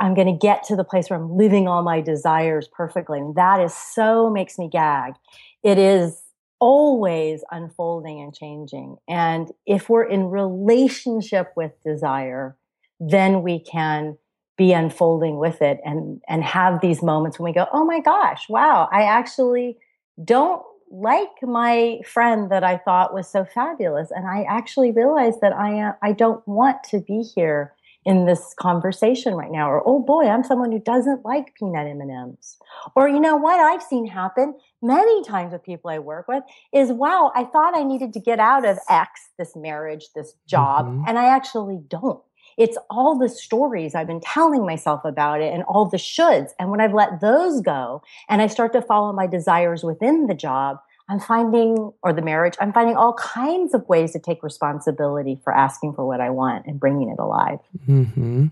I'm 0.00 0.14
going 0.14 0.26
to 0.26 0.46
get 0.46 0.64
to 0.64 0.76
the 0.76 0.84
place 0.84 1.08
where 1.08 1.18
I'm 1.18 1.36
living 1.36 1.68
all 1.68 1.82
my 1.82 2.00
desires 2.00 2.68
perfectly. 2.72 3.18
And 3.18 3.34
that 3.36 3.60
is 3.60 3.74
so 3.74 4.28
makes 4.30 4.58
me 4.58 4.68
gag. 4.68 5.14
It 5.62 5.78
is 5.78 6.20
always 6.60 7.44
unfolding 7.50 8.20
and 8.20 8.34
changing. 8.34 8.96
And 9.08 9.50
if 9.66 9.88
we're 9.88 10.04
in 10.04 10.30
relationship 10.30 11.52
with 11.56 11.72
desire, 11.84 12.56
then 12.98 13.42
we 13.42 13.60
can 13.60 14.16
be 14.56 14.72
unfolding 14.72 15.38
with 15.38 15.60
it 15.62 15.80
and 15.84 16.20
and 16.28 16.44
have 16.44 16.80
these 16.80 17.02
moments 17.02 17.38
when 17.38 17.50
we 17.50 17.52
go 17.52 17.66
oh 17.72 17.84
my 17.84 18.00
gosh 18.00 18.48
wow 18.48 18.88
i 18.92 19.02
actually 19.02 19.76
don't 20.24 20.62
like 20.90 21.42
my 21.42 21.98
friend 22.06 22.52
that 22.52 22.62
i 22.62 22.76
thought 22.76 23.12
was 23.12 23.28
so 23.28 23.44
fabulous 23.44 24.12
and 24.12 24.28
i 24.28 24.44
actually 24.44 24.92
realize 24.92 25.34
that 25.40 25.52
i 25.52 25.70
am 25.70 25.94
i 26.02 26.12
don't 26.12 26.46
want 26.46 26.82
to 26.84 27.00
be 27.00 27.22
here 27.34 27.73
in 28.04 28.26
this 28.26 28.54
conversation 28.60 29.34
right 29.34 29.50
now 29.50 29.70
or 29.70 29.82
oh 29.86 29.98
boy 29.98 30.26
i'm 30.28 30.44
someone 30.44 30.70
who 30.72 30.78
doesn't 30.78 31.24
like 31.24 31.54
peanut 31.54 31.86
m&ms 31.86 32.56
or 32.96 33.08
you 33.08 33.20
know 33.20 33.36
what 33.36 33.58
i've 33.60 33.82
seen 33.82 34.06
happen 34.06 34.54
many 34.82 35.24
times 35.24 35.52
with 35.52 35.62
people 35.62 35.90
i 35.90 35.98
work 35.98 36.26
with 36.28 36.42
is 36.72 36.92
wow 36.92 37.32
i 37.34 37.44
thought 37.44 37.76
i 37.76 37.82
needed 37.82 38.12
to 38.12 38.20
get 38.20 38.38
out 38.38 38.64
of 38.66 38.78
x 38.88 39.28
this 39.38 39.54
marriage 39.56 40.06
this 40.14 40.34
job 40.46 40.86
Mhm. 40.86 41.04
and 41.08 41.18
i 41.18 41.24
actually 41.26 41.80
don't 41.88 42.22
it's 42.56 42.78
all 42.88 43.18
the 43.18 43.28
stories 43.28 43.96
I've 43.96 44.06
been 44.06 44.20
telling 44.20 44.64
myself 44.64 45.04
about 45.04 45.40
it 45.40 45.52
and 45.52 45.64
all 45.64 45.86
the 45.86 45.96
shoulds. 45.96 46.50
And 46.60 46.70
when 46.70 46.80
I've 46.80 46.94
let 46.94 47.20
those 47.20 47.60
go 47.60 48.00
and 48.28 48.40
I 48.40 48.46
start 48.46 48.72
to 48.74 48.82
follow 48.82 49.12
my 49.12 49.26
desires 49.26 49.82
within 49.82 50.28
the 50.28 50.34
job, 50.34 50.76
I'm 51.08 51.20
finding, 51.20 51.92
or 52.02 52.12
the 52.12 52.22
marriage, 52.22 52.54
I'm 52.60 52.72
finding 52.72 52.96
all 52.96 53.12
kinds 53.14 53.74
of 53.74 53.86
ways 53.88 54.12
to 54.12 54.18
take 54.18 54.42
responsibility 54.42 55.38
for 55.44 55.54
asking 55.54 55.94
for 55.94 56.06
what 56.06 56.20
I 56.20 56.30
want 56.30 56.66
and 56.66 56.80
bringing 56.80 57.10
it 57.10 57.18
alive. 57.18 57.58
hmm 57.84 58.46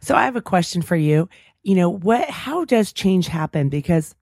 So 0.00 0.14
I 0.14 0.24
have 0.24 0.36
a 0.36 0.42
question 0.42 0.82
for 0.82 0.96
you. 0.96 1.28
You 1.62 1.76
know, 1.76 1.88
what, 1.88 2.28
how 2.28 2.64
does 2.66 2.92
change 2.92 3.28
happen? 3.28 3.70
Because 3.70 4.14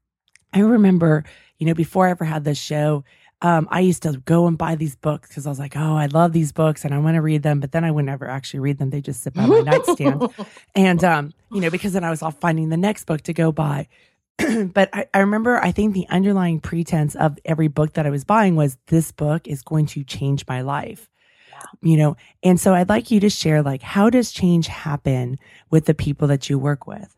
I 0.53 0.61
remember, 0.61 1.25
you 1.59 1.67
know, 1.67 1.75
before 1.75 2.07
I 2.07 2.11
ever 2.11 2.25
had 2.25 2.45
this 2.45 2.59
show, 2.59 3.05
um, 3.43 3.67
I 3.73 3.81
used 3.81 4.05
to 4.05 4.13
go 4.25 4.47
and 4.47 4.57
buy 4.57 4.77
these 4.77 4.95
books 4.95 5.29
because 5.29 5.47
I 5.47 5.51
was 5.51 5.59
like, 5.59 5.77
oh, 5.77 5.97
I 5.97 6.07
love 6.07 6.33
these 6.33 6.53
books 6.53 6.85
and 6.85 6.95
I 6.95 6.99
want 6.99 7.17
to 7.17 7.21
read 7.23 7.43
them, 7.43 7.59
but 7.59 7.73
then 7.73 7.85
I 7.85 7.91
would 7.91 8.05
never 8.05 8.29
actually 8.29 8.61
read 8.61 8.79
them. 8.79 8.91
They 8.91 9.01
just 9.01 9.23
sit 9.23 9.35
by 9.35 9.47
my 9.47 9.61
nightstand. 9.61 10.23
And, 10.77 11.03
um, 11.03 11.35
you 11.51 11.61
know, 11.61 11.69
because 11.69 11.93
then 11.93 12.05
I 12.05 12.11
was 12.11 12.23
off 12.23 12.39
finding 12.39 12.69
the 12.69 12.77
next 12.77 13.05
book 13.05 13.23
to 13.23 13.33
go 13.33 13.51
buy. 13.51 13.89
but 14.75 14.91
I, 14.93 15.07
I 15.15 15.21
remember, 15.21 15.59
I 15.59 15.73
think 15.73 15.95
the 15.95 16.09
underlying 16.09 16.61
pretense 16.61 17.15
of 17.15 17.39
every 17.45 17.69
book 17.69 17.95
that 17.95 18.07
I 18.07 18.11
was 18.11 18.25
buying 18.25 18.57
was 18.57 18.77
this 18.87 19.13
book 19.13 19.47
is 19.47 19.63
going 19.63 19.87
to 19.87 20.05
change 20.05 20.47
my 20.47 20.63
life. 20.63 21.09
You 21.81 21.97
know, 21.97 22.17
and 22.43 22.61
so 22.61 22.75
I'd 22.75 22.89
like 22.89 23.11
you 23.11 23.21
to 23.21 23.31
share, 23.31 23.63
like, 23.63 23.83
how 23.83 24.11
does 24.11 24.33
change 24.33 24.67
happen 24.67 25.39
with 25.71 25.87
the 25.87 25.95
people 25.95 26.29
that 26.29 26.51
you 26.51 26.59
work 26.59 26.87
with? 26.87 27.17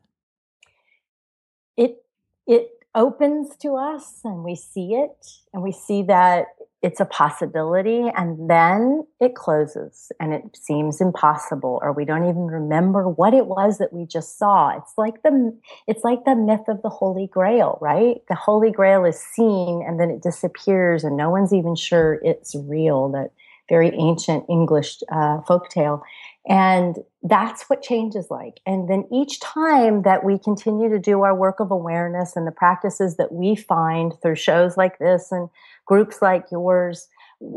it 1.76 2.04
it 2.46 2.70
opens 2.94 3.56
to 3.56 3.74
us 3.74 4.20
and 4.24 4.44
we 4.44 4.54
see 4.54 4.94
it 4.94 5.26
and 5.52 5.62
we 5.62 5.72
see 5.72 6.02
that 6.02 6.46
it's 6.84 7.00
a 7.00 7.06
possibility 7.06 8.12
and 8.14 8.50
then 8.50 9.06
it 9.18 9.34
closes 9.34 10.12
and 10.20 10.34
it 10.34 10.42
seems 10.54 11.00
impossible 11.00 11.80
or 11.82 11.94
we 11.94 12.04
don't 12.04 12.28
even 12.28 12.46
remember 12.46 13.08
what 13.08 13.32
it 13.32 13.46
was 13.46 13.78
that 13.78 13.90
we 13.90 14.04
just 14.04 14.38
saw. 14.38 14.68
It's 14.76 14.92
like 14.98 15.22
the 15.22 15.58
it's 15.88 16.04
like 16.04 16.26
the 16.26 16.36
myth 16.36 16.68
of 16.68 16.82
the 16.82 16.90
holy 16.90 17.26
grail 17.26 17.78
right? 17.80 18.16
The 18.28 18.34
holy 18.34 18.70
grail 18.70 19.06
is 19.06 19.18
seen 19.18 19.82
and 19.86 19.98
then 19.98 20.10
it 20.10 20.22
disappears 20.22 21.04
and 21.04 21.16
no 21.16 21.30
one's 21.30 21.54
even 21.54 21.74
sure 21.74 22.20
it's 22.22 22.54
real 22.54 23.08
that 23.12 23.30
very 23.68 23.90
ancient 23.98 24.44
english 24.50 24.98
uh, 25.10 25.40
folk 25.42 25.70
tale 25.70 26.02
and 26.46 26.96
that's 27.22 27.64
what 27.70 27.82
change 27.82 28.14
is 28.14 28.26
like. 28.30 28.60
And 28.66 28.88
then 28.88 29.04
each 29.12 29.40
time 29.40 30.02
that 30.02 30.24
we 30.24 30.38
continue 30.38 30.90
to 30.90 30.98
do 30.98 31.22
our 31.22 31.34
work 31.34 31.58
of 31.58 31.70
awareness 31.70 32.36
and 32.36 32.46
the 32.46 32.52
practices 32.52 33.16
that 33.16 33.32
we 33.32 33.56
find 33.56 34.12
through 34.20 34.36
shows 34.36 34.76
like 34.76 34.98
this 34.98 35.32
and 35.32 35.48
groups 35.86 36.20
like 36.20 36.44
yours, 36.52 37.08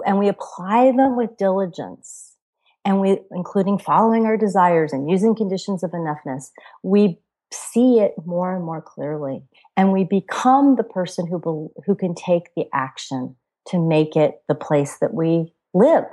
and 0.05 0.17
we 0.17 0.29
apply 0.29 0.91
them 0.91 1.17
with 1.17 1.37
diligence, 1.37 2.35
and 2.85 3.01
we, 3.01 3.19
including 3.31 3.77
following 3.77 4.25
our 4.25 4.37
desires 4.37 4.93
and 4.93 5.09
using 5.09 5.35
conditions 5.35 5.83
of 5.83 5.91
enoughness, 5.91 6.51
we 6.83 7.19
see 7.51 7.99
it 7.99 8.13
more 8.25 8.55
and 8.55 8.63
more 8.63 8.81
clearly. 8.81 9.41
And 9.75 9.91
we 9.91 10.03
become 10.03 10.75
the 10.75 10.83
person 10.83 11.27
who, 11.27 11.39
bel 11.39 11.71
who 11.85 11.95
can 11.95 12.15
take 12.15 12.53
the 12.55 12.65
action 12.73 13.35
to 13.67 13.79
make 13.79 14.15
it 14.15 14.41
the 14.47 14.55
place 14.55 14.97
that 14.99 15.13
we 15.13 15.53
live 15.73 16.05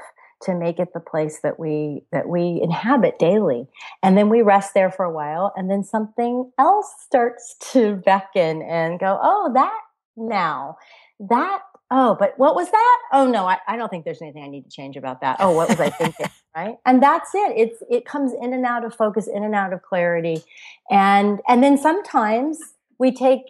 to 0.44 0.54
make 0.54 0.78
it 0.78 0.92
the 0.92 1.00
place 1.00 1.40
that 1.42 1.58
we 1.58 2.02
that 2.12 2.28
we 2.28 2.60
inhabit 2.62 3.18
daily. 3.18 3.66
And 4.02 4.16
then 4.16 4.28
we 4.28 4.42
rest 4.42 4.74
there 4.74 4.90
for 4.90 5.04
a 5.04 5.12
while 5.12 5.52
and 5.56 5.70
then 5.70 5.84
something 5.84 6.50
else 6.58 6.92
starts 7.04 7.56
to 7.72 7.96
beckon 7.96 8.62
and 8.62 8.98
go 8.98 9.18
oh 9.22 9.50
that 9.54 9.80
now 10.16 10.76
that 11.20 11.60
oh 11.90 12.16
but 12.18 12.34
what 12.36 12.54
was 12.54 12.70
that? 12.70 12.98
Oh 13.12 13.26
no 13.26 13.46
I, 13.46 13.58
I 13.66 13.76
don't 13.76 13.88
think 13.88 14.04
there's 14.04 14.22
anything 14.22 14.44
i 14.44 14.48
need 14.48 14.64
to 14.64 14.70
change 14.70 14.96
about 14.96 15.20
that. 15.20 15.36
Oh 15.40 15.52
what 15.52 15.68
was 15.68 15.80
i 15.80 15.90
thinking 15.90 16.26
right? 16.56 16.76
And 16.86 17.02
that's 17.02 17.34
it. 17.34 17.52
It's 17.56 17.82
it 17.90 18.04
comes 18.04 18.32
in 18.40 18.52
and 18.52 18.64
out 18.64 18.84
of 18.84 18.94
focus 18.94 19.26
in 19.26 19.42
and 19.42 19.54
out 19.54 19.72
of 19.72 19.82
clarity. 19.82 20.42
And 20.90 21.40
and 21.48 21.62
then 21.62 21.78
sometimes 21.78 22.58
we 22.98 23.12
take 23.12 23.42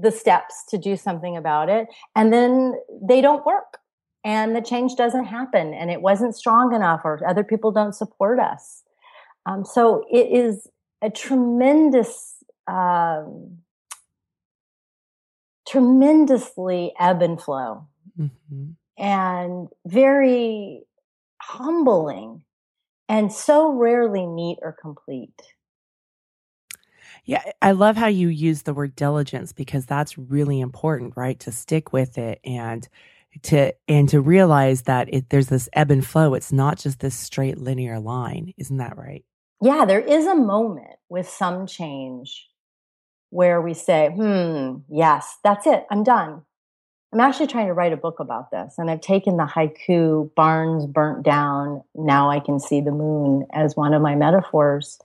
the 0.00 0.10
steps 0.10 0.64
to 0.70 0.78
do 0.78 0.96
something 0.96 1.36
about 1.36 1.68
it 1.68 1.86
and 2.16 2.32
then 2.32 2.74
they 3.02 3.20
don't 3.20 3.44
work 3.44 3.78
and 4.24 4.54
the 4.54 4.62
change 4.62 4.96
doesn't 4.96 5.24
happen 5.24 5.74
and 5.74 5.90
it 5.90 6.00
wasn't 6.00 6.36
strong 6.36 6.74
enough 6.74 7.00
or 7.04 7.20
other 7.26 7.44
people 7.44 7.72
don't 7.72 7.94
support 7.94 8.38
us. 8.38 8.82
Um, 9.46 9.64
so 9.64 10.04
it 10.10 10.28
is 10.30 10.68
a 11.02 11.10
tremendous 11.10 12.36
um, 12.68 13.58
tremendously 15.66 16.92
ebb 16.98 17.22
and 17.22 17.40
flow. 17.40 17.86
Hmm 18.16 18.70
and 18.98 19.68
very 19.86 20.84
humbling 21.40 22.44
and 23.08 23.32
so 23.32 23.72
rarely 23.72 24.26
neat 24.26 24.58
or 24.62 24.72
complete. 24.72 25.42
Yeah, 27.24 27.42
I 27.60 27.72
love 27.72 27.96
how 27.96 28.06
you 28.06 28.28
use 28.28 28.62
the 28.62 28.74
word 28.74 28.96
diligence 28.96 29.52
because 29.52 29.86
that's 29.86 30.18
really 30.18 30.60
important, 30.60 31.14
right? 31.16 31.38
To 31.40 31.52
stick 31.52 31.92
with 31.92 32.18
it 32.18 32.40
and 32.44 32.88
to 33.42 33.72
and 33.88 34.08
to 34.10 34.20
realize 34.20 34.82
that 34.82 35.12
it, 35.12 35.30
there's 35.30 35.48
this 35.48 35.68
ebb 35.72 35.90
and 35.90 36.06
flow. 36.06 36.34
It's 36.34 36.52
not 36.52 36.78
just 36.78 37.00
this 37.00 37.14
straight 37.14 37.58
linear 37.58 37.98
line, 37.98 38.52
isn't 38.56 38.76
that 38.76 38.96
right? 38.96 39.24
yeah 39.62 39.84
there 39.84 40.00
is 40.00 40.26
a 40.26 40.34
moment 40.34 40.96
with 41.08 41.28
some 41.28 41.66
change 41.66 42.48
where 43.30 43.62
we 43.62 43.72
say 43.72 44.10
hmm 44.14 44.74
yes 44.90 45.38
that's 45.42 45.66
it 45.66 45.86
i'm 45.90 46.02
done 46.02 46.42
I'm 47.14 47.20
actually 47.20 47.48
trying 47.48 47.66
to 47.66 47.74
write 47.74 47.92
a 47.92 47.98
book 47.98 48.20
about 48.20 48.50
this. 48.50 48.76
And 48.78 48.90
I've 48.90 49.02
taken 49.02 49.36
the 49.36 49.44
haiku, 49.44 50.34
barns 50.34 50.86
burnt 50.86 51.22
down, 51.22 51.82
now 51.94 52.30
I 52.30 52.40
can 52.40 52.58
see 52.58 52.80
the 52.80 52.90
moon, 52.90 53.46
as 53.52 53.76
one 53.76 53.92
of 53.92 54.00
my 54.00 54.14
metaphors. 54.14 54.98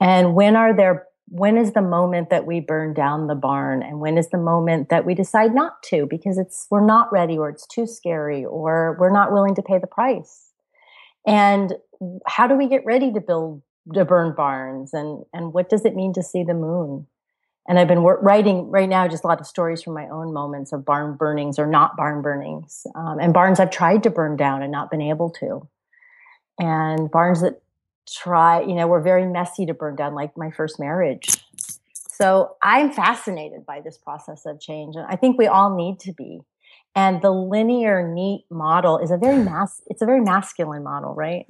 And 0.00 0.34
when 0.34 0.56
are 0.56 0.74
there, 0.74 1.06
when 1.32 1.56
is 1.56 1.72
the 1.72 1.80
moment 1.80 2.28
that 2.28 2.44
we 2.44 2.60
burn 2.60 2.92
down 2.92 3.26
the 3.26 3.34
barn? 3.34 3.82
And 3.82 4.00
when 4.00 4.18
is 4.18 4.28
the 4.28 4.36
moment 4.36 4.90
that 4.90 5.06
we 5.06 5.14
decide 5.14 5.54
not 5.54 5.82
to 5.84 6.04
because 6.04 6.36
it's, 6.36 6.66
we're 6.70 6.84
not 6.84 7.10
ready 7.10 7.38
or 7.38 7.48
it's 7.48 7.66
too 7.66 7.86
scary 7.86 8.44
or 8.44 8.98
we're 9.00 9.12
not 9.12 9.32
willing 9.32 9.54
to 9.54 9.62
pay 9.62 9.78
the 9.78 9.86
price? 9.86 10.50
And 11.26 11.72
how 12.26 12.46
do 12.46 12.54
we 12.54 12.68
get 12.68 12.84
ready 12.84 13.10
to 13.14 13.20
build, 13.20 13.62
to 13.94 14.04
burn 14.04 14.34
barns? 14.36 14.92
And, 14.92 15.24
and 15.32 15.54
what 15.54 15.70
does 15.70 15.86
it 15.86 15.96
mean 15.96 16.12
to 16.12 16.22
see 16.22 16.44
the 16.44 16.52
moon? 16.52 17.06
and 17.68 17.78
I've 17.78 17.88
been 17.88 18.00
writing 18.00 18.70
right 18.70 18.88
now 18.88 19.06
just 19.06 19.22
a 19.22 19.28
lot 19.28 19.40
of 19.40 19.46
stories 19.46 19.82
from 19.82 19.94
my 19.94 20.08
own 20.08 20.32
moments 20.32 20.72
of 20.72 20.84
barn 20.84 21.14
burnings 21.14 21.60
or 21.60 21.66
not 21.66 21.96
barn 21.96 22.20
burnings, 22.20 22.88
um, 22.96 23.20
and 23.20 23.32
barns 23.32 23.60
I've 23.60 23.70
tried 23.70 24.02
to 24.02 24.10
burn 24.10 24.36
down 24.36 24.62
and 24.62 24.72
not 24.72 24.90
been 24.90 25.00
able 25.00 25.30
to, 25.38 25.68
and 26.58 27.08
barns 27.08 27.40
that 27.40 27.62
try, 28.10 28.60
you 28.62 28.74
know, 28.74 28.86
were 28.86 29.00
very 29.00 29.26
messy 29.26 29.66
to 29.66 29.74
burn 29.74 29.96
down, 29.96 30.14
like 30.14 30.36
my 30.36 30.50
first 30.50 30.78
marriage. 30.78 31.28
So 31.94 32.56
I'm 32.62 32.92
fascinated 32.92 33.66
by 33.66 33.80
this 33.80 33.98
process 33.98 34.46
of 34.46 34.60
change, 34.60 34.96
and 34.96 35.06
I 35.08 35.16
think 35.16 35.38
we 35.38 35.46
all 35.46 35.74
need 35.74 35.98
to 36.00 36.12
be. 36.12 36.40
And 36.94 37.22
the 37.22 37.30
linear, 37.30 38.06
neat 38.06 38.44
model 38.50 38.98
is 38.98 39.10
a 39.10 39.16
very 39.16 39.38
mass. 39.44 39.80
It's 39.86 40.02
a 40.02 40.06
very 40.06 40.20
masculine 40.20 40.82
model, 40.82 41.14
right? 41.14 41.46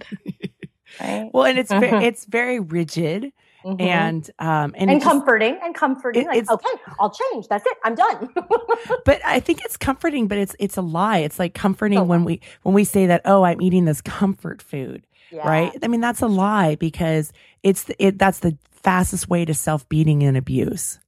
right. 1.00 1.30
Well, 1.32 1.44
and 1.44 1.58
it's 1.58 1.70
very, 1.70 2.04
it's 2.06 2.24
very 2.24 2.60
rigid 2.60 3.32
Mm-hmm. 3.64 3.80
and 3.80 4.30
um 4.40 4.74
and, 4.76 4.90
and 4.90 5.00
comforting 5.00 5.52
just, 5.52 5.64
and 5.64 5.72
comforting 5.72 6.22
it, 6.22 6.26
like 6.26 6.50
okay 6.50 6.68
i'll 6.98 7.14
change 7.32 7.46
that's 7.46 7.64
it 7.64 7.76
i'm 7.84 7.94
done 7.94 8.28
but 9.04 9.24
i 9.24 9.38
think 9.38 9.64
it's 9.64 9.76
comforting 9.76 10.26
but 10.26 10.36
it's 10.36 10.56
it's 10.58 10.76
a 10.76 10.82
lie 10.82 11.18
it's 11.18 11.38
like 11.38 11.54
comforting 11.54 12.00
oh. 12.00 12.02
when 12.02 12.24
we 12.24 12.40
when 12.62 12.74
we 12.74 12.82
say 12.82 13.06
that 13.06 13.20
oh 13.24 13.44
i'm 13.44 13.62
eating 13.62 13.84
this 13.84 14.00
comfort 14.00 14.60
food 14.60 15.06
yeah. 15.32 15.48
right 15.48 15.72
i 15.82 15.88
mean 15.88 16.00
that's 16.00 16.22
a 16.22 16.26
lie 16.26 16.74
because 16.76 17.32
it's 17.62 17.90
it 17.98 18.18
that's 18.18 18.40
the 18.40 18.56
fastest 18.70 19.28
way 19.28 19.44
to 19.44 19.54
self-beating 19.54 20.24
and 20.24 20.36
abuse. 20.36 20.98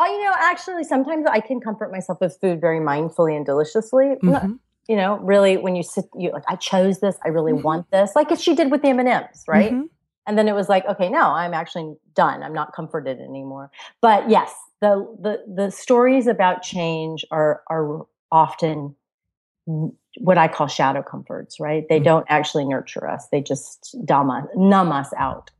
Oh 0.00 0.06
you 0.06 0.24
know 0.24 0.34
actually 0.38 0.84
sometimes 0.84 1.26
i 1.30 1.40
can 1.40 1.60
comfort 1.60 1.92
myself 1.92 2.18
with 2.20 2.36
food 2.40 2.60
very 2.60 2.80
mindfully 2.80 3.36
and 3.36 3.44
deliciously. 3.44 4.14
Mm-hmm. 4.22 4.52
you 4.88 4.96
know 4.96 5.18
really 5.18 5.56
when 5.56 5.76
you 5.76 5.82
sit 5.82 6.06
you 6.16 6.30
like 6.32 6.44
i 6.48 6.56
chose 6.56 7.00
this 7.00 7.16
i 7.24 7.28
really 7.28 7.52
mm-hmm. 7.52 7.62
want 7.62 7.90
this 7.90 8.12
like 8.14 8.36
she 8.38 8.54
did 8.54 8.70
with 8.70 8.82
the 8.82 8.88
m&ms 8.88 9.44
right? 9.48 9.72
Mm-hmm. 9.72 9.86
And 10.28 10.36
then 10.36 10.48
it 10.48 10.54
was 10.54 10.68
like 10.68 10.84
okay 10.86 11.08
no 11.08 11.22
i'm 11.22 11.54
actually 11.54 11.94
done. 12.14 12.42
I'm 12.42 12.54
not 12.54 12.72
comforted 12.74 13.20
anymore. 13.20 13.70
But 14.00 14.28
yes 14.30 14.52
the 14.80 15.06
the 15.20 15.44
the 15.52 15.70
stories 15.70 16.26
about 16.26 16.62
change 16.62 17.24
are 17.30 17.62
are 17.68 18.06
often 18.30 18.94
what 20.18 20.38
i 20.38 20.48
call 20.48 20.66
shadow 20.66 21.02
comforts 21.02 21.58
right 21.60 21.86
they 21.88 21.96
mm-hmm. 21.96 22.04
don't 22.04 22.26
actually 22.28 22.64
nurture 22.64 23.08
us 23.08 23.28
they 23.30 23.40
just 23.40 23.94
numb 24.08 24.30
us, 24.30 24.46
numb 24.54 24.92
us 24.92 25.12
out 25.16 25.50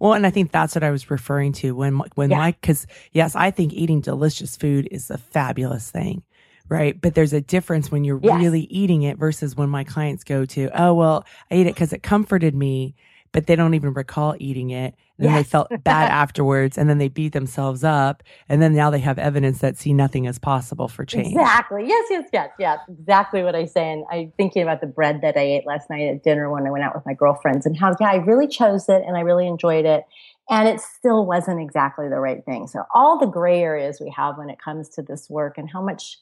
well, 0.00 0.12
and 0.14 0.26
I 0.26 0.30
think 0.30 0.52
that's 0.52 0.74
what 0.74 0.84
I 0.84 0.90
was 0.90 1.10
referring 1.10 1.52
to 1.54 1.74
when 1.74 1.98
when 2.14 2.30
yeah. 2.30 2.38
Mike, 2.38 2.60
because 2.60 2.86
yes, 3.12 3.34
I 3.34 3.50
think 3.50 3.72
eating 3.72 4.00
delicious 4.00 4.56
food 4.56 4.88
is 4.90 5.10
a 5.10 5.18
fabulous 5.18 5.90
thing, 5.90 6.22
right? 6.68 6.98
But 7.00 7.14
there's 7.14 7.32
a 7.32 7.40
difference 7.40 7.90
when 7.90 8.04
you're 8.04 8.20
yes. 8.22 8.40
really 8.40 8.62
eating 8.62 9.02
it 9.02 9.18
versus 9.18 9.56
when 9.56 9.68
my 9.68 9.84
clients 9.84 10.24
go 10.24 10.44
to, 10.46 10.70
oh 10.80 10.94
well, 10.94 11.24
I 11.50 11.56
ate 11.56 11.66
it 11.66 11.74
because 11.74 11.92
it 11.92 12.02
comforted 12.02 12.54
me, 12.54 12.94
but 13.32 13.46
they 13.46 13.56
don't 13.56 13.74
even 13.74 13.92
recall 13.92 14.34
eating 14.38 14.70
it. 14.70 14.94
And 15.18 15.26
then 15.26 15.34
yes. 15.34 15.44
they 15.44 15.50
felt 15.50 15.68
bad 15.84 16.10
afterwards 16.10 16.78
and 16.78 16.88
then 16.88 16.98
they 16.98 17.08
beat 17.08 17.32
themselves 17.32 17.84
up. 17.84 18.22
And 18.48 18.62
then 18.62 18.74
now 18.74 18.90
they 18.90 19.00
have 19.00 19.18
evidence 19.18 19.58
that 19.58 19.76
see 19.76 19.92
nothing 19.92 20.26
as 20.26 20.38
possible 20.38 20.88
for 20.88 21.04
change. 21.04 21.28
Exactly. 21.28 21.84
Yes, 21.86 22.06
yes, 22.10 22.28
yes, 22.32 22.50
yes. 22.58 22.78
Exactly 22.88 23.42
what 23.42 23.54
I 23.54 23.66
say. 23.66 23.92
And 23.92 24.04
I'm 24.10 24.32
thinking 24.36 24.62
about 24.62 24.80
the 24.80 24.86
bread 24.86 25.20
that 25.22 25.36
I 25.36 25.40
ate 25.40 25.66
last 25.66 25.90
night 25.90 26.08
at 26.08 26.22
dinner 26.22 26.50
when 26.50 26.66
I 26.66 26.70
went 26.70 26.84
out 26.84 26.94
with 26.94 27.04
my 27.04 27.14
girlfriends 27.14 27.66
and 27.66 27.76
how, 27.76 27.94
yeah, 28.00 28.10
I 28.10 28.16
really 28.16 28.48
chose 28.48 28.88
it 28.88 29.02
and 29.06 29.16
I 29.16 29.20
really 29.20 29.46
enjoyed 29.46 29.84
it. 29.84 30.04
And 30.50 30.66
it 30.66 30.80
still 30.80 31.26
wasn't 31.26 31.60
exactly 31.60 32.08
the 32.08 32.20
right 32.20 32.42
thing. 32.44 32.68
So 32.68 32.84
all 32.94 33.18
the 33.18 33.26
gray 33.26 33.60
areas 33.60 34.00
we 34.00 34.12
have 34.16 34.38
when 34.38 34.48
it 34.48 34.58
comes 34.58 34.88
to 34.90 35.02
this 35.02 35.28
work 35.28 35.58
and 35.58 35.68
how 35.68 35.82
much 35.82 36.18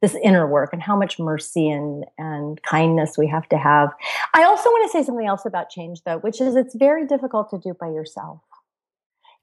this 0.00 0.16
inner 0.22 0.46
work 0.46 0.70
and 0.72 0.82
how 0.82 0.96
much 0.96 1.18
mercy 1.18 1.68
and, 1.68 2.04
and 2.16 2.62
kindness 2.62 3.18
we 3.18 3.26
have 3.26 3.48
to 3.50 3.58
have. 3.58 3.90
I 4.34 4.44
also 4.44 4.70
want 4.70 4.90
to 4.90 4.98
say 4.98 5.04
something 5.04 5.26
else 5.26 5.44
about 5.44 5.68
change 5.68 6.02
though, 6.04 6.18
which 6.18 6.40
is 6.40 6.56
it's 6.56 6.74
very 6.74 7.06
difficult 7.06 7.50
to 7.50 7.58
do 7.58 7.74
by 7.78 7.88
yourself. 7.88 8.40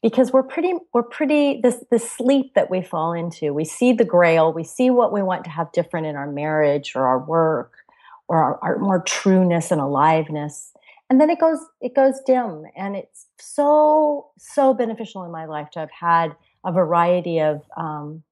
Because 0.02 0.32
we're 0.32 0.44
pretty, 0.44 0.74
we're 0.94 1.04
pretty, 1.04 1.60
this, 1.62 1.84
this 1.90 2.10
sleep 2.10 2.54
that 2.54 2.70
we 2.70 2.82
fall 2.82 3.14
into, 3.14 3.52
we 3.54 3.66
see 3.66 3.94
the 3.94 4.06
grail, 4.06 4.54
we 4.54 4.64
see 4.64 4.92
what 4.92 5.12
we 5.12 5.24
want 5.24 5.44
to 5.46 5.50
have 5.50 5.72
different 5.72 6.06
in 6.06 6.16
our 6.16 6.32
marriage 6.32 6.94
or 6.96 7.06
our 7.08 7.20
work 7.20 7.74
or 8.28 8.38
our, 8.38 8.60
our 8.64 8.78
more 8.78 9.02
trueness 9.02 9.72
and 9.72 9.82
aliveness. 9.82 10.72
And 11.10 11.20
then 11.20 11.30
it 11.30 11.40
goes, 11.40 11.60
it 11.82 11.96
goes 11.96 12.20
dim. 12.26 12.66
And 12.76 12.96
it's 12.96 13.26
so, 13.40 14.28
so 14.38 14.74
beneficial 14.74 15.24
in 15.24 15.32
my 15.32 15.46
life 15.46 15.72
to 15.72 15.80
have 15.80 15.92
had 15.92 16.36
a 16.64 16.72
variety 16.72 17.40
of 17.40 17.64
um, 17.76 18.24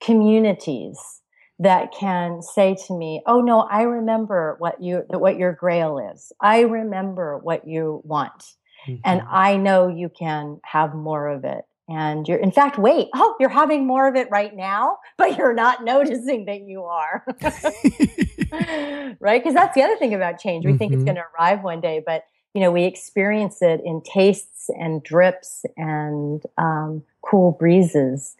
communities 0.00 1.20
that 1.60 1.92
can 1.92 2.42
say 2.42 2.74
to 2.86 2.96
me, 2.96 3.22
"Oh 3.26 3.40
no, 3.40 3.60
I 3.60 3.82
remember 3.82 4.56
what 4.58 4.82
you 4.82 5.04
what 5.08 5.38
your 5.38 5.52
grail 5.52 5.98
is. 6.12 6.32
I 6.40 6.62
remember 6.62 7.38
what 7.38 7.68
you 7.68 8.00
want, 8.04 8.54
mm-hmm. 8.88 9.00
and 9.04 9.22
I 9.30 9.56
know 9.56 9.88
you 9.88 10.08
can 10.08 10.60
have 10.64 10.94
more 10.94 11.28
of 11.28 11.44
it." 11.44 11.64
And 11.88 12.28
you're, 12.28 12.38
in 12.38 12.52
fact, 12.52 12.78
wait, 12.78 13.08
oh, 13.16 13.34
you're 13.40 13.48
having 13.48 13.84
more 13.84 14.06
of 14.06 14.14
it 14.14 14.28
right 14.30 14.54
now, 14.54 14.98
but 15.18 15.36
you're 15.36 15.54
not 15.54 15.84
noticing 15.84 16.44
that 16.44 16.60
you 16.62 16.84
are. 16.84 17.24
right? 19.20 19.42
Because 19.42 19.54
that's 19.54 19.74
the 19.74 19.82
other 19.82 19.96
thing 19.96 20.14
about 20.14 20.38
change. 20.38 20.64
We 20.64 20.70
mm-hmm. 20.70 20.78
think 20.78 20.92
it's 20.92 20.98
mm-hmm. 20.98 21.06
going 21.06 21.16
to 21.16 21.24
arrive 21.36 21.62
one 21.62 21.80
day, 21.80 22.00
but 22.04 22.24
you 22.54 22.60
know, 22.60 22.70
we 22.72 22.84
experience 22.84 23.58
it 23.60 23.80
in 23.84 24.02
tastes 24.02 24.70
and 24.70 25.02
drips 25.02 25.64
and 25.76 26.42
um, 26.58 27.02
cool 27.22 27.52
breezes 27.52 28.36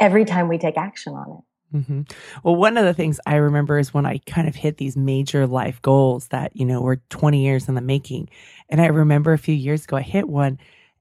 every 0.00 0.24
time 0.24 0.48
we 0.48 0.58
take 0.58 0.76
action 0.76 1.14
on 1.14 1.38
it. 1.38 1.44
Mm-hmm. 1.74 2.02
Well, 2.42 2.56
one 2.56 2.76
of 2.76 2.84
the 2.84 2.94
things 2.94 3.18
I 3.26 3.36
remember 3.36 3.78
is 3.78 3.92
when 3.92 4.06
I 4.06 4.18
kind 4.26 4.46
of 4.46 4.54
hit 4.54 4.76
these 4.76 4.96
major 4.96 5.46
life 5.46 5.82
goals 5.82 6.28
that, 6.28 6.56
you 6.56 6.64
know, 6.64 6.80
were 6.80 7.00
20 7.10 7.42
years 7.42 7.68
in 7.68 7.74
the 7.74 7.80
making. 7.80 8.28
And 8.68 8.80
I 8.80 8.86
remember 8.86 9.32
a 9.32 9.38
few 9.38 9.54
years 9.54 9.84
ago, 9.84 9.96
I 9.96 10.02
hit 10.02 10.28
one 10.28 10.58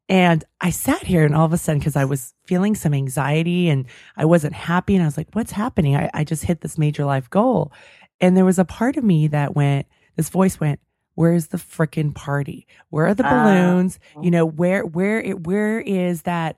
and 0.09 0.43
I 0.59 0.71
sat 0.71 1.03
here 1.03 1.25
and 1.25 1.35
all 1.35 1.45
of 1.45 1.53
a 1.53 1.57
sudden, 1.57 1.79
because 1.79 1.95
I 1.95 2.05
was 2.05 2.33
feeling 2.45 2.75
some 2.75 2.93
anxiety 2.93 3.69
and 3.69 3.85
I 4.17 4.25
wasn't 4.25 4.53
happy. 4.53 4.95
And 4.95 5.03
I 5.03 5.07
was 5.07 5.17
like, 5.17 5.29
what's 5.33 5.51
happening? 5.51 5.95
I, 5.95 6.09
I 6.13 6.23
just 6.23 6.43
hit 6.43 6.61
this 6.61 6.77
major 6.77 7.05
life 7.05 7.29
goal. 7.29 7.71
And 8.19 8.35
there 8.35 8.45
was 8.45 8.59
a 8.59 8.65
part 8.65 8.97
of 8.97 9.03
me 9.03 9.27
that 9.27 9.55
went, 9.55 9.87
this 10.15 10.29
voice 10.29 10.59
went, 10.59 10.79
where's 11.15 11.47
the 11.47 11.57
freaking 11.57 12.13
party? 12.13 12.67
Where 12.89 13.07
are 13.07 13.13
the 13.13 13.25
ah. 13.25 13.29
balloons? 13.29 13.99
Uh, 14.15 14.21
you 14.21 14.31
know, 14.31 14.45
where, 14.45 14.85
where, 14.85 15.21
it, 15.21 15.45
where 15.45 15.79
is 15.79 16.23
that 16.23 16.57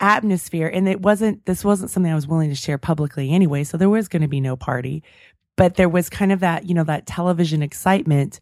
atmosphere 0.00 0.66
and 0.72 0.88
it 0.88 1.00
wasn't 1.00 1.44
this 1.46 1.64
wasn't 1.64 1.90
something 1.90 2.12
I 2.12 2.14
was 2.14 2.26
willing 2.26 2.50
to 2.50 2.54
share 2.54 2.76
publicly 2.76 3.32
anyway 3.32 3.64
so 3.64 3.76
there 3.76 3.88
was 3.88 4.08
going 4.08 4.22
to 4.22 4.28
be 4.28 4.40
no 4.40 4.56
party. 4.56 5.02
But 5.56 5.76
there 5.76 5.88
was 5.88 6.10
kind 6.10 6.32
of 6.32 6.40
that 6.40 6.66
you 6.66 6.74
know 6.74 6.84
that 6.84 7.06
television 7.06 7.62
excitement 7.62 8.40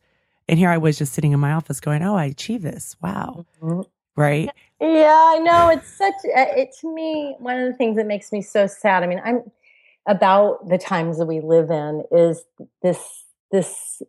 and 0.48 0.59
here 0.59 0.70
I 0.70 0.78
was 0.78 0.98
just 0.98 1.12
sitting 1.12 1.32
in 1.32 1.40
my 1.40 1.52
office 1.52 1.80
going 1.80 2.02
oh 2.02 2.16
I 2.16 2.24
achieved 2.26 2.64
this. 2.64 2.96
Wow. 3.00 3.46
Mm-hmm. 3.62 3.82
right? 4.16 4.50
Yeah 4.80 5.32
I 5.34 5.38
know. 5.38 5.68
It's 5.70 5.88
such 5.88 6.14
uh, 6.36 6.46
it 6.57 6.74
to 6.80 6.92
me 6.92 7.36
one 7.38 7.59
of 7.59 7.70
the 7.70 7.76
things 7.76 7.96
that 7.96 8.07
makes 8.07 8.32
me 8.32 8.42
so 8.42 8.66
sad 8.66 9.02
I 9.02 9.07
mean 9.07 9.20
I'm 9.24 9.42
about 10.07 10.68
the 10.68 10.78
times 10.78 11.18
that 11.18 11.26
we 11.26 11.40
live 11.40 11.70
in 11.70 12.05
is 12.11 12.44
this 12.82 13.24
this 13.52 14.02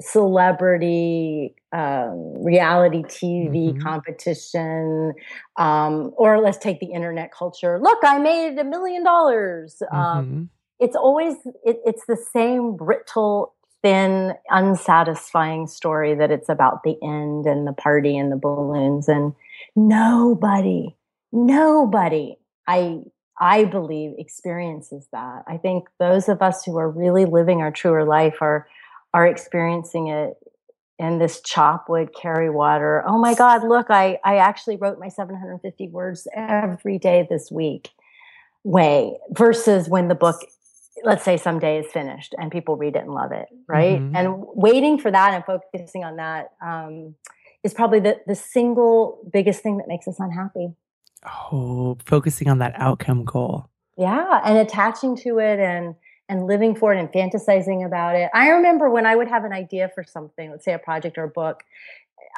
celebrity 0.00 1.54
um, 1.72 2.42
reality 2.42 3.02
TV 3.04 3.50
mm-hmm. 3.50 3.80
competition, 3.80 5.12
um, 5.56 6.12
or 6.16 6.40
let's 6.40 6.58
take 6.58 6.80
the 6.80 6.86
internet 6.86 7.32
culture. 7.32 7.78
Look, 7.80 7.98
I 8.02 8.18
made 8.18 8.58
a 8.58 8.64
million 8.64 9.04
dollars. 9.04 9.82
Um, 9.92 9.98
mm-hmm. 9.98 10.42
It's 10.80 10.96
always 10.96 11.36
it, 11.64 11.80
it's 11.84 12.06
the 12.06 12.16
same 12.16 12.76
brittle, 12.76 13.54
thin, 13.82 14.34
unsatisfying 14.50 15.66
story 15.66 16.14
that 16.14 16.30
it's 16.30 16.48
about 16.48 16.82
the 16.82 16.96
end 17.02 17.46
and 17.46 17.66
the 17.66 17.72
party 17.72 18.16
and 18.16 18.32
the 18.32 18.36
balloons 18.36 19.08
and 19.08 19.34
nobody, 19.76 20.96
nobody. 21.32 22.36
I 22.66 23.00
I 23.40 23.64
believe 23.64 24.12
experiences 24.18 25.06
that. 25.12 25.44
I 25.46 25.56
think 25.56 25.88
those 25.98 26.28
of 26.28 26.42
us 26.42 26.62
who 26.64 26.76
are 26.76 26.90
really 26.90 27.24
living 27.24 27.62
our 27.62 27.70
truer 27.70 28.04
life 28.04 28.36
are 28.42 28.66
are 29.12 29.26
experiencing 29.26 30.08
it 30.08 30.34
in 30.98 31.18
this 31.18 31.40
chop 31.40 31.88
wood 31.88 32.10
carry 32.14 32.50
water. 32.50 33.02
Oh 33.06 33.18
my 33.18 33.34
god 33.34 33.64
look 33.66 33.86
i 33.90 34.18
i 34.24 34.36
actually 34.36 34.76
wrote 34.76 34.98
my 34.98 35.08
750 35.08 35.88
words 35.88 36.28
every 36.34 36.98
day 36.98 37.26
this 37.28 37.50
week 37.50 37.90
way 38.62 39.16
versus 39.30 39.88
when 39.88 40.08
the 40.08 40.14
book 40.14 40.36
let's 41.02 41.24
say 41.24 41.38
someday 41.38 41.78
is 41.78 41.86
finished 41.90 42.34
and 42.38 42.52
people 42.52 42.76
read 42.76 42.94
it 42.96 43.00
and 43.00 43.14
love 43.14 43.32
it 43.32 43.46
right? 43.66 43.98
Mm-hmm. 43.98 44.16
and 44.16 44.44
waiting 44.54 44.98
for 44.98 45.10
that 45.10 45.32
and 45.32 45.44
focusing 45.44 46.04
on 46.04 46.16
that 46.16 46.50
um, 46.62 47.14
is 47.62 47.72
probably 47.72 48.00
the, 48.00 48.20
the 48.26 48.34
single 48.34 49.26
biggest 49.32 49.62
thing 49.62 49.78
that 49.78 49.88
makes 49.88 50.06
us 50.06 50.16
unhappy. 50.18 50.74
Oh 51.24 51.96
focusing 52.04 52.48
on 52.48 52.58
that 52.58 52.74
outcome 52.76 53.24
goal. 53.24 53.70
Yeah 53.96 54.40
and 54.44 54.58
attaching 54.58 55.16
to 55.18 55.38
it 55.38 55.58
and 55.58 55.94
and 56.30 56.46
living 56.46 56.76
for 56.76 56.94
it 56.94 56.98
and 56.98 57.10
fantasizing 57.10 57.84
about 57.84 58.14
it. 58.14 58.30
I 58.32 58.48
remember 58.50 58.88
when 58.88 59.04
I 59.04 59.16
would 59.16 59.28
have 59.28 59.44
an 59.44 59.52
idea 59.52 59.90
for 59.94 60.04
something, 60.04 60.52
let's 60.52 60.64
say 60.64 60.72
a 60.72 60.78
project 60.78 61.18
or 61.18 61.24
a 61.24 61.28
book. 61.28 61.64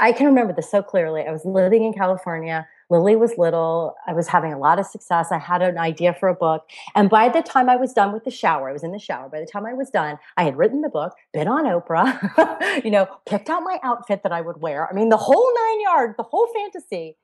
I 0.01 0.13
can 0.13 0.27
remember 0.27 0.55
this 0.55 0.71
so 0.71 0.83
clearly. 0.83 1.23
I 1.29 1.31
was 1.31 1.45
living 1.45 1.85
in 1.85 1.93
California. 1.93 2.67
Lily 2.89 3.17
was 3.17 3.37
little. 3.37 3.95
I 4.07 4.15
was 4.15 4.29
having 4.29 4.51
a 4.53 4.59
lot 4.59 4.79
of 4.79 4.87
success. 4.87 5.31
I 5.31 5.39
had 5.39 5.61
an 5.61 5.77
idea 5.77 6.15
for 6.15 6.31
a 6.31 6.35
book. 6.35 6.65
And 6.95 7.11
by 7.11 7.29
the 7.29 7.43
time 7.43 7.69
I 7.69 7.77
was 7.77 7.93
done 7.93 8.15
with 8.15 8.25
the 8.25 8.31
shower, 8.31 8.71
I 8.71 8.73
was 8.73 8.83
in 8.83 8.93
the 8.93 8.99
shower. 8.99 9.29
By 9.29 9.41
the 9.41 9.47
time 9.47 9.67
I 9.67 9.75
was 9.75 9.91
done, 9.91 10.19
I 10.39 10.45
had 10.45 10.57
written 10.57 10.81
the 10.81 10.89
book, 10.89 11.13
been 11.35 11.47
on 11.47 11.65
Oprah, 11.65 12.83
you 12.85 12.91
know, 12.91 13.07
picked 13.27 13.51
out 13.51 13.63
my 13.63 13.79
outfit 13.83 14.23
that 14.23 14.33
I 14.33 14.41
would 14.41 14.63
wear. 14.63 14.89
I 14.89 14.95
mean, 14.95 15.11
the 15.11 15.19
whole 15.19 15.53
nine 15.55 15.81
yards, 15.83 16.17
the 16.17 16.23
whole 16.23 16.49
fantasy. 16.55 17.19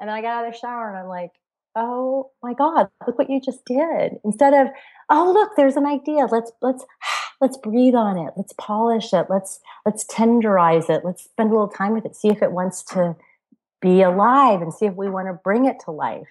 And 0.00 0.08
then 0.08 0.16
I 0.16 0.22
got 0.22 0.38
out 0.38 0.46
of 0.46 0.54
the 0.54 0.58
shower 0.58 0.88
and 0.88 0.96
I'm 0.96 1.08
like, 1.08 1.32
oh 1.76 2.30
my 2.42 2.54
god 2.54 2.88
look 3.06 3.18
what 3.18 3.30
you 3.30 3.40
just 3.40 3.64
did. 3.64 4.18
Instead 4.24 4.54
of 4.54 4.68
oh 5.10 5.32
look 5.32 5.52
there's 5.56 5.76
an 5.76 5.86
idea. 5.86 6.26
Let's 6.26 6.52
let's 6.62 6.84
let's 7.40 7.56
breathe 7.56 7.94
on 7.94 8.18
it. 8.18 8.32
Let's 8.36 8.54
polish 8.58 9.12
it. 9.12 9.26
Let's 9.28 9.60
let's 9.84 10.04
tenderize 10.06 10.90
it. 10.90 11.04
Let's 11.04 11.24
spend 11.24 11.50
a 11.50 11.52
little 11.52 11.68
time 11.68 11.92
with 11.92 12.04
it. 12.04 12.16
See 12.16 12.28
if 12.28 12.42
it 12.42 12.52
wants 12.52 12.82
to 12.84 13.16
be 13.80 14.02
alive 14.02 14.62
and 14.62 14.72
see 14.72 14.86
if 14.86 14.94
we 14.94 15.10
want 15.10 15.28
to 15.28 15.34
bring 15.34 15.66
it 15.66 15.76
to 15.84 15.90
life. 15.90 16.28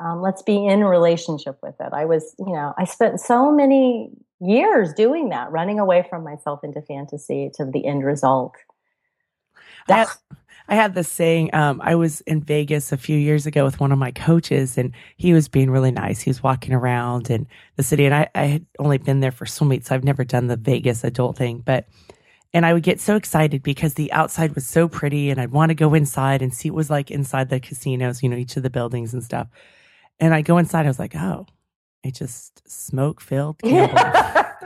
Um, 0.00 0.20
let's 0.20 0.42
be 0.42 0.66
in 0.66 0.84
relationship 0.84 1.58
with 1.62 1.76
it. 1.80 1.92
I 1.92 2.04
was 2.06 2.34
you 2.38 2.52
know 2.52 2.74
i 2.78 2.84
spent 2.84 3.20
so 3.20 3.52
many 3.52 4.10
years 4.40 4.92
doing 4.92 5.28
that 5.28 5.50
running 5.52 5.78
away 5.78 6.04
from 6.10 6.24
myself 6.24 6.64
into 6.64 6.82
fantasy 6.82 7.50
to 7.54 7.64
the 7.64 7.86
end 7.86 8.04
result. 8.04 8.54
That 9.88 10.08
I 10.08 10.34
had 10.68 10.94
this 10.94 11.08
saying. 11.08 11.54
Um, 11.54 11.80
I 11.82 11.94
was 11.94 12.20
in 12.22 12.40
Vegas 12.42 12.92
a 12.92 12.96
few 12.96 13.16
years 13.16 13.46
ago 13.46 13.64
with 13.64 13.80
one 13.80 13.92
of 13.92 13.98
my 13.98 14.10
coaches, 14.10 14.78
and 14.78 14.92
he 15.16 15.32
was 15.32 15.48
being 15.48 15.70
really 15.70 15.90
nice. 15.90 16.20
He 16.20 16.30
was 16.30 16.42
walking 16.42 16.72
around 16.72 17.30
in 17.30 17.46
the 17.76 17.82
city, 17.82 18.04
and 18.04 18.14
I, 18.14 18.28
I 18.34 18.44
had 18.44 18.66
only 18.78 18.98
been 18.98 19.20
there 19.20 19.32
for 19.32 19.46
swim 19.46 19.70
meets, 19.70 19.88
so 19.88 19.94
I've 19.94 20.04
never 20.04 20.24
done 20.24 20.46
the 20.46 20.56
Vegas 20.56 21.04
adult 21.04 21.36
thing. 21.36 21.58
But 21.64 21.86
and 22.54 22.66
I 22.66 22.72
would 22.74 22.82
get 22.82 23.00
so 23.00 23.16
excited 23.16 23.62
because 23.62 23.94
the 23.94 24.12
outside 24.12 24.54
was 24.54 24.66
so 24.66 24.88
pretty, 24.88 25.30
and 25.30 25.40
I'd 25.40 25.52
want 25.52 25.70
to 25.70 25.74
go 25.74 25.94
inside 25.94 26.42
and 26.42 26.52
see 26.54 26.70
what 26.70 26.76
was 26.76 26.90
like 26.90 27.10
inside 27.10 27.48
the 27.48 27.60
casinos, 27.60 28.22
you 28.22 28.28
know, 28.28 28.36
each 28.36 28.56
of 28.56 28.62
the 28.62 28.70
buildings 28.70 29.14
and 29.14 29.24
stuff. 29.24 29.48
And 30.20 30.34
I 30.34 30.42
go 30.42 30.58
inside, 30.58 30.84
I 30.86 30.88
was 30.88 30.98
like, 30.98 31.16
oh, 31.16 31.46
it's 32.04 32.18
just 32.18 32.62
smoke 32.68 33.20
filled 33.20 33.60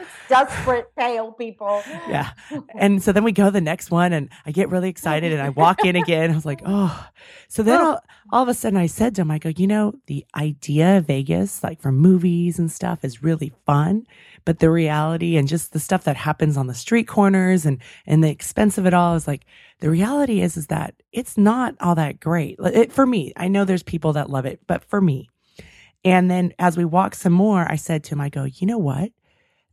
desperate 0.28 0.94
pale 0.96 1.32
people. 1.32 1.82
Yeah. 2.08 2.30
And 2.74 3.02
so 3.02 3.12
then 3.12 3.24
we 3.24 3.32
go 3.32 3.46
to 3.46 3.50
the 3.50 3.60
next 3.60 3.90
one 3.90 4.12
and 4.12 4.28
I 4.44 4.52
get 4.52 4.68
really 4.70 4.88
excited 4.88 5.32
and 5.32 5.42
I 5.42 5.50
walk 5.50 5.84
in 5.84 5.96
again. 5.96 6.30
I 6.30 6.34
was 6.34 6.46
like, 6.46 6.62
oh. 6.64 7.08
So 7.48 7.62
then 7.62 7.80
all, 7.80 8.00
all 8.30 8.42
of 8.42 8.48
a 8.48 8.54
sudden 8.54 8.78
I 8.78 8.86
said 8.86 9.14
to 9.16 9.22
him, 9.22 9.30
I 9.30 9.38
go, 9.38 9.52
you 9.56 9.66
know, 9.66 9.94
the 10.06 10.24
idea 10.34 10.98
of 10.98 11.06
Vegas, 11.06 11.62
like 11.62 11.80
for 11.80 11.92
movies 11.92 12.58
and 12.58 12.70
stuff, 12.70 13.04
is 13.04 13.22
really 13.22 13.52
fun. 13.64 14.06
But 14.44 14.60
the 14.60 14.70
reality 14.70 15.36
and 15.36 15.48
just 15.48 15.72
the 15.72 15.80
stuff 15.80 16.04
that 16.04 16.16
happens 16.16 16.56
on 16.56 16.66
the 16.66 16.74
street 16.74 17.08
corners 17.08 17.66
and, 17.66 17.80
and 18.06 18.22
the 18.22 18.30
expense 18.30 18.78
of 18.78 18.86
it 18.86 18.94
all 18.94 19.14
is 19.14 19.26
like, 19.26 19.44
the 19.80 19.90
reality 19.90 20.40
is, 20.40 20.56
is 20.56 20.68
that 20.68 20.94
it's 21.12 21.36
not 21.36 21.74
all 21.80 21.94
that 21.96 22.20
great. 22.20 22.56
It, 22.60 22.92
for 22.92 23.06
me, 23.06 23.32
I 23.36 23.48
know 23.48 23.64
there's 23.64 23.82
people 23.82 24.14
that 24.14 24.30
love 24.30 24.46
it, 24.46 24.60
but 24.66 24.84
for 24.84 25.00
me, 25.00 25.28
and 26.04 26.30
then 26.30 26.54
as 26.58 26.76
we 26.76 26.84
walk 26.84 27.16
some 27.16 27.32
more, 27.32 27.66
I 27.68 27.74
said 27.74 28.04
to 28.04 28.14
him, 28.14 28.20
I 28.20 28.28
go, 28.28 28.44
you 28.44 28.66
know 28.66 28.78
what? 28.78 29.10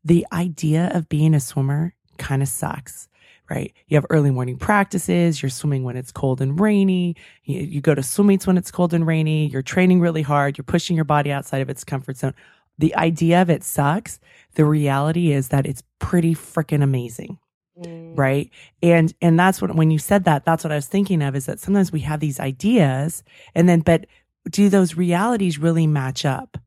The 0.03 0.25
idea 0.31 0.91
of 0.93 1.09
being 1.09 1.33
a 1.33 1.39
swimmer 1.39 1.93
kind 2.17 2.41
of 2.41 2.47
sucks, 2.47 3.07
right? 3.49 3.73
You 3.87 3.95
have 3.95 4.05
early 4.09 4.31
morning 4.31 4.57
practices. 4.57 5.41
You're 5.41 5.49
swimming 5.49 5.83
when 5.83 5.97
it's 5.97 6.11
cold 6.11 6.41
and 6.41 6.59
rainy. 6.59 7.15
You, 7.45 7.61
you 7.61 7.81
go 7.81 7.95
to 7.95 8.03
swim 8.03 8.27
meets 8.27 8.45
when 8.45 8.57
it's 8.57 8.71
cold 8.71 8.93
and 8.93 9.07
rainy. 9.07 9.47
You're 9.47 9.61
training 9.61 10.01
really 10.01 10.21
hard. 10.21 10.57
You're 10.57 10.63
pushing 10.63 10.95
your 10.95 11.05
body 11.05 11.31
outside 11.31 11.61
of 11.61 11.69
its 11.69 11.83
comfort 11.83 12.17
zone. 12.17 12.33
The 12.79 12.95
idea 12.95 13.41
of 13.41 13.49
it 13.49 13.63
sucks. 13.63 14.19
The 14.55 14.65
reality 14.65 15.31
is 15.31 15.49
that 15.49 15.65
it's 15.65 15.83
pretty 15.99 16.35
freaking 16.35 16.83
amazing. 16.83 17.37
Mm. 17.79 18.17
Right. 18.17 18.51
And, 18.81 19.13
and 19.21 19.39
that's 19.39 19.61
what, 19.61 19.75
when 19.75 19.89
you 19.89 19.97
said 19.97 20.25
that, 20.25 20.45
that's 20.45 20.63
what 20.63 20.71
I 20.71 20.75
was 20.75 20.87
thinking 20.87 21.21
of 21.23 21.35
is 21.35 21.47
that 21.47 21.59
sometimes 21.59 21.91
we 21.91 22.01
have 22.01 22.19
these 22.19 22.39
ideas 22.39 23.23
and 23.55 23.67
then, 23.67 23.79
but 23.79 24.05
do 24.49 24.69
those 24.69 24.95
realities 24.95 25.57
really 25.57 25.87
match 25.87 26.25
up? 26.25 26.57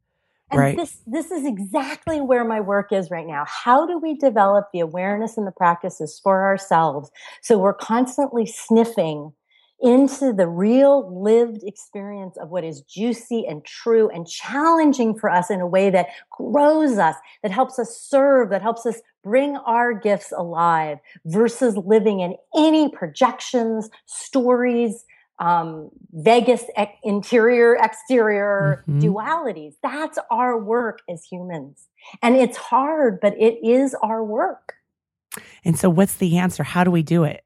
And 0.50 0.60
right. 0.60 0.76
This 0.76 0.98
this 1.06 1.30
is 1.30 1.44
exactly 1.44 2.20
where 2.20 2.44
my 2.44 2.60
work 2.60 2.92
is 2.92 3.10
right 3.10 3.26
now. 3.26 3.44
How 3.46 3.86
do 3.86 3.98
we 3.98 4.14
develop 4.16 4.68
the 4.72 4.80
awareness 4.80 5.36
and 5.36 5.46
the 5.46 5.52
practices 5.52 6.20
for 6.22 6.44
ourselves 6.44 7.10
so 7.42 7.58
we're 7.58 7.74
constantly 7.74 8.46
sniffing 8.46 9.32
into 9.80 10.32
the 10.32 10.48
real 10.48 11.22
lived 11.22 11.62
experience 11.62 12.36
of 12.38 12.48
what 12.48 12.64
is 12.64 12.80
juicy 12.82 13.46
and 13.46 13.64
true 13.64 14.08
and 14.08 14.26
challenging 14.26 15.14
for 15.14 15.30
us 15.30 15.50
in 15.50 15.60
a 15.60 15.66
way 15.66 15.90
that 15.90 16.06
grows 16.30 16.96
us, 16.96 17.14
that 17.42 17.52
helps 17.52 17.78
us 17.78 18.00
serve, 18.00 18.48
that 18.48 18.62
helps 18.62 18.86
us 18.86 19.00
bring 19.22 19.56
our 19.58 19.92
gifts 19.92 20.32
alive 20.32 20.98
versus 21.26 21.76
living 21.76 22.20
in 22.20 22.36
any 22.56 22.88
projections, 22.88 23.90
stories, 24.06 25.04
um, 25.38 25.90
Vegas 26.12 26.64
ec- 26.76 26.98
interior 27.02 27.76
exterior 27.76 28.84
mm-hmm. 28.88 29.00
dualities. 29.00 29.74
That's 29.82 30.18
our 30.30 30.58
work 30.58 31.00
as 31.08 31.24
humans. 31.24 31.88
And 32.22 32.36
it's 32.36 32.56
hard, 32.56 33.20
but 33.20 33.34
it 33.38 33.58
is 33.66 33.94
our 34.02 34.24
work. 34.24 34.74
And 35.64 35.78
so 35.78 35.90
what's 35.90 36.14
the 36.14 36.38
answer? 36.38 36.62
How 36.62 36.84
do 36.84 36.90
we 36.90 37.02
do 37.02 37.24
it? 37.24 37.44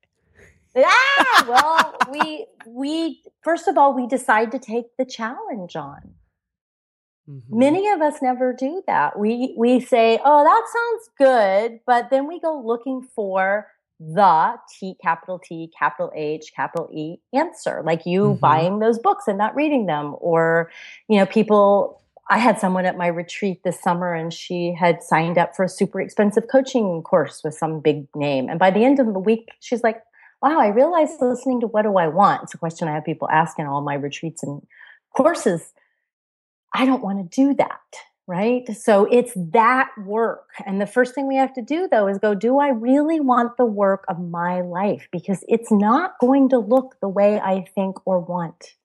Ah, 0.76 1.44
well, 1.48 1.96
we 2.12 2.46
we 2.66 3.22
first 3.42 3.66
of 3.66 3.76
all 3.76 3.94
we 3.94 4.06
decide 4.06 4.52
to 4.52 4.58
take 4.58 4.96
the 4.98 5.04
challenge 5.04 5.74
on. 5.74 6.14
Mm-hmm. 7.28 7.58
Many 7.58 7.88
of 7.88 8.00
us 8.00 8.22
never 8.22 8.52
do 8.52 8.82
that. 8.86 9.18
We 9.18 9.54
we 9.56 9.80
say, 9.80 10.20
"Oh, 10.24 10.44
that 10.44 10.64
sounds 10.72 11.10
good," 11.18 11.80
but 11.86 12.10
then 12.10 12.28
we 12.28 12.40
go 12.40 12.62
looking 12.64 13.02
for 13.14 13.66
the 14.00 14.56
T 14.78 14.96
capital 15.02 15.38
T 15.38 15.70
capital 15.78 16.10
H 16.14 16.52
capital 16.56 16.88
E 16.92 17.18
answer, 17.34 17.82
like 17.84 18.06
you 18.06 18.22
mm-hmm. 18.22 18.40
buying 18.40 18.78
those 18.78 18.98
books 18.98 19.28
and 19.28 19.36
not 19.36 19.54
reading 19.54 19.86
them, 19.86 20.16
or 20.18 20.70
you 21.08 21.18
know, 21.18 21.26
people. 21.26 21.98
I 22.32 22.38
had 22.38 22.60
someone 22.60 22.86
at 22.86 22.96
my 22.96 23.08
retreat 23.08 23.64
this 23.64 23.82
summer, 23.82 24.14
and 24.14 24.32
she 24.32 24.72
had 24.72 25.02
signed 25.02 25.36
up 25.36 25.56
for 25.56 25.64
a 25.64 25.68
super 25.68 26.00
expensive 26.00 26.44
coaching 26.50 27.02
course 27.02 27.42
with 27.42 27.54
some 27.54 27.80
big 27.80 28.06
name. 28.14 28.48
And 28.48 28.56
by 28.56 28.70
the 28.70 28.84
end 28.84 29.00
of 29.00 29.06
the 29.12 29.18
week, 29.18 29.48
she's 29.58 29.82
like, 29.82 30.00
"Wow, 30.40 30.60
I 30.60 30.68
realized 30.68 31.20
listening 31.20 31.60
to 31.60 31.66
what 31.66 31.82
do 31.82 31.96
I 31.96 32.06
want?" 32.08 32.44
It's 32.44 32.54
a 32.54 32.58
question 32.58 32.88
I 32.88 32.94
have 32.94 33.04
people 33.04 33.28
ask 33.30 33.58
in 33.58 33.66
all 33.66 33.82
my 33.82 33.94
retreats 33.94 34.42
and 34.42 34.62
courses. 35.14 35.72
I 36.72 36.86
don't 36.86 37.02
want 37.02 37.18
to 37.18 37.36
do 37.36 37.52
that 37.54 37.80
right? 38.30 38.62
So 38.76 39.08
it's 39.10 39.32
that 39.34 39.88
work. 40.06 40.50
And 40.64 40.80
the 40.80 40.86
first 40.86 41.16
thing 41.16 41.26
we 41.26 41.34
have 41.34 41.52
to 41.54 41.62
do 41.62 41.88
though 41.90 42.06
is 42.06 42.18
go, 42.18 42.32
do 42.32 42.60
I 42.60 42.68
really 42.68 43.18
want 43.18 43.56
the 43.56 43.64
work 43.64 44.04
of 44.08 44.20
my 44.20 44.60
life? 44.60 45.08
Because 45.10 45.44
it's 45.48 45.72
not 45.72 46.12
going 46.20 46.48
to 46.50 46.58
look 46.58 46.94
the 47.00 47.08
way 47.08 47.40
I 47.40 47.64
think 47.74 47.96
or 48.06 48.20
want. 48.20 48.76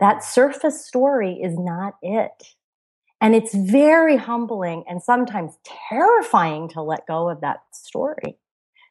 That 0.00 0.16
hmm. 0.16 0.22
surface 0.22 0.84
story 0.84 1.34
is 1.40 1.56
not 1.56 1.94
it. 2.02 2.48
And 3.20 3.36
it's 3.36 3.54
very 3.54 4.16
humbling 4.16 4.82
and 4.88 5.00
sometimes 5.00 5.56
terrifying 5.88 6.68
to 6.70 6.82
let 6.82 7.06
go 7.06 7.30
of 7.30 7.42
that 7.42 7.60
story 7.72 8.38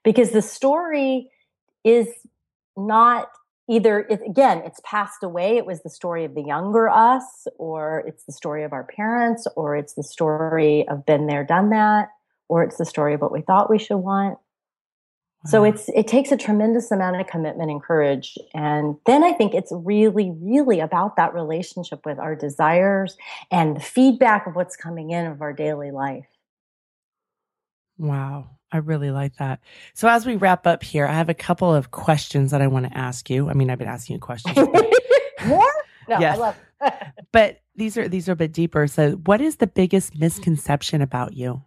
because 0.05 0.31
the 0.31 0.41
story 0.41 1.29
is 1.83 2.07
not 2.77 3.27
either 3.69 4.01
it, 4.09 4.21
again 4.27 4.61
it's 4.65 4.81
passed 4.83 5.23
away. 5.23 5.57
It 5.57 5.65
was 5.65 5.81
the 5.81 5.89
story 5.89 6.25
of 6.25 6.35
the 6.35 6.43
younger 6.43 6.89
us 6.89 7.47
or 7.57 8.03
it's 8.07 8.23
the 8.25 8.33
story 8.33 8.63
of 8.63 8.73
our 8.73 8.83
parents 8.83 9.47
or 9.55 9.75
it's 9.75 9.93
the 9.93 10.03
story 10.03 10.87
of 10.87 11.05
been 11.05 11.27
there 11.27 11.43
done 11.43 11.69
that 11.69 12.09
or 12.49 12.63
it's 12.63 12.77
the 12.77 12.85
story 12.85 13.13
of 13.13 13.21
what 13.21 13.31
we 13.31 13.41
thought 13.41 13.69
we 13.69 13.79
should 13.79 13.97
want. 13.97 14.37
So 15.45 15.65
it's 15.65 15.89
it 15.89 16.07
takes 16.07 16.31
a 16.31 16.37
tremendous 16.37 16.89
amount 16.89 17.19
of 17.19 17.27
commitment 17.27 17.69
and 17.69 17.83
courage. 17.83 18.37
And 18.53 18.95
then 19.05 19.23
i 19.23 19.33
think 19.33 19.53
it's 19.53 19.71
really 19.73 20.31
really 20.41 20.79
about 20.79 21.17
that 21.17 21.33
relationship 21.33 22.05
with 22.05 22.17
our 22.17 22.35
desires 22.35 23.17
and 23.51 23.75
the 23.75 23.81
feedback 23.81 24.47
of 24.47 24.55
what's 24.55 24.77
coming 24.77 25.11
in 25.11 25.25
of 25.25 25.41
our 25.41 25.51
daily 25.53 25.91
life. 25.91 26.25
Wow 27.97 28.49
I 28.73 28.77
really 28.77 29.11
like 29.11 29.37
that. 29.37 29.59
So 29.93 30.09
as 30.09 30.25
we 30.25 30.35
wrap 30.35 30.65
up 30.65 30.83
here, 30.83 31.05
I 31.05 31.13
have 31.13 31.29
a 31.29 31.35
couple 31.35 31.73
of 31.73 31.91
questions 31.91 32.51
that 32.51 32.61
I 32.61 32.67
want 32.67 32.87
to 32.87 32.97
ask 32.97 33.29
you. 33.29 33.49
I 33.49 33.53
mean, 33.53 33.69
I've 33.69 33.77
been 33.77 33.87
asking 33.87 34.15
you 34.15 34.19
questions. 34.19 34.57
More? 35.45 35.71
No, 36.09 36.19
yeah. 36.19 36.33
I 36.33 36.37
love 36.37 36.57
but 37.31 37.61
these 37.75 37.97
are 37.97 38.07
these 38.07 38.27
are 38.27 38.33
a 38.33 38.35
bit 38.35 38.51
deeper. 38.51 38.87
So 38.87 39.11
what 39.11 39.41
is 39.41 39.57
the 39.57 39.67
biggest 39.67 40.17
misconception 40.19 41.01
about 41.01 41.33
you? 41.33 41.63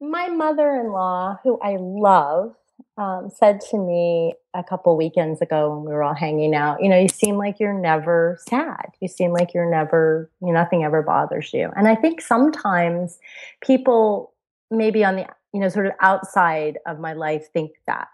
My 0.00 0.28
mother-in-law, 0.28 1.40
who 1.42 1.58
I 1.60 1.78
love, 1.80 2.54
um, 2.98 3.30
said 3.34 3.60
to 3.70 3.78
me 3.78 4.34
a 4.54 4.62
couple 4.62 4.96
weekends 4.96 5.40
ago 5.40 5.74
when 5.74 5.84
we 5.84 5.92
were 5.92 6.02
all 6.02 6.14
hanging 6.14 6.54
out, 6.54 6.82
you 6.82 6.88
know, 6.88 6.98
you 6.98 7.08
seem 7.08 7.36
like 7.36 7.58
you're 7.58 7.78
never 7.78 8.38
sad. 8.46 8.90
You 9.00 9.08
seem 9.08 9.32
like 9.32 9.54
you're 9.54 9.70
never, 9.70 10.30
you 10.40 10.48
know, 10.48 10.52
nothing 10.52 10.84
ever 10.84 11.02
bothers 11.02 11.52
you. 11.52 11.70
And 11.76 11.88
I 11.88 11.94
think 11.94 12.20
sometimes 12.20 13.18
people 13.62 14.32
maybe 14.70 15.04
on 15.04 15.16
the 15.16 15.26
you 15.52 15.60
know 15.60 15.68
sort 15.68 15.86
of 15.86 15.92
outside 16.00 16.78
of 16.86 16.98
my 16.98 17.12
life 17.12 17.48
think 17.52 17.72
that 17.86 18.08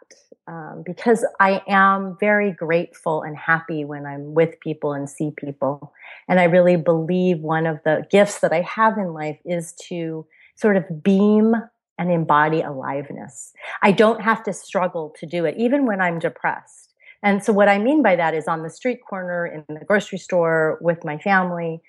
um, 0.49 0.83
because 0.85 1.25
I 1.39 1.63
am 1.69 2.17
very 2.19 2.51
grateful 2.51 3.23
and 3.23 3.37
happy 3.37 3.85
when 3.85 4.07
I'm 4.07 4.35
with 4.35 4.59
people 4.61 4.93
and 4.93 5.09
see 5.09 5.33
people. 5.37 5.93
And 6.29 6.41
I 6.41 6.45
really 6.45 6.77
believe 6.77 7.39
one 7.39 7.67
of 7.67 7.79
the 7.85 8.07
gifts 8.11 8.41
that 8.41 8.53
I 8.53 8.63
have 8.63 8.99
in 8.99 9.13
life 9.13 9.39
is 9.45 9.73
to 9.89 10.27
sort 10.57 10.77
of 10.77 11.03
beam 11.03 11.55
and 11.99 12.11
embody 12.11 12.61
aliveness. 12.61 13.53
I 13.83 13.93
don't 13.93 14.21
have 14.21 14.43
to 14.45 14.53
struggle 14.53 15.15
to 15.21 15.27
do 15.27 15.45
it, 15.45 15.55
even 15.59 15.87
when 15.87 16.01
I'm 16.01 16.19
depressed. 16.19 16.93
And 17.23 17.45
so, 17.45 17.53
what 17.53 17.69
I 17.69 17.79
mean 17.79 18.03
by 18.03 18.17
that 18.17 18.35
is 18.35 18.49
on 18.49 18.65
the 18.65 18.71
street 18.71 18.99
corner, 19.09 19.47
in 19.47 19.65
the 19.69 19.85
grocery 19.85 20.19
store, 20.19 20.79
with 20.81 21.05
my 21.05 21.19
family. 21.19 21.81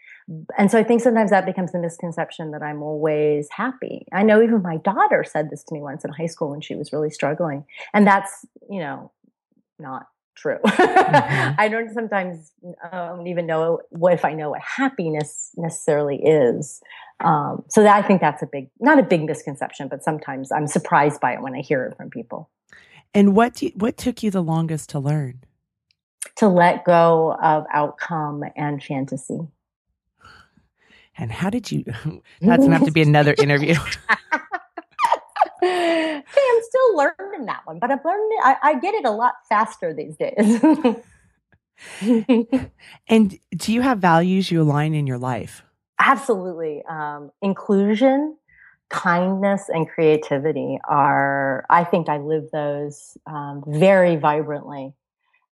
And 0.58 0.72
so, 0.72 0.78
I 0.80 0.84
think 0.84 1.02
sometimes 1.02 1.32
that 1.32 1.46
becomes 1.46 1.72
the 1.72 1.80
misconception 1.80 2.52
that 2.52 2.64
I'm 2.64 2.82
always 2.82 3.50
happy. 3.50 4.06
I 4.14 4.24
know 4.24 4.42
even 4.42 4.62
my 4.62 4.78
daughter 4.78 5.24
said 5.24 5.50
this 5.50 5.64
to 5.66 5.74
me 5.74 5.82
once 5.82 6.06
in 6.06 6.12
high 6.12 6.28
school 6.28 6.50
when 6.50 6.62
she 6.62 6.76
was 6.76 6.94
really 6.94 7.10
struggling. 7.10 7.66
And 7.94 8.08
that's, 8.08 8.46
you 8.70 8.80
know, 8.80 9.12
not 9.80 10.08
true. 10.36 10.60
Mm-hmm. 10.66 11.56
I 11.60 11.68
don't 11.68 11.94
sometimes 11.94 12.52
um, 12.92 13.28
even 13.28 13.46
know 13.46 13.80
what 13.90 14.14
if 14.14 14.26
I 14.26 14.34
know 14.34 14.52
what 14.52 14.62
happiness 14.62 15.52
necessarily 15.56 16.18
is. 16.24 16.82
Um, 17.20 17.64
so 17.70 17.84
that, 17.84 18.04
I 18.04 18.08
think 18.08 18.22
that's 18.22 18.42
a 18.42 18.48
big, 18.48 18.70
not 18.80 19.00
a 19.00 19.04
big 19.04 19.24
misconception, 19.24 19.88
but 19.88 20.04
sometimes 20.04 20.52
I'm 20.52 20.68
surprised 20.68 21.22
by 21.22 21.34
it 21.34 21.42
when 21.42 21.56
I 21.56 21.62
hear 21.62 21.86
it 21.86 21.98
from 21.98 22.10
people. 22.10 22.50
And 23.14 23.36
what 23.36 23.62
you, 23.62 23.72
what 23.76 23.98
took 23.98 24.24
you 24.24 24.32
the 24.32 24.42
longest 24.42 24.90
to 24.90 25.00
learn? 25.00 25.44
To 26.38 26.48
let 26.48 26.84
go 26.84 27.38
of 27.42 27.66
outcome 27.72 28.44
and 28.56 28.84
fantasy. 28.84 29.40
And 31.18 31.32
how 31.32 31.50
did 31.50 31.72
you? 31.72 31.84
That's 32.42 32.64
gonna 32.64 32.78
have 32.78 32.86
to 32.86 32.92
be 32.92 33.02
another 33.02 33.36
interview. 33.38 33.76
hey, 35.62 36.24
I'm 36.36 36.62
still 36.62 36.98
learning 36.98 37.46
that 37.46 37.62
one, 37.66 37.80
but 37.80 37.92
I've 37.92 38.04
learned 38.04 38.32
it. 38.34 38.40
I, 38.44 38.56
I 38.64 38.80
get 38.80 38.94
it 38.96 39.06
a 39.06 39.12
lot 39.12 39.34
faster 39.48 39.94
these 39.94 40.18
days. 40.18 40.62
and 43.08 43.40
do 43.56 43.74
you 43.74 43.82
have 43.82 44.00
values 44.00 44.52
you 44.52 44.62
align 44.62 44.94
in 44.94 45.08
your 45.08 45.18
life? 45.18 45.64
Absolutely. 46.00 46.84
Um, 46.90 47.32
inclusion, 47.42 48.38
kindness, 48.90 49.70
and 49.70 49.88
creativity 49.88 50.80
are, 50.88 51.66
I 51.70 51.84
think 51.84 52.10
I 52.10 52.18
live 52.18 52.50
those 52.52 53.18
um, 53.26 53.64
very 53.68 54.16
vibrantly. 54.18 54.94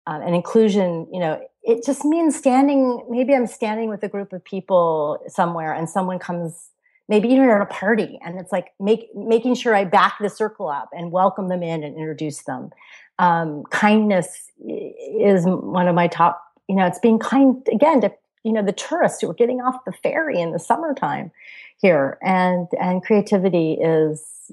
Um, 0.08 0.22
and 0.22 0.34
inclusion, 0.34 1.06
you 1.12 1.20
know, 1.20 1.38
it 1.62 1.84
just 1.84 2.02
means 2.02 2.34
standing, 2.34 3.04
maybe 3.10 3.34
I'm 3.34 3.46
standing 3.46 3.90
with 3.90 4.02
a 4.02 4.08
group 4.08 4.32
of 4.32 4.42
people 4.42 5.22
somewhere 5.28 5.74
and 5.74 5.88
someone 5.88 6.18
comes 6.18 6.70
maybe 7.10 7.28
you're 7.28 7.56
at 7.56 7.62
a 7.62 7.66
party 7.66 8.18
and 8.24 8.38
it's 8.40 8.50
like 8.50 8.68
make, 8.80 9.14
making 9.14 9.54
sure 9.54 9.74
I 9.74 9.84
back 9.84 10.16
the 10.18 10.30
circle 10.30 10.68
up 10.68 10.88
and 10.92 11.12
welcome 11.12 11.48
them 11.48 11.62
in 11.62 11.82
and 11.82 11.96
introduce 11.96 12.42
them. 12.44 12.70
Um, 13.18 13.64
kindness 13.70 14.50
is 14.66 15.44
one 15.44 15.88
of 15.88 15.94
my 15.94 16.06
top, 16.06 16.42
you 16.68 16.74
know, 16.74 16.86
it's 16.86 16.98
being 16.98 17.18
kind 17.18 17.66
again 17.70 18.00
to, 18.00 18.12
you 18.44 18.52
know, 18.52 18.62
the 18.62 18.72
tourists 18.72 19.20
who 19.20 19.30
are 19.30 19.34
getting 19.34 19.60
off 19.60 19.84
the 19.84 19.92
ferry 19.92 20.40
in 20.40 20.52
the 20.52 20.58
summertime 20.58 21.30
here 21.76 22.18
and, 22.22 22.66
and 22.80 23.02
creativity 23.02 23.74
is, 23.74 24.52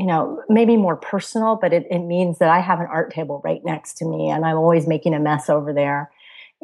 you 0.00 0.06
know, 0.06 0.42
maybe 0.48 0.78
more 0.78 0.96
personal, 0.96 1.58
but 1.60 1.74
it, 1.74 1.86
it 1.90 1.98
means 1.98 2.38
that 2.38 2.48
I 2.48 2.60
have 2.60 2.80
an 2.80 2.86
art 2.90 3.12
table 3.12 3.42
right 3.44 3.60
next 3.66 3.98
to 3.98 4.06
me 4.06 4.30
and 4.30 4.46
I'm 4.46 4.56
always 4.56 4.86
making 4.86 5.12
a 5.12 5.20
mess 5.20 5.50
over 5.50 5.74
there 5.74 6.10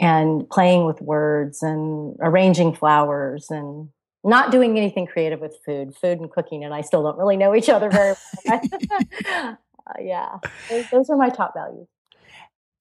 and 0.01 0.49
playing 0.49 0.87
with 0.87 1.03
words 1.03 1.63
and 1.63 2.17
arranging 2.21 2.75
flowers 2.75 3.51
and 3.51 3.91
not 4.25 4.51
doing 4.51 4.79
anything 4.79 5.07
creative 5.07 5.41
with 5.41 5.55
food, 5.67 5.95
food 5.95 6.19
and 6.19 6.31
cooking, 6.31 6.65
and 6.65 6.73
I 6.73 6.81
still 6.81 7.03
don't 7.03 7.19
really 7.19 7.37
know 7.37 7.55
each 7.55 7.69
other 7.69 7.91
very 7.91 8.15
well. 8.47 8.61
uh, 9.31 9.55
yeah, 10.01 10.39
those, 10.71 10.91
those, 10.91 11.11
are 11.11 11.17
my 11.19 11.29
top 11.29 11.53
values. 11.55 11.89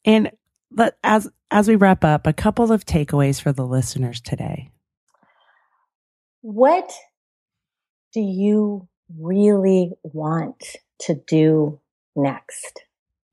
And 0.06 0.32
but 0.72 0.97
as 1.03 1.30
as 1.51 1.68
we 1.68 1.76
wrap 1.76 2.06
up, 2.06 2.26
a 2.26 2.34
couple 2.34 2.72
of 2.72 2.86
takeaways 2.86 3.41
for 3.41 3.51
the 3.51 3.66
listeners 3.66 4.22
today. 4.22 4.72
What 6.41 6.93
do 8.14 8.22
you 8.22 8.88
really 9.20 9.91
want 10.03 10.78
to 10.99 11.16
do 11.28 11.80
next? 12.16 12.84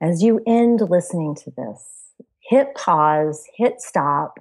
As 0.01 0.23
you 0.23 0.43
end 0.47 0.81
listening 0.81 1.35
to 1.37 1.51
this, 1.51 2.13
hit 2.41 2.75
pause, 2.75 3.47
hit 3.57 3.81
stop 3.81 4.39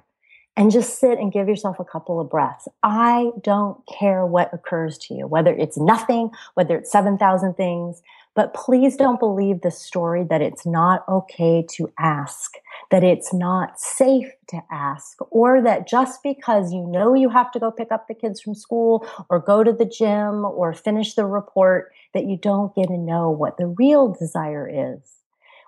and 0.56 0.70
just 0.70 0.98
sit 0.98 1.18
and 1.18 1.32
give 1.32 1.48
yourself 1.48 1.80
a 1.80 1.84
couple 1.84 2.20
of 2.20 2.28
breaths. 2.28 2.68
I 2.82 3.30
don't 3.42 3.80
care 3.86 4.26
what 4.26 4.52
occurs 4.52 4.98
to 4.98 5.14
you, 5.14 5.26
whether 5.26 5.54
it's 5.54 5.78
nothing, 5.78 6.30
whether 6.54 6.76
it's 6.76 6.92
7,000 6.92 7.54
things, 7.54 8.02
but 8.34 8.54
please 8.54 8.96
don't 8.96 9.20
believe 9.20 9.60
the 9.60 9.70
story 9.70 10.24
that 10.24 10.40
it's 10.40 10.64
not 10.64 11.04
okay 11.08 11.64
to 11.76 11.92
ask, 11.98 12.54
that 12.90 13.04
it's 13.04 13.32
not 13.32 13.78
safe 13.78 14.30
to 14.48 14.60
ask, 14.70 15.18
or 15.30 15.60
that 15.62 15.88
just 15.88 16.22
because 16.22 16.72
you 16.72 16.86
know 16.86 17.14
you 17.14 17.28
have 17.28 17.50
to 17.52 17.60
go 17.60 17.70
pick 17.70 17.92
up 17.92 18.08
the 18.08 18.14
kids 18.14 18.40
from 18.40 18.54
school 18.54 19.06
or 19.28 19.38
go 19.38 19.62
to 19.62 19.72
the 19.72 19.84
gym 19.84 20.44
or 20.44 20.72
finish 20.72 21.14
the 21.14 21.26
report, 21.26 21.92
that 22.14 22.24
you 22.24 22.36
don't 22.36 22.74
get 22.74 22.88
to 22.88 22.98
know 22.98 23.30
what 23.30 23.56
the 23.56 23.66
real 23.66 24.12
desire 24.12 24.68
is 24.72 25.22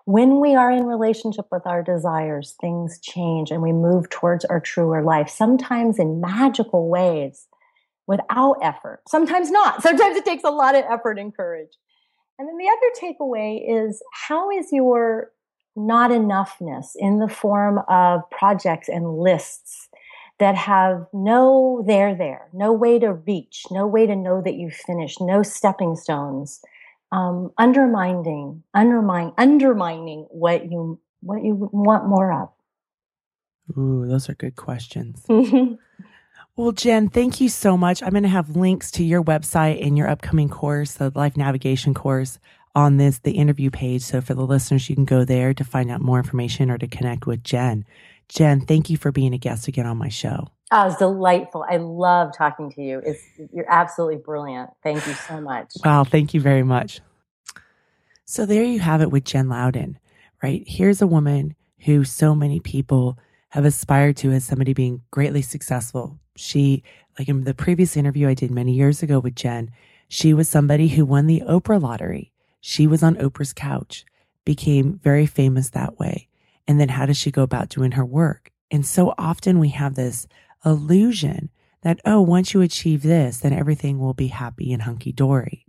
when 0.04 0.38
we 0.38 0.54
are 0.54 0.70
in 0.70 0.84
relationship 0.84 1.46
with 1.50 1.66
our 1.66 1.82
desires, 1.82 2.54
things 2.60 2.98
change 3.00 3.50
and 3.50 3.62
we 3.62 3.72
move 3.72 4.10
towards 4.10 4.44
our 4.44 4.60
truer 4.60 5.02
life, 5.02 5.30
sometimes 5.30 5.98
in 5.98 6.20
magical 6.20 6.88
ways 6.88 7.46
without 8.06 8.56
effort. 8.62 9.00
Sometimes 9.08 9.50
not. 9.50 9.82
Sometimes 9.82 10.16
it 10.16 10.26
takes 10.26 10.44
a 10.44 10.50
lot 10.50 10.74
of 10.74 10.84
effort 10.90 11.18
and 11.18 11.34
courage. 11.34 11.70
And 12.38 12.48
then 12.48 12.58
the 12.58 12.68
other 12.68 13.14
takeaway 13.14 13.62
is 13.66 14.02
how 14.12 14.50
is 14.50 14.72
your 14.72 15.30
not 15.76 16.10
enoughness 16.10 16.92
in 16.96 17.18
the 17.18 17.28
form 17.28 17.80
of 17.88 18.28
projects 18.30 18.88
and 18.88 19.18
lists 19.18 19.88
that 20.38 20.56
have 20.56 21.06
no 21.12 21.82
there 21.86 22.14
there, 22.14 22.48
no 22.52 22.72
way 22.72 22.98
to 22.98 23.12
reach, 23.12 23.64
no 23.70 23.86
way 23.86 24.06
to 24.06 24.16
know 24.16 24.42
that 24.42 24.54
you've 24.54 24.74
finished, 24.74 25.20
no 25.20 25.42
stepping 25.42 25.96
stones 25.96 26.60
um, 27.14 27.52
undermining, 27.58 28.62
undermining, 28.74 29.32
undermining 29.38 30.26
what 30.30 30.70
you 30.70 31.00
what 31.20 31.42
you 31.42 31.70
want 31.72 32.06
more 32.06 32.32
of. 32.32 32.48
Ooh, 33.78 34.06
those 34.06 34.28
are 34.28 34.34
good 34.34 34.56
questions. 34.56 35.24
well, 36.56 36.72
Jen, 36.72 37.08
thank 37.08 37.40
you 37.40 37.48
so 37.48 37.76
much. 37.76 38.02
I'm 38.02 38.10
going 38.10 38.22
to 38.22 38.28
have 38.28 38.56
links 38.56 38.90
to 38.92 39.04
your 39.04 39.22
website 39.22 39.84
and 39.84 39.98
your 39.98 40.08
upcoming 40.08 40.48
course, 40.48 40.94
the 40.94 41.10
life 41.14 41.36
navigation 41.36 41.94
course, 41.94 42.38
on 42.74 42.96
this 42.96 43.18
the 43.20 43.32
interview 43.32 43.70
page. 43.70 44.02
So 44.02 44.20
for 44.20 44.34
the 44.34 44.46
listeners, 44.46 44.88
you 44.88 44.94
can 44.94 45.04
go 45.04 45.24
there 45.24 45.54
to 45.54 45.64
find 45.64 45.90
out 45.90 46.00
more 46.00 46.18
information 46.18 46.70
or 46.70 46.78
to 46.78 46.86
connect 46.86 47.26
with 47.26 47.42
Jen. 47.42 47.84
Jen, 48.28 48.60
thank 48.60 48.88
you 48.88 48.96
for 48.96 49.12
being 49.12 49.34
a 49.34 49.38
guest 49.38 49.68
again 49.68 49.86
on 49.86 49.96
my 49.96 50.08
show. 50.08 50.48
Oh, 50.72 50.82
it 50.82 50.86
was 50.86 50.96
delightful. 50.96 51.64
I 51.68 51.76
love 51.76 52.36
talking 52.36 52.70
to 52.72 52.82
you. 52.82 53.00
It's, 53.04 53.22
you're 53.52 53.70
absolutely 53.70 54.16
brilliant. 54.16 54.70
Thank 54.82 55.06
you 55.06 55.14
so 55.14 55.40
much. 55.40 55.72
Wow, 55.84 56.04
thank 56.04 56.34
you 56.34 56.40
very 56.40 56.62
much. 56.62 57.00
So 58.24 58.46
there 58.46 58.64
you 58.64 58.80
have 58.80 59.02
it 59.02 59.10
with 59.10 59.24
Jen 59.24 59.48
Louden, 59.48 59.98
right? 60.42 60.64
Here's 60.66 61.02
a 61.02 61.06
woman 61.06 61.54
who 61.80 62.04
so 62.04 62.34
many 62.34 62.60
people 62.60 63.18
have 63.50 63.64
aspired 63.64 64.16
to 64.16 64.32
as 64.32 64.44
somebody 64.44 64.72
being 64.72 65.02
greatly 65.10 65.42
successful. 65.42 66.18
She, 66.36 66.82
like 67.18 67.28
in 67.28 67.44
the 67.44 67.54
previous 67.54 67.96
interview 67.96 68.28
I 68.28 68.34
did 68.34 68.50
many 68.50 68.72
years 68.72 69.02
ago 69.02 69.18
with 69.18 69.36
Jen, 69.36 69.70
she 70.08 70.34
was 70.34 70.48
somebody 70.48 70.88
who 70.88 71.04
won 71.04 71.26
the 71.26 71.42
Oprah 71.46 71.80
lottery. 71.80 72.32
She 72.60 72.86
was 72.86 73.02
on 73.02 73.16
Oprah's 73.16 73.52
couch, 73.52 74.04
became 74.44 75.00
very 75.02 75.26
famous 75.26 75.70
that 75.70 75.98
way. 75.98 76.28
And 76.66 76.80
then 76.80 76.88
how 76.88 77.06
does 77.06 77.16
she 77.16 77.30
go 77.30 77.42
about 77.42 77.68
doing 77.68 77.92
her 77.92 78.04
work? 78.04 78.50
And 78.70 78.86
so 78.86 79.14
often 79.18 79.58
we 79.58 79.68
have 79.70 79.94
this 79.94 80.26
illusion 80.64 81.50
that, 81.82 82.00
oh, 82.04 82.22
once 82.22 82.54
you 82.54 82.62
achieve 82.62 83.02
this, 83.02 83.38
then 83.38 83.52
everything 83.52 83.98
will 83.98 84.14
be 84.14 84.28
happy 84.28 84.72
and 84.72 84.82
hunky 84.82 85.12
dory. 85.12 85.66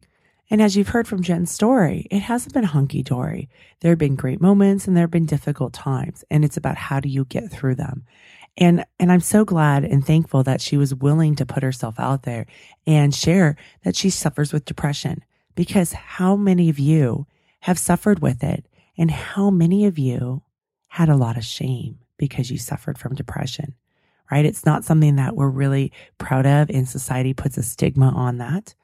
And 0.50 0.62
as 0.62 0.76
you've 0.78 0.90
heard 0.90 1.08
from 1.08 1.24
Jen's 1.24 1.52
story, 1.52 2.08
it 2.12 2.22
hasn't 2.22 2.54
been 2.54 2.64
hunky 2.64 3.02
dory. 3.02 3.50
There 3.80 3.92
have 3.92 4.00
been 4.00 4.16
great 4.16 4.40
moments 4.40 4.88
and 4.88 4.96
there 4.96 5.04
have 5.04 5.12
been 5.12 5.26
difficult 5.26 5.74
times. 5.74 6.24
And 6.30 6.46
it's 6.46 6.58
about 6.58 6.78
how 6.78 7.00
do 7.00 7.10
you 7.10 7.26
get 7.26 7.52
through 7.52 7.76
them? 7.76 8.06
And, 8.58 8.86
and 9.00 9.12
I'm 9.12 9.20
so 9.20 9.44
glad 9.44 9.84
and 9.84 10.06
thankful 10.06 10.44
that 10.44 10.62
she 10.62 10.78
was 10.78 10.96
willing 10.96 11.36
to 11.36 11.46
put 11.46 11.64
herself 11.64 12.00
out 12.00 12.24
there 12.24 12.46
and 12.88 13.14
share 13.14 13.58
that 13.84 13.96
she 13.96 14.10
suffers 14.10 14.54
with 14.54 14.66
depression 14.66 15.24
because 15.56 15.94
how 15.94 16.36
many 16.36 16.70
of 16.70 16.80
you 16.80 17.28
have 17.62 17.78
suffered 17.78 18.20
with 18.20 18.44
it? 18.44 18.66
And 18.98 19.12
how 19.12 19.50
many 19.50 19.86
of 19.86 20.00
you 20.00 20.44
had 20.88 21.10
a 21.10 21.18
lot 21.18 21.36
of 21.36 21.44
shame 21.44 22.00
because 22.18 22.50
you 22.50 22.58
suffered 22.58 22.98
from 22.98 23.14
depression? 23.14 23.76
right? 24.32 24.46
It's 24.46 24.66
not 24.66 24.84
something 24.84 25.16
that 25.16 25.36
we're 25.36 25.50
really 25.50 25.92
proud 26.18 26.46
of 26.46 26.70
and 26.70 26.88
society 26.88 27.34
puts 27.34 27.58
a 27.58 27.64
stigma 27.64 28.10
on 28.10 28.38
that. 28.38 28.76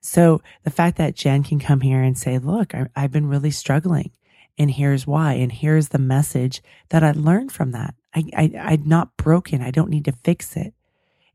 So 0.00 0.40
the 0.64 0.70
fact 0.70 0.96
that 0.98 1.14
Jen 1.14 1.42
can 1.42 1.58
come 1.58 1.80
here 1.80 2.02
and 2.02 2.16
say, 2.16 2.38
look, 2.38 2.74
I, 2.74 2.88
have 2.96 3.12
been 3.12 3.28
really 3.28 3.50
struggling 3.50 4.10
and 4.58 4.70
here's 4.70 5.06
why. 5.06 5.34
And 5.34 5.52
here's 5.52 5.88
the 5.88 5.98
message 5.98 6.62
that 6.88 7.02
I 7.02 7.12
learned 7.12 7.52
from 7.52 7.72
that. 7.72 7.94
I, 8.14 8.24
I, 8.36 8.52
I'm 8.58 8.88
not 8.88 9.16
broken. 9.16 9.62
I 9.62 9.70
don't 9.70 9.90
need 9.90 10.04
to 10.06 10.12
fix 10.24 10.56
it. 10.56 10.74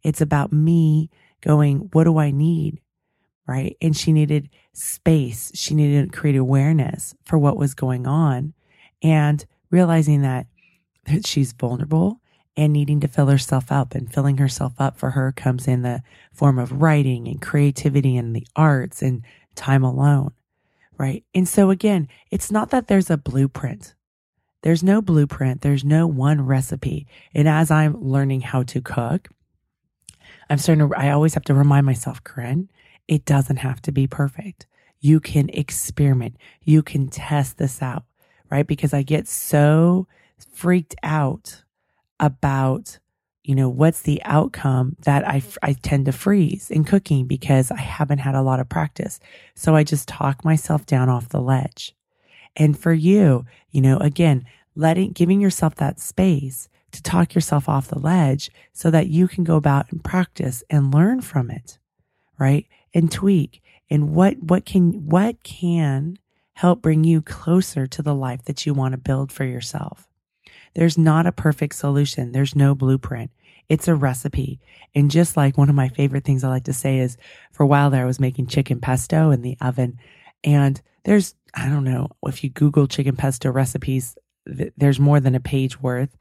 It's 0.03 0.21
about 0.21 0.53
me 0.53 1.09
going, 1.41 1.89
what 1.93 2.03
do 2.03 2.17
I 2.17 2.31
need? 2.31 2.81
Right. 3.47 3.77
And 3.81 3.95
she 3.95 4.11
needed 4.11 4.49
space. 4.73 5.51
She 5.53 5.75
needed 5.75 6.11
to 6.11 6.17
create 6.17 6.35
awareness 6.35 7.15
for 7.23 7.37
what 7.37 7.57
was 7.57 7.75
going 7.75 8.07
on 8.07 8.53
and 9.03 9.45
realizing 9.69 10.21
that 10.23 10.47
that 11.05 11.27
she's 11.27 11.53
vulnerable 11.53 12.19
and 12.57 12.73
needing 12.73 12.99
to 13.01 13.07
fill 13.07 13.27
herself 13.27 13.71
up 13.71 13.93
and 13.93 14.11
filling 14.11 14.37
herself 14.37 14.73
up 14.79 14.97
for 14.97 15.11
her 15.11 15.31
comes 15.31 15.67
in 15.67 15.83
the 15.83 16.01
form 16.33 16.57
of 16.57 16.81
writing 16.81 17.27
and 17.27 17.41
creativity 17.41 18.17
and 18.17 18.35
the 18.35 18.47
arts 18.55 19.01
and 19.01 19.23
time 19.53 19.83
alone. 19.83 20.31
Right. 20.97 21.23
And 21.33 21.47
so 21.47 21.69
again, 21.69 22.07
it's 22.31 22.51
not 22.51 22.69
that 22.71 22.87
there's 22.87 23.09
a 23.09 23.17
blueprint. 23.17 23.93
There's 24.65 24.81
no 24.81 24.99
blueprint. 24.99 25.61
There's 25.61 25.85
no 25.85 26.07
one 26.07 26.43
recipe. 26.43 27.05
And 27.35 27.47
as 27.47 27.69
I'm 27.69 28.01
learning 28.01 28.41
how 28.41 28.63
to 28.63 28.81
cook, 28.81 29.29
I'm 30.49 30.57
starting 30.57 30.89
to, 30.89 30.95
I 30.95 31.11
always 31.11 31.35
have 31.35 31.43
to 31.43 31.53
remind 31.53 31.85
myself, 31.85 32.23
Koren, 32.23 32.71
it 33.07 33.25
doesn't 33.25 33.57
have 33.57 33.79
to 33.83 33.91
be 33.91 34.07
perfect. 34.07 34.65
You 34.99 35.19
can 35.19 35.49
experiment. 35.49 36.37
You 36.63 36.81
can 36.81 37.09
test 37.09 37.59
this 37.59 37.79
out, 37.83 38.05
right? 38.49 38.65
Because 38.65 38.91
I 38.91 39.03
get 39.03 39.27
so 39.27 40.07
freaked 40.51 40.95
out 41.03 41.63
about, 42.19 42.97
you 43.43 43.53
know, 43.53 43.69
what's 43.69 44.01
the 44.01 44.19
outcome 44.23 44.95
that 45.03 45.27
I, 45.27 45.43
I 45.61 45.73
tend 45.73 46.07
to 46.07 46.11
freeze 46.11 46.71
in 46.71 46.85
cooking 46.85 47.27
because 47.27 47.69
I 47.69 47.81
haven't 47.81 48.17
had 48.17 48.33
a 48.33 48.41
lot 48.41 48.59
of 48.59 48.67
practice. 48.67 49.19
So 49.53 49.75
I 49.75 49.83
just 49.83 50.07
talk 50.07 50.43
myself 50.43 50.87
down 50.87 51.07
off 51.07 51.29
the 51.29 51.39
ledge. 51.39 51.95
And 52.55 52.77
for 52.77 52.93
you, 52.93 53.45
you 53.71 53.81
know, 53.81 53.97
again, 53.97 54.45
letting, 54.75 55.11
giving 55.11 55.41
yourself 55.41 55.75
that 55.75 55.99
space 55.99 56.69
to 56.91 57.01
talk 57.03 57.35
yourself 57.35 57.67
off 57.67 57.89
the 57.89 57.99
ledge 57.99 58.49
so 58.71 58.89
that 58.91 59.07
you 59.07 59.27
can 59.27 59.43
go 59.43 59.55
about 59.55 59.91
and 59.91 60.03
practice 60.03 60.63
and 60.69 60.93
learn 60.93 61.21
from 61.21 61.51
it, 61.51 61.77
right? 62.39 62.65
And 62.93 63.11
tweak 63.11 63.61
and 63.89 64.15
what, 64.15 64.41
what 64.41 64.65
can, 64.65 65.07
what 65.07 65.43
can 65.43 66.17
help 66.53 66.81
bring 66.81 67.03
you 67.03 67.21
closer 67.21 67.85
to 67.85 68.01
the 68.01 68.15
life 68.15 68.45
that 68.45 68.65
you 68.65 68.73
want 68.73 68.93
to 68.93 68.97
build 68.97 69.31
for 69.31 69.43
yourself. 69.43 70.07
There's 70.73 70.97
not 70.97 71.25
a 71.25 71.31
perfect 71.31 71.75
solution. 71.75 72.31
There's 72.31 72.55
no 72.55 72.73
blueprint. 72.75 73.31
It's 73.67 73.87
a 73.87 73.95
recipe. 73.95 74.59
And 74.93 75.11
just 75.11 75.35
like 75.35 75.57
one 75.57 75.69
of 75.69 75.75
my 75.75 75.89
favorite 75.89 76.23
things 76.23 76.43
I 76.43 76.49
like 76.49 76.65
to 76.65 76.73
say 76.73 76.99
is 76.99 77.17
for 77.51 77.63
a 77.63 77.67
while 77.67 77.89
there, 77.89 78.03
I 78.03 78.07
was 78.07 78.19
making 78.19 78.47
chicken 78.47 78.79
pesto 78.79 79.31
in 79.31 79.41
the 79.41 79.57
oven. 79.59 79.99
And 80.43 80.81
there's, 81.05 81.35
I 81.53 81.69
don't 81.69 81.83
know, 81.83 82.09
if 82.23 82.43
you 82.43 82.49
Google 82.49 82.87
chicken 82.87 83.15
pesto 83.15 83.49
recipes, 83.51 84.17
there's 84.45 84.99
more 84.99 85.19
than 85.19 85.35
a 85.35 85.39
page 85.39 85.81
worth. 85.81 86.15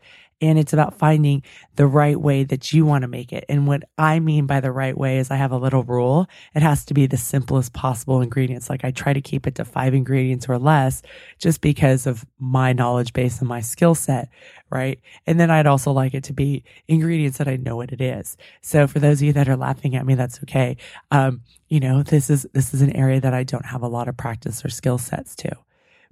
And 0.44 0.58
it's 0.58 0.74
about 0.74 0.98
finding 0.98 1.42
the 1.76 1.86
right 1.86 2.20
way 2.20 2.44
that 2.44 2.72
you 2.72 2.84
want 2.84 3.02
to 3.02 3.08
make 3.08 3.32
it. 3.32 3.46
And 3.48 3.66
what 3.66 3.82
I 3.96 4.20
mean 4.20 4.44
by 4.44 4.60
the 4.60 4.70
right 4.70 4.96
way 4.96 5.18
is 5.18 5.30
I 5.30 5.36
have 5.36 5.52
a 5.52 5.56
little 5.56 5.82
rule. 5.82 6.26
It 6.54 6.60
has 6.60 6.84
to 6.86 6.94
be 6.94 7.06
the 7.06 7.16
simplest 7.16 7.72
possible 7.72 8.20
ingredients. 8.20 8.68
Like 8.68 8.84
I 8.84 8.90
try 8.90 9.14
to 9.14 9.22
keep 9.22 9.46
it 9.46 9.54
to 9.54 9.64
five 9.64 9.94
ingredients 9.94 10.46
or 10.46 10.58
less 10.58 11.02
just 11.38 11.62
because 11.62 12.06
of 12.06 12.26
my 12.38 12.74
knowledge 12.74 13.14
base 13.14 13.38
and 13.38 13.48
my 13.48 13.62
skill 13.62 13.94
set. 13.94 14.28
Right. 14.70 15.00
And 15.26 15.40
then 15.40 15.50
I'd 15.50 15.66
also 15.66 15.92
like 15.92 16.12
it 16.12 16.24
to 16.24 16.34
be 16.34 16.62
ingredients 16.88 17.38
that 17.38 17.48
I 17.48 17.56
know 17.56 17.76
what 17.76 17.92
it 17.92 18.00
is. 18.00 18.36
So 18.60 18.86
for 18.86 18.98
those 18.98 19.20
of 19.20 19.26
you 19.26 19.32
that 19.32 19.48
are 19.48 19.56
laughing 19.56 19.96
at 19.96 20.04
me, 20.04 20.14
that's 20.14 20.42
okay. 20.42 20.76
Um, 21.10 21.40
you 21.68 21.80
know, 21.80 22.02
this 22.02 22.28
is, 22.28 22.46
this 22.52 22.74
is 22.74 22.82
an 22.82 22.94
area 22.94 23.20
that 23.20 23.32
I 23.32 23.44
don't 23.44 23.66
have 23.66 23.82
a 23.82 23.88
lot 23.88 24.08
of 24.08 24.16
practice 24.16 24.64
or 24.64 24.68
skill 24.68 24.98
sets 24.98 25.34
to 25.36 25.56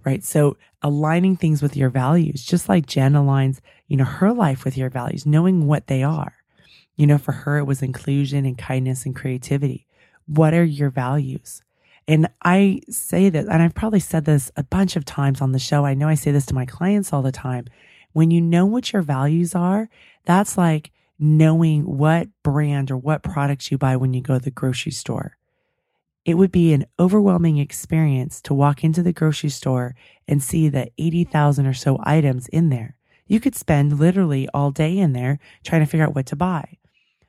right? 0.05 0.23
So 0.25 0.57
aligning 0.83 1.37
things 1.37 1.63
with 1.63 1.77
your 1.77 1.91
values, 1.91 2.45
just 2.45 2.69
like 2.69 2.87
Jen 2.87 3.13
aligns, 3.13 3.61
you 3.89 3.97
know, 3.97 4.05
her 4.05 4.33
life 4.33 4.65
with 4.65 4.77
your 4.77 4.91
values, 4.91 5.27
knowing 5.27 5.67
what 5.67 5.87
they 5.87 6.03
are. 6.03 6.35
You 6.97 7.07
know, 7.07 7.19
for 7.19 7.33
her, 7.33 7.59
it 7.59 7.65
was 7.65 7.83
inclusion 7.83 8.45
and 8.45 8.59
kindness 8.59 9.07
and 9.07 9.17
creativity. 9.17 9.87
What 10.27 10.55
are 10.55 10.65
your 10.65 10.91
values? 10.91 11.63
And 12.09 12.29
I 12.43 12.81
say 12.91 13.31
this, 13.31 13.47
and 13.49 13.63
I've 13.63 13.75
probably 13.75 14.01
said 14.01 14.25
this 14.25 14.51
a 14.57 14.63
bunch 14.63 14.97
of 14.97 15.05
times 15.05 15.41
on 15.41 15.53
the 15.53 15.59
show. 15.59 15.85
I 15.85 15.95
know 15.95 16.09
I 16.09 16.15
say 16.15 16.33
this 16.33 16.47
to 16.47 16.55
my 16.55 16.67
clients 16.67 17.13
all 17.13 17.23
the 17.23 17.33
time. 17.33 17.67
When 18.13 18.31
you 18.31 18.41
know 18.41 18.67
what 18.67 18.93
your 18.93 19.03
values 19.03 19.55
are, 19.55 19.89
that's 20.25 20.59
like 20.59 20.91
knowing 21.19 21.83
what 21.83 22.29
brand 22.43 22.91
or 22.91 22.97
what 22.97 23.23
products 23.23 23.71
you 23.71 23.79
buy 23.79 23.97
when 23.97 24.13
you 24.13 24.21
go 24.21 24.35
to 24.35 24.45
the 24.45 24.51
grocery 24.51 24.93
store. 24.93 25.37
It 26.25 26.35
would 26.35 26.53
be 26.53 26.73
an 26.73 26.87
overwhelming 27.01 27.59
experience 27.59 28.41
to 28.43 28.55
walk 28.55 28.85
into 28.85 29.03
the 29.03 29.13
grocery 29.13 29.51
store 29.51 29.97
and 30.29 30.43
see 30.43 30.69
the 30.69 30.91
80,000 30.97 31.67
or 31.67 31.75
so 31.75 31.99
items 32.05 32.47
in 32.49 32.69
there. 32.69 32.97
You 33.27 33.41
could 33.41 33.57
spend 33.57 33.99
literally 33.99 34.49
all 34.55 34.71
day 34.71 34.99
in 34.99 35.15
there 35.15 35.41
trying 35.65 35.83
to 35.83 35.87
figure 35.87 36.07
out 36.07 36.15
what 36.15 36.27
to 36.27 36.37
buy. 36.37 36.79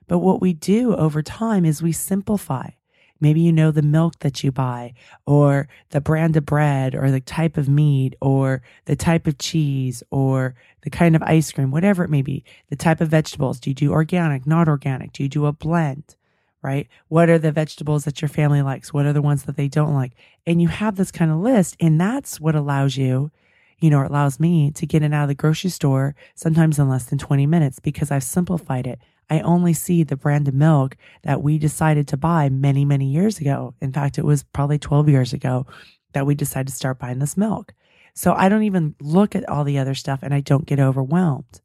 But 0.08 0.20
what 0.20 0.42
we 0.42 0.54
do 0.54 0.96
over 0.96 1.24
time 1.24 1.66
is 1.66 1.82
we 1.82 1.92
simplify. 1.92 2.72
Maybe 3.20 3.40
you 3.40 3.54
know 3.54 3.72
the 3.72 3.82
milk 3.82 4.20
that 4.20 4.44
you 4.44 4.52
buy, 4.52 4.96
or 5.26 5.70
the 5.92 6.02
brand 6.02 6.36
of 6.36 6.46
bread, 6.46 6.94
or 6.94 7.10
the 7.10 7.22
type 7.22 7.56
of 7.56 7.70
meat, 7.70 8.16
or 8.20 8.62
the 8.84 8.98
type 8.98 9.28
of 9.28 9.38
cheese, 9.38 10.04
or 10.12 10.56
the 10.82 10.90
kind 10.90 11.16
of 11.16 11.24
ice 11.24 11.50
cream, 11.52 11.72
whatever 11.72 12.04
it 12.04 12.10
may 12.10 12.22
be, 12.22 12.44
the 12.70 12.76
type 12.76 13.00
of 13.00 13.08
vegetables. 13.08 13.62
Do 13.62 13.70
you 13.70 13.74
do 13.76 13.92
organic, 13.94 14.46
not 14.46 14.68
organic? 14.68 15.14
Do 15.14 15.24
you 15.24 15.30
do 15.30 15.46
a 15.46 15.54
blend? 15.54 16.18
Right? 16.64 16.88
What 17.10 17.30
are 17.30 17.38
the 17.38 17.52
vegetables 17.52 18.06
that 18.06 18.22
your 18.22 18.30
family 18.30 18.62
likes? 18.62 18.94
What 18.94 19.06
are 19.06 19.14
the 19.14 19.22
ones 19.22 19.44
that 19.44 19.58
they 19.58 19.68
don't 19.68 19.94
like? 19.94 20.14
And 20.48 20.62
you 20.62 20.70
have 20.70 20.96
this 20.96 21.12
kind 21.12 21.30
of 21.30 21.38
list. 21.38 21.76
And 21.80 22.00
that's 22.00 22.40
what 22.40 22.56
allows 22.56 22.96
you, 22.98 23.32
you 23.80 23.90
know, 23.90 24.00
or 24.00 24.06
allows 24.06 24.40
me 24.40 24.72
to 24.72 24.86
get 24.86 25.04
in 25.04 25.14
out 25.14 25.24
of 25.24 25.28
the 25.28 25.36
grocery 25.36 25.70
store 25.70 26.16
sometimes 26.36 26.80
in 26.80 26.90
less 26.90 27.06
than 27.06 27.20
20 27.20 27.46
minutes 27.46 27.80
because 27.80 28.10
I've 28.10 28.24
simplified 28.24 28.88
it. 28.88 29.00
I 29.30 29.42
only 29.42 29.74
see 29.74 30.04
the 30.04 30.16
brand 30.16 30.48
of 30.48 30.54
milk 30.54 30.98
that 31.24 31.42
we 31.42 31.58
decided 31.58 32.08
to 32.10 32.18
buy 32.18 32.50
many, 32.50 32.86
many 32.86 33.06
years 33.06 33.40
ago. 33.40 33.74
In 33.82 33.92
fact, 33.92 34.18
it 34.18 34.26
was 34.26 34.44
probably 34.44 34.80
12 34.80 35.10
years 35.10 35.34
ago 35.34 35.68
that 36.14 36.26
we 36.26 36.36
decided 36.36 36.68
to 36.68 36.76
start 36.76 37.00
buying 37.00 37.20
this 37.20 37.38
milk. 37.38 37.74
So 38.14 38.34
I 38.34 38.48
don't 38.48 38.64
even 38.64 38.96
look 39.02 39.36
at 39.36 39.48
all 39.50 39.64
the 39.64 39.80
other 39.80 39.96
stuff 39.96 40.20
and 40.22 40.34
I 40.34 40.40
don't 40.40 40.66
get 40.66 40.80
overwhelmed. 40.80 41.62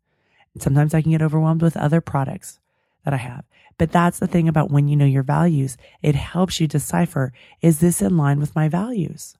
Sometimes 0.58 0.94
I 0.94 1.02
can 1.02 1.12
get 1.12 1.22
overwhelmed 1.22 1.62
with 1.62 1.76
other 1.76 2.00
products 2.00 2.58
that 3.08 3.14
I 3.14 3.22
have. 3.22 3.44
But 3.78 3.90
that's 3.90 4.18
the 4.18 4.26
thing 4.26 4.48
about 4.48 4.70
when 4.70 4.86
you 4.86 4.96
know 4.96 5.06
your 5.06 5.22
values, 5.22 5.78
it 6.02 6.14
helps 6.14 6.60
you 6.60 6.66
decipher 6.66 7.32
is 7.62 7.80
this 7.80 8.02
in 8.02 8.18
line 8.18 8.38
with 8.38 8.54
my 8.54 8.68
values? 8.68 9.34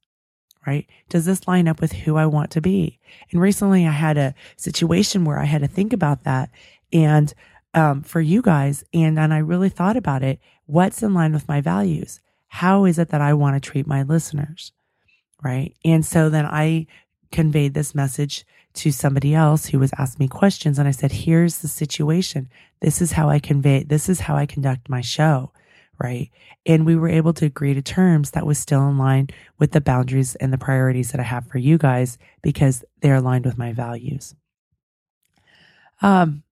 Right? 0.66 0.87
Does 1.11 1.27
this 1.27 1.47
line 1.47 1.69
up 1.69 1.81
with 1.81 1.93
who 1.93 2.16
I 2.16 2.25
want 2.25 2.51
to 2.53 2.62
be? 2.62 2.99
And 3.31 3.43
recently 3.43 3.87
I 3.87 3.91
had 3.91 4.16
a 4.16 4.35
situation 4.57 5.25
where 5.25 5.39
I 5.39 5.45
had 5.45 5.61
to 5.61 5.69
think 5.69 5.93
about 5.93 6.25
that 6.25 6.51
and 6.93 7.35
um, 7.75 8.03
for 8.03 8.23
you 8.23 8.41
guys, 8.41 8.85
and, 8.95 9.19
and 9.19 9.35
I 9.35 9.39
really 9.39 9.69
thought 9.69 9.97
about 9.97 10.23
it. 10.23 10.41
What's 10.64 11.03
in 11.03 11.12
line 11.12 11.35
with 11.35 11.47
my 11.47 11.61
values? 11.61 12.21
How 12.49 12.87
is 12.87 12.99
it 12.99 13.11
that 13.11 13.21
I 13.21 13.35
want 13.35 13.62
to 13.62 13.71
treat 13.71 13.87
my 13.87 14.03
listeners? 14.03 14.73
Right. 15.43 15.75
And 15.85 16.05
so 16.07 16.31
then 16.31 16.47
I 16.47 16.87
conveyed 17.31 17.75
this 17.75 17.95
message 17.95 18.47
to 18.75 18.93
somebody 18.93 19.35
else 19.35 19.66
who 19.66 19.79
was 19.79 19.93
asking 19.99 20.25
me 20.25 20.29
questions. 20.29 20.79
And 20.79 20.87
I 20.87 20.93
said, 20.93 21.12
here's 21.12 21.59
the 21.59 21.69
situation. 21.69 22.49
This 22.81 23.01
is 23.03 23.12
how 23.12 23.29
I 23.29 23.39
convey, 23.39 23.83
this 23.83 24.09
is 24.09 24.21
how 24.21 24.37
I 24.37 24.47
conduct 24.47 24.89
my 24.89 25.01
show. 25.01 25.53
Right. 26.01 26.31
And 26.64 26.87
we 26.87 26.95
were 26.95 27.09
able 27.09 27.33
to 27.35 27.47
agree 27.47 27.75
to 27.75 27.83
terms 27.83 28.31
that 28.31 28.47
was 28.47 28.57
still 28.57 28.89
in 28.89 28.99
line 28.99 29.31
with 29.59 29.73
the 29.73 29.81
boundaries 29.81 30.37
and 30.37 30.53
the 30.53 30.59
priorities 30.59 31.11
that 31.11 31.21
I 31.21 31.25
have 31.25 31.49
for 31.49 31.59
you 31.59 31.77
guys 31.77 32.19
because 32.41 32.85
they're 33.01 33.16
aligned 33.16 33.45
with 33.45 33.59
my 33.59 33.73
values. 33.73 34.37
Um, 36.01 36.45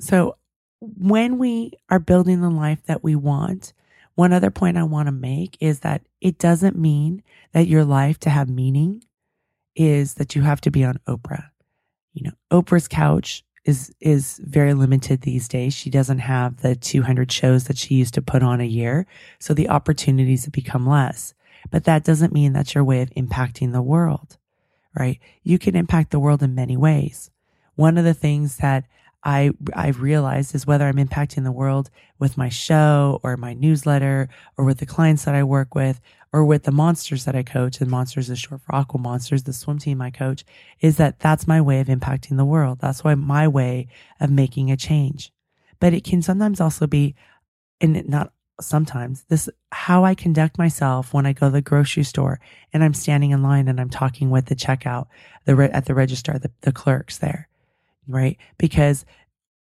so 0.00 0.36
when 0.80 1.38
we 1.38 1.72
are 1.88 2.00
building 2.00 2.40
the 2.40 2.50
life 2.50 2.82
that 2.86 3.04
we 3.04 3.14
want, 3.14 3.72
one 4.14 4.32
other 4.32 4.50
point 4.50 4.76
I 4.76 4.82
want 4.82 5.06
to 5.06 5.12
make 5.12 5.56
is 5.60 5.80
that 5.80 6.02
it 6.20 6.38
doesn't 6.38 6.76
mean 6.76 7.22
that 7.52 7.68
your 7.68 7.84
life 7.84 8.18
to 8.20 8.30
have 8.30 8.48
meaning 8.48 9.04
is 9.76 10.14
that 10.14 10.34
you 10.34 10.42
have 10.42 10.60
to 10.62 10.70
be 10.70 10.84
on 10.84 10.98
Oprah 11.06 11.50
you 12.12 12.24
know, 12.24 12.32
Oprah's 12.50 12.88
couch 12.88 13.44
is 13.64 13.94
is 14.00 14.40
very 14.42 14.74
limited 14.74 15.20
these 15.20 15.46
days. 15.46 15.74
She 15.74 15.90
doesn't 15.90 16.20
have 16.20 16.62
the 16.62 16.74
200 16.74 17.30
shows 17.30 17.64
that 17.64 17.78
she 17.78 17.94
used 17.94 18.14
to 18.14 18.22
put 18.22 18.42
on 18.42 18.60
a 18.60 18.64
year, 18.64 19.06
so 19.38 19.54
the 19.54 19.68
opportunities 19.68 20.44
have 20.44 20.52
become 20.52 20.86
less. 20.86 21.34
But 21.70 21.84
that 21.84 22.04
doesn't 22.04 22.32
mean 22.32 22.52
that's 22.52 22.74
your 22.74 22.84
way 22.84 23.02
of 23.02 23.10
impacting 23.10 23.72
the 23.72 23.82
world, 23.82 24.38
right? 24.98 25.18
You 25.42 25.58
can 25.58 25.76
impact 25.76 26.10
the 26.10 26.20
world 26.20 26.42
in 26.42 26.54
many 26.54 26.76
ways. 26.76 27.30
One 27.74 27.98
of 27.98 28.04
the 28.04 28.14
things 28.14 28.56
that 28.58 28.84
I 29.22 29.50
I've 29.74 30.00
realized 30.00 30.54
is 30.54 30.66
whether 30.66 30.86
I'm 30.86 30.96
impacting 30.96 31.44
the 31.44 31.52
world 31.52 31.90
with 32.18 32.38
my 32.38 32.48
show 32.48 33.20
or 33.22 33.36
my 33.36 33.52
newsletter 33.52 34.30
or 34.56 34.64
with 34.64 34.78
the 34.78 34.86
clients 34.86 35.24
that 35.26 35.34
I 35.34 35.44
work 35.44 35.74
with 35.74 36.00
or 36.32 36.44
with 36.44 36.62
the 36.62 36.72
monsters 36.72 37.24
that 37.24 37.34
I 37.34 37.42
coach 37.42 37.80
and 37.80 37.90
monsters 37.90 38.30
is 38.30 38.38
short 38.38 38.62
for 38.62 38.74
aqua 38.74 39.00
monsters, 39.00 39.42
the 39.42 39.52
swim 39.52 39.78
team 39.78 40.00
I 40.00 40.10
coach 40.10 40.44
is 40.80 40.96
that 40.96 41.18
that's 41.18 41.48
my 41.48 41.60
way 41.60 41.80
of 41.80 41.88
impacting 41.88 42.36
the 42.36 42.44
world. 42.44 42.78
That's 42.80 43.02
why 43.02 43.14
my 43.14 43.48
way 43.48 43.88
of 44.20 44.30
making 44.30 44.70
a 44.70 44.76
change. 44.76 45.32
But 45.80 45.92
it 45.92 46.04
can 46.04 46.22
sometimes 46.22 46.60
also 46.60 46.86
be 46.86 47.14
and 47.80 48.08
not 48.08 48.32
sometimes 48.60 49.24
this 49.24 49.48
how 49.72 50.04
I 50.04 50.14
conduct 50.14 50.58
myself 50.58 51.14
when 51.14 51.24
I 51.24 51.32
go 51.32 51.46
to 51.46 51.52
the 51.52 51.62
grocery 51.62 52.04
store 52.04 52.40
and 52.74 52.84
I'm 52.84 52.92
standing 52.92 53.30
in 53.30 53.42
line 53.42 53.68
and 53.68 53.80
I'm 53.80 53.88
talking 53.88 54.28
with 54.28 54.46
the 54.46 54.54
checkout 54.54 55.06
the 55.46 55.74
at 55.74 55.86
the 55.86 55.94
register 55.94 56.38
the, 56.38 56.50
the 56.60 56.70
clerks 56.70 57.16
there 57.16 57.48
right? 58.10 58.36
Because 58.58 59.04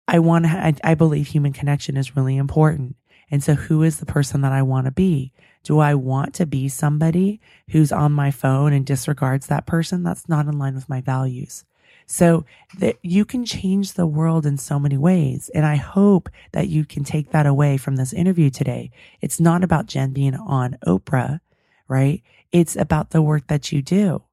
I 0.07 0.19
want 0.19 0.45
to, 0.45 0.51
I, 0.51 0.73
I 0.83 0.95
believe 0.95 1.27
human 1.27 1.53
connection 1.53 1.97
is 1.97 2.15
really 2.15 2.37
important. 2.37 2.95
And 3.29 3.43
so, 3.43 3.55
who 3.55 3.83
is 3.83 3.99
the 3.99 4.05
person 4.05 4.41
that 4.41 4.53
I 4.53 4.61
want 4.61 4.85
to 4.85 4.91
be? 4.91 5.33
Do 5.67 5.79
I 5.79 5.95
want 5.95 6.33
to 6.35 6.45
be 6.45 6.69
somebody 6.69 7.41
who's 7.71 7.91
on 7.91 8.13
my 8.13 8.31
phone 8.31 8.71
and 8.71 8.85
disregards 8.85 9.47
that 9.47 9.65
person? 9.65 10.01
That's 10.01 10.29
not 10.29 10.47
in 10.47 10.57
line 10.57 10.75
with 10.75 10.87
my 10.87 11.01
values. 11.01 11.65
So 12.05 12.45
that 12.79 12.95
you 13.01 13.25
can 13.25 13.43
change 13.43 13.91
the 13.91 14.07
world 14.07 14.45
in 14.45 14.57
so 14.57 14.79
many 14.79 14.97
ways. 14.97 15.49
And 15.53 15.65
I 15.65 15.75
hope 15.75 16.29
that 16.53 16.69
you 16.69 16.85
can 16.85 17.03
take 17.03 17.31
that 17.31 17.45
away 17.45 17.75
from 17.75 17.97
this 17.97 18.13
interview 18.13 18.49
today. 18.49 18.91
It's 19.19 19.41
not 19.41 19.61
about 19.61 19.87
Jen 19.87 20.13
being 20.13 20.35
on 20.35 20.77
Oprah, 20.87 21.41
right? 21.89 22.23
It's 22.53 22.77
about 22.77 23.09
the 23.09 23.21
work 23.21 23.47
that 23.47 23.69
you 23.73 23.81
do. 23.81 24.23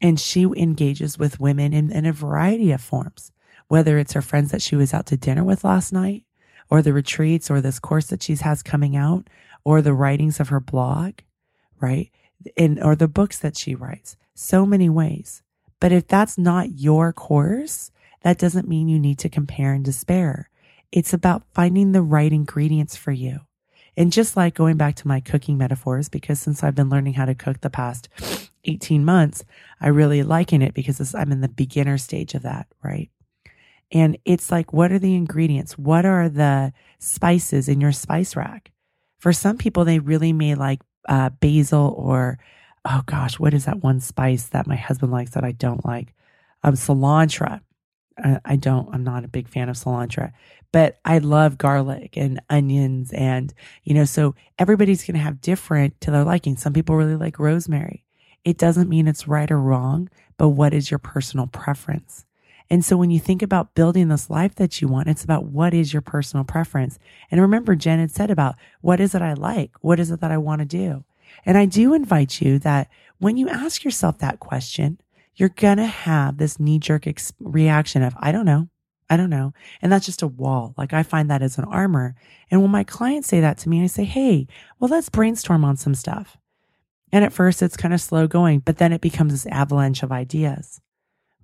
And 0.00 0.20
she 0.20 0.44
engages 0.44 1.18
with 1.18 1.40
women 1.40 1.72
in, 1.72 1.90
in 1.90 2.06
a 2.06 2.12
variety 2.12 2.70
of 2.70 2.80
forms, 2.80 3.32
whether 3.66 3.98
it's 3.98 4.12
her 4.12 4.22
friends 4.22 4.52
that 4.52 4.62
she 4.62 4.76
was 4.76 4.94
out 4.94 5.06
to 5.06 5.16
dinner 5.16 5.42
with 5.42 5.64
last 5.64 5.92
night, 5.92 6.22
or 6.70 6.80
the 6.80 6.92
retreats, 6.92 7.50
or 7.50 7.60
this 7.60 7.80
course 7.80 8.06
that 8.06 8.22
she 8.22 8.36
has 8.36 8.62
coming 8.62 8.96
out, 8.96 9.26
or 9.64 9.82
the 9.82 9.94
writings 9.94 10.40
of 10.40 10.48
her 10.50 10.60
blog, 10.60 11.14
right? 11.80 12.10
And, 12.56 12.82
or 12.82 12.94
the 12.94 13.08
books 13.08 13.38
that 13.38 13.56
she 13.56 13.74
writes. 13.74 14.16
So 14.34 14.66
many 14.66 14.88
ways. 14.88 15.42
But 15.80 15.92
if 15.92 16.06
that's 16.06 16.38
not 16.38 16.78
your 16.78 17.12
course, 17.12 17.90
that 18.22 18.38
doesn't 18.38 18.68
mean 18.68 18.88
you 18.88 18.98
need 18.98 19.18
to 19.20 19.28
compare 19.28 19.72
and 19.72 19.84
despair. 19.84 20.48
It's 20.92 21.12
about 21.12 21.44
finding 21.52 21.92
the 21.92 22.02
right 22.02 22.32
ingredients 22.32 22.96
for 22.96 23.12
you. 23.12 23.40
And 23.96 24.12
just 24.12 24.36
like 24.36 24.54
going 24.54 24.76
back 24.76 24.96
to 24.96 25.08
my 25.08 25.20
cooking 25.20 25.56
metaphors, 25.56 26.08
because 26.08 26.40
since 26.40 26.62
I've 26.62 26.74
been 26.74 26.90
learning 26.90 27.14
how 27.14 27.26
to 27.26 27.34
cook 27.34 27.60
the 27.60 27.70
past 27.70 28.08
18 28.64 29.04
months, 29.04 29.44
I 29.80 29.88
really 29.88 30.22
liken 30.22 30.62
it 30.62 30.74
because 30.74 31.14
I'm 31.14 31.32
in 31.32 31.40
the 31.40 31.48
beginner 31.48 31.98
stage 31.98 32.34
of 32.34 32.42
that, 32.42 32.66
right? 32.82 33.10
And 33.92 34.18
it's 34.24 34.50
like, 34.50 34.72
what 34.72 34.90
are 34.90 34.98
the 34.98 35.14
ingredients? 35.14 35.78
What 35.78 36.04
are 36.06 36.28
the 36.28 36.72
spices 36.98 37.68
in 37.68 37.80
your 37.80 37.92
spice 37.92 38.34
rack? 38.34 38.72
For 39.18 39.32
some 39.32 39.58
people, 39.58 39.84
they 39.84 39.98
really 39.98 40.32
may 40.32 40.54
like 40.54 40.80
uh, 41.08 41.30
basil 41.30 41.94
or 41.96 42.38
oh 42.84 43.02
gosh, 43.06 43.38
what 43.38 43.54
is 43.54 43.64
that 43.64 43.82
one 43.82 44.00
spice 44.00 44.46
that 44.48 44.66
my 44.66 44.76
husband 44.76 45.12
likes 45.12 45.30
that 45.32 45.44
I 45.44 45.52
don't 45.52 45.84
like? 45.84 46.14
Um, 46.62 46.74
cilantro. 46.74 47.60
I, 48.18 48.40
I 48.44 48.56
don't, 48.56 48.88
I'm 48.92 49.04
not 49.04 49.24
a 49.24 49.28
big 49.28 49.48
fan 49.48 49.68
of 49.68 49.76
cilantro, 49.76 50.32
but 50.72 50.98
I 51.04 51.18
love 51.18 51.58
garlic 51.58 52.16
and 52.16 52.40
onions. 52.50 53.12
And, 53.12 53.52
you 53.84 53.94
know, 53.94 54.04
so 54.04 54.34
everybody's 54.58 55.04
going 55.04 55.14
to 55.14 55.20
have 55.20 55.40
different 55.40 56.00
to 56.02 56.10
their 56.10 56.24
liking. 56.24 56.56
Some 56.56 56.72
people 56.72 56.96
really 56.96 57.16
like 57.16 57.38
rosemary. 57.38 58.04
It 58.44 58.58
doesn't 58.58 58.90
mean 58.90 59.08
it's 59.08 59.26
right 59.26 59.50
or 59.50 59.58
wrong, 59.58 60.10
but 60.36 60.50
what 60.50 60.74
is 60.74 60.90
your 60.90 60.98
personal 60.98 61.46
preference? 61.46 62.26
And 62.70 62.84
so 62.84 62.96
when 62.96 63.10
you 63.10 63.20
think 63.20 63.42
about 63.42 63.74
building 63.74 64.08
this 64.08 64.30
life 64.30 64.54
that 64.54 64.80
you 64.80 64.88
want, 64.88 65.08
it's 65.08 65.24
about 65.24 65.44
what 65.44 65.74
is 65.74 65.92
your 65.92 66.02
personal 66.02 66.44
preference. 66.44 66.98
And 67.30 67.40
remember, 67.40 67.74
Jen 67.74 67.98
had 67.98 68.10
said 68.10 68.30
about 68.30 68.56
what 68.80 69.00
is 69.00 69.14
it 69.14 69.22
I 69.22 69.34
like? 69.34 69.72
What 69.80 70.00
is 70.00 70.10
it 70.10 70.20
that 70.20 70.32
I 70.32 70.38
want 70.38 70.60
to 70.60 70.64
do? 70.64 71.04
And 71.44 71.58
I 71.58 71.66
do 71.66 71.94
invite 71.94 72.40
you 72.40 72.58
that 72.60 72.88
when 73.18 73.36
you 73.36 73.48
ask 73.48 73.84
yourself 73.84 74.18
that 74.18 74.40
question, 74.40 74.98
you're 75.36 75.50
going 75.50 75.78
to 75.78 75.86
have 75.86 76.38
this 76.38 76.60
knee 76.60 76.78
jerk 76.78 77.06
ex- 77.06 77.32
reaction 77.40 78.02
of, 78.02 78.14
I 78.18 78.32
don't 78.32 78.46
know. 78.46 78.68
I 79.10 79.16
don't 79.16 79.30
know. 79.30 79.52
And 79.82 79.92
that's 79.92 80.06
just 80.06 80.22
a 80.22 80.26
wall. 80.26 80.74
Like 80.78 80.92
I 80.92 81.02
find 81.02 81.30
that 81.30 81.42
as 81.42 81.58
an 81.58 81.64
armor. 81.64 82.14
And 82.50 82.62
when 82.62 82.70
my 82.70 82.84
clients 82.84 83.28
say 83.28 83.40
that 83.40 83.58
to 83.58 83.68
me, 83.68 83.82
I 83.82 83.86
say, 83.86 84.04
Hey, 84.04 84.46
well, 84.78 84.88
let's 84.88 85.10
brainstorm 85.10 85.64
on 85.64 85.76
some 85.76 85.94
stuff. 85.94 86.38
And 87.12 87.24
at 87.24 87.32
first 87.32 87.62
it's 87.62 87.76
kind 87.76 87.92
of 87.92 88.00
slow 88.00 88.26
going, 88.26 88.60
but 88.60 88.78
then 88.78 88.92
it 88.92 89.00
becomes 89.00 89.32
this 89.32 89.46
avalanche 89.46 90.02
of 90.02 90.10
ideas, 90.10 90.80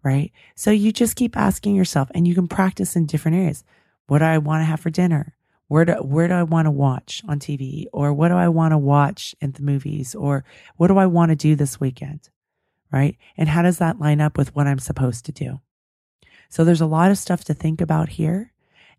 right? 0.03 0.33
So 0.55 0.71
you 0.71 0.93
just 0.93 1.17
keep 1.17 1.37
asking 1.37 1.75
yourself 1.75 2.11
and 2.15 2.27
you 2.27 2.35
can 2.35 2.49
practice 2.49 2.97
in 2.97 3.07
different 3.07 3.37
areas. 3.37 3.65
What 4.07 4.19
do 4.19 4.25
I 4.25 4.39
want 4.39 4.61
to 4.61 4.65
have 4.65 4.81
for 4.81 4.91
dinner? 4.91 5.35
where 5.71 5.85
do 5.85 5.93
where 6.03 6.27
do 6.27 6.35
I 6.35 6.43
want 6.43 6.67
to 6.67 6.73
watch 6.73 7.23
on 7.29 7.39
TV 7.39 7.87
or 7.93 8.13
what 8.13 8.31
do 8.31 8.35
I 8.35 8.49
want 8.49 8.73
to 8.73 8.79
watch 8.79 9.37
in 9.41 9.53
the 9.53 9.63
movies 9.63 10.17
or 10.17 10.45
what 10.77 10.89
do 10.89 10.99
I 10.99 11.07
want 11.07 11.31
to 11.31 11.37
do 11.37 11.55
this 11.55 11.79
weekend? 11.79 12.29
Right? 12.91 13.17
And 13.37 13.49
how 13.49 13.63
does 13.63 13.79
that 13.79 14.01
line 14.01 14.21
up 14.21 14.37
with 14.37 14.53
what 14.57 14.67
I'm 14.67 14.81
supposed 14.81 15.27
to 15.27 15.33
do? 15.33 15.61
So 16.49 16.65
there's 16.65 16.81
a 16.81 16.87
lot 16.87 17.13
of 17.13 17.19
stuff 17.19 17.45
to 17.45 17.55
think 17.55 17.81
about 17.81 18.09
here. 18.09 18.53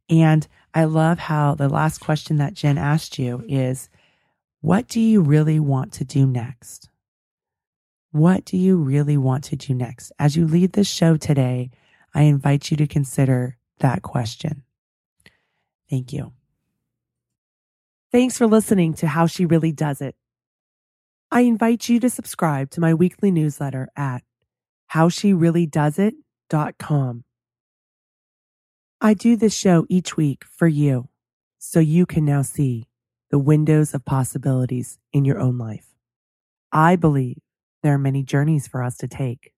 And 0.09 0.47
I 0.73 0.85
love 0.85 1.19
how 1.19 1.55
the 1.55 1.67
last 1.67 1.97
question 1.97 2.37
that 2.37 2.53
Jen 2.53 2.77
asked 2.77 3.19
you 3.19 3.43
is 3.49 3.89
what 4.61 4.87
do 4.87 5.01
you 5.01 5.19
really 5.19 5.59
want 5.59 5.91
to 5.93 6.05
do 6.05 6.25
next? 6.25 6.87
What 8.11 8.43
do 8.43 8.57
you 8.57 8.75
really 8.77 9.15
want 9.17 9.45
to 9.45 9.55
do 9.55 9.73
next? 9.73 10.11
As 10.19 10.35
you 10.35 10.45
leave 10.45 10.73
this 10.73 10.89
show 10.89 11.15
today, 11.15 11.71
I 12.13 12.23
invite 12.23 12.69
you 12.69 12.75
to 12.77 12.85
consider 12.85 13.55
that 13.79 14.01
question. 14.01 14.63
Thank 15.89 16.11
you. 16.11 16.33
Thanks 18.11 18.37
for 18.37 18.47
listening 18.47 18.93
to 18.95 19.07
How 19.07 19.27
She 19.27 19.45
Really 19.45 19.71
Does 19.71 20.01
It. 20.01 20.17
I 21.31 21.41
invite 21.41 21.87
you 21.87 21.99
to 22.01 22.09
subscribe 22.09 22.71
to 22.71 22.81
my 22.81 22.93
weekly 22.93 23.31
newsletter 23.31 23.87
at 23.95 24.23
howshereallydoesit.com. 24.93 27.23
I 28.99 29.13
do 29.13 29.37
this 29.37 29.55
show 29.55 29.85
each 29.87 30.17
week 30.17 30.43
for 30.43 30.67
you 30.67 31.07
so 31.57 31.79
you 31.79 32.05
can 32.05 32.25
now 32.25 32.41
see 32.41 32.89
the 33.29 33.39
windows 33.39 33.93
of 33.93 34.03
possibilities 34.03 34.99
in 35.13 35.23
your 35.23 35.39
own 35.39 35.57
life. 35.57 35.87
I 36.73 36.97
believe 36.97 37.39
there 37.83 37.93
are 37.93 37.99
many 37.99 38.23
journeys 38.23 38.67
for 38.67 38.83
us 38.83 38.97
to 38.97 39.07
take. 39.07 39.53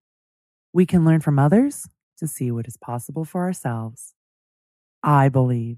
We 0.71 0.85
can 0.85 1.05
learn 1.05 1.21
from 1.21 1.39
others 1.39 1.87
to 2.17 2.27
see 2.27 2.51
what 2.51 2.67
is 2.67 2.77
possible 2.77 3.25
for 3.25 3.41
ourselves. 3.41 4.13
I 5.03 5.29
believe 5.29 5.77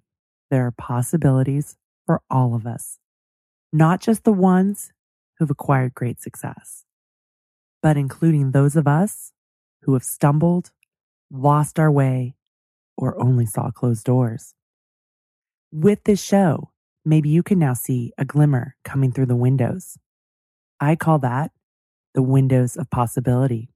there 0.51 0.65
are 0.67 0.71
possibilities 0.71 1.75
for 2.05 2.21
all 2.29 2.53
of 2.53 2.67
us, 2.67 2.99
not 3.73 3.99
just 3.99 4.23
the 4.23 4.33
ones 4.33 4.91
who've 5.37 5.49
acquired 5.49 5.95
great 5.95 6.21
success, 6.21 6.85
but 7.81 7.97
including 7.97 8.51
those 8.51 8.75
of 8.75 8.87
us 8.87 9.31
who 9.81 9.93
have 9.93 10.03
stumbled, 10.03 10.71
lost 11.31 11.79
our 11.79 11.91
way, 11.91 12.35
or 12.97 13.19
only 13.21 13.45
saw 13.45 13.71
closed 13.71 14.05
doors. 14.05 14.53
With 15.71 16.03
this 16.03 16.23
show, 16.23 16.71
maybe 17.03 17.29
you 17.29 17.43
can 17.43 17.59
now 17.59 17.73
see 17.73 18.13
a 18.17 18.25
glimmer 18.25 18.75
coming 18.83 19.11
through 19.11 19.25
the 19.25 19.35
windows. 19.35 19.97
I 20.79 20.95
call 20.95 21.19
that 21.19 21.51
the 22.15 22.23
windows 22.23 22.77
of 22.77 22.89
possibility. 22.89 23.69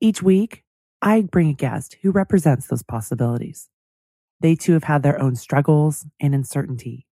Each 0.00 0.22
week, 0.22 0.64
I 1.00 1.22
bring 1.22 1.48
a 1.48 1.54
guest 1.54 1.96
who 2.02 2.10
represents 2.10 2.66
those 2.66 2.82
possibilities. 2.82 3.70
They 4.40 4.56
too 4.56 4.72
have 4.74 4.84
had 4.84 5.02
their 5.02 5.20
own 5.20 5.36
struggles 5.36 6.06
and 6.20 6.34
uncertainty. 6.34 7.06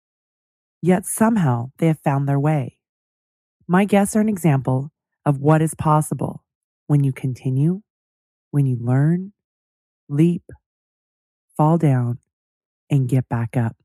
Yet 0.82 1.06
somehow 1.06 1.70
they 1.78 1.86
have 1.86 2.00
found 2.00 2.28
their 2.28 2.40
way. 2.40 2.78
My 3.68 3.84
guests 3.84 4.16
are 4.16 4.20
an 4.20 4.28
example 4.28 4.90
of 5.24 5.38
what 5.38 5.62
is 5.62 5.74
possible 5.74 6.44
when 6.88 7.04
you 7.04 7.12
continue, 7.12 7.82
when 8.50 8.66
you 8.66 8.76
learn, 8.80 9.32
leap, 10.08 10.42
fall 11.56 11.78
down, 11.78 12.18
and 12.90 13.08
get 13.08 13.28
back 13.28 13.56
up. 13.56 13.76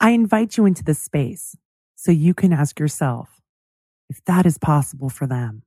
I 0.00 0.10
invite 0.10 0.56
you 0.58 0.66
into 0.66 0.84
this 0.84 1.00
space 1.00 1.56
so 1.96 2.12
you 2.12 2.34
can 2.34 2.52
ask 2.52 2.78
yourself 2.78 3.33
if 4.08 4.22
that 4.24 4.46
is 4.46 4.58
possible 4.58 5.08
for 5.08 5.26
them. 5.26 5.62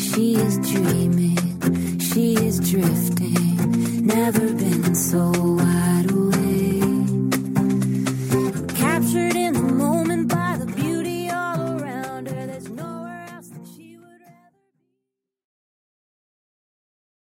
she 0.00 0.36
is 0.36 0.58
dreaming, 0.70 1.98
she 1.98 2.34
is 2.34 2.60
drifting, 2.60 4.06
never 4.06 4.54
been 4.54 4.94
so. 4.94 5.32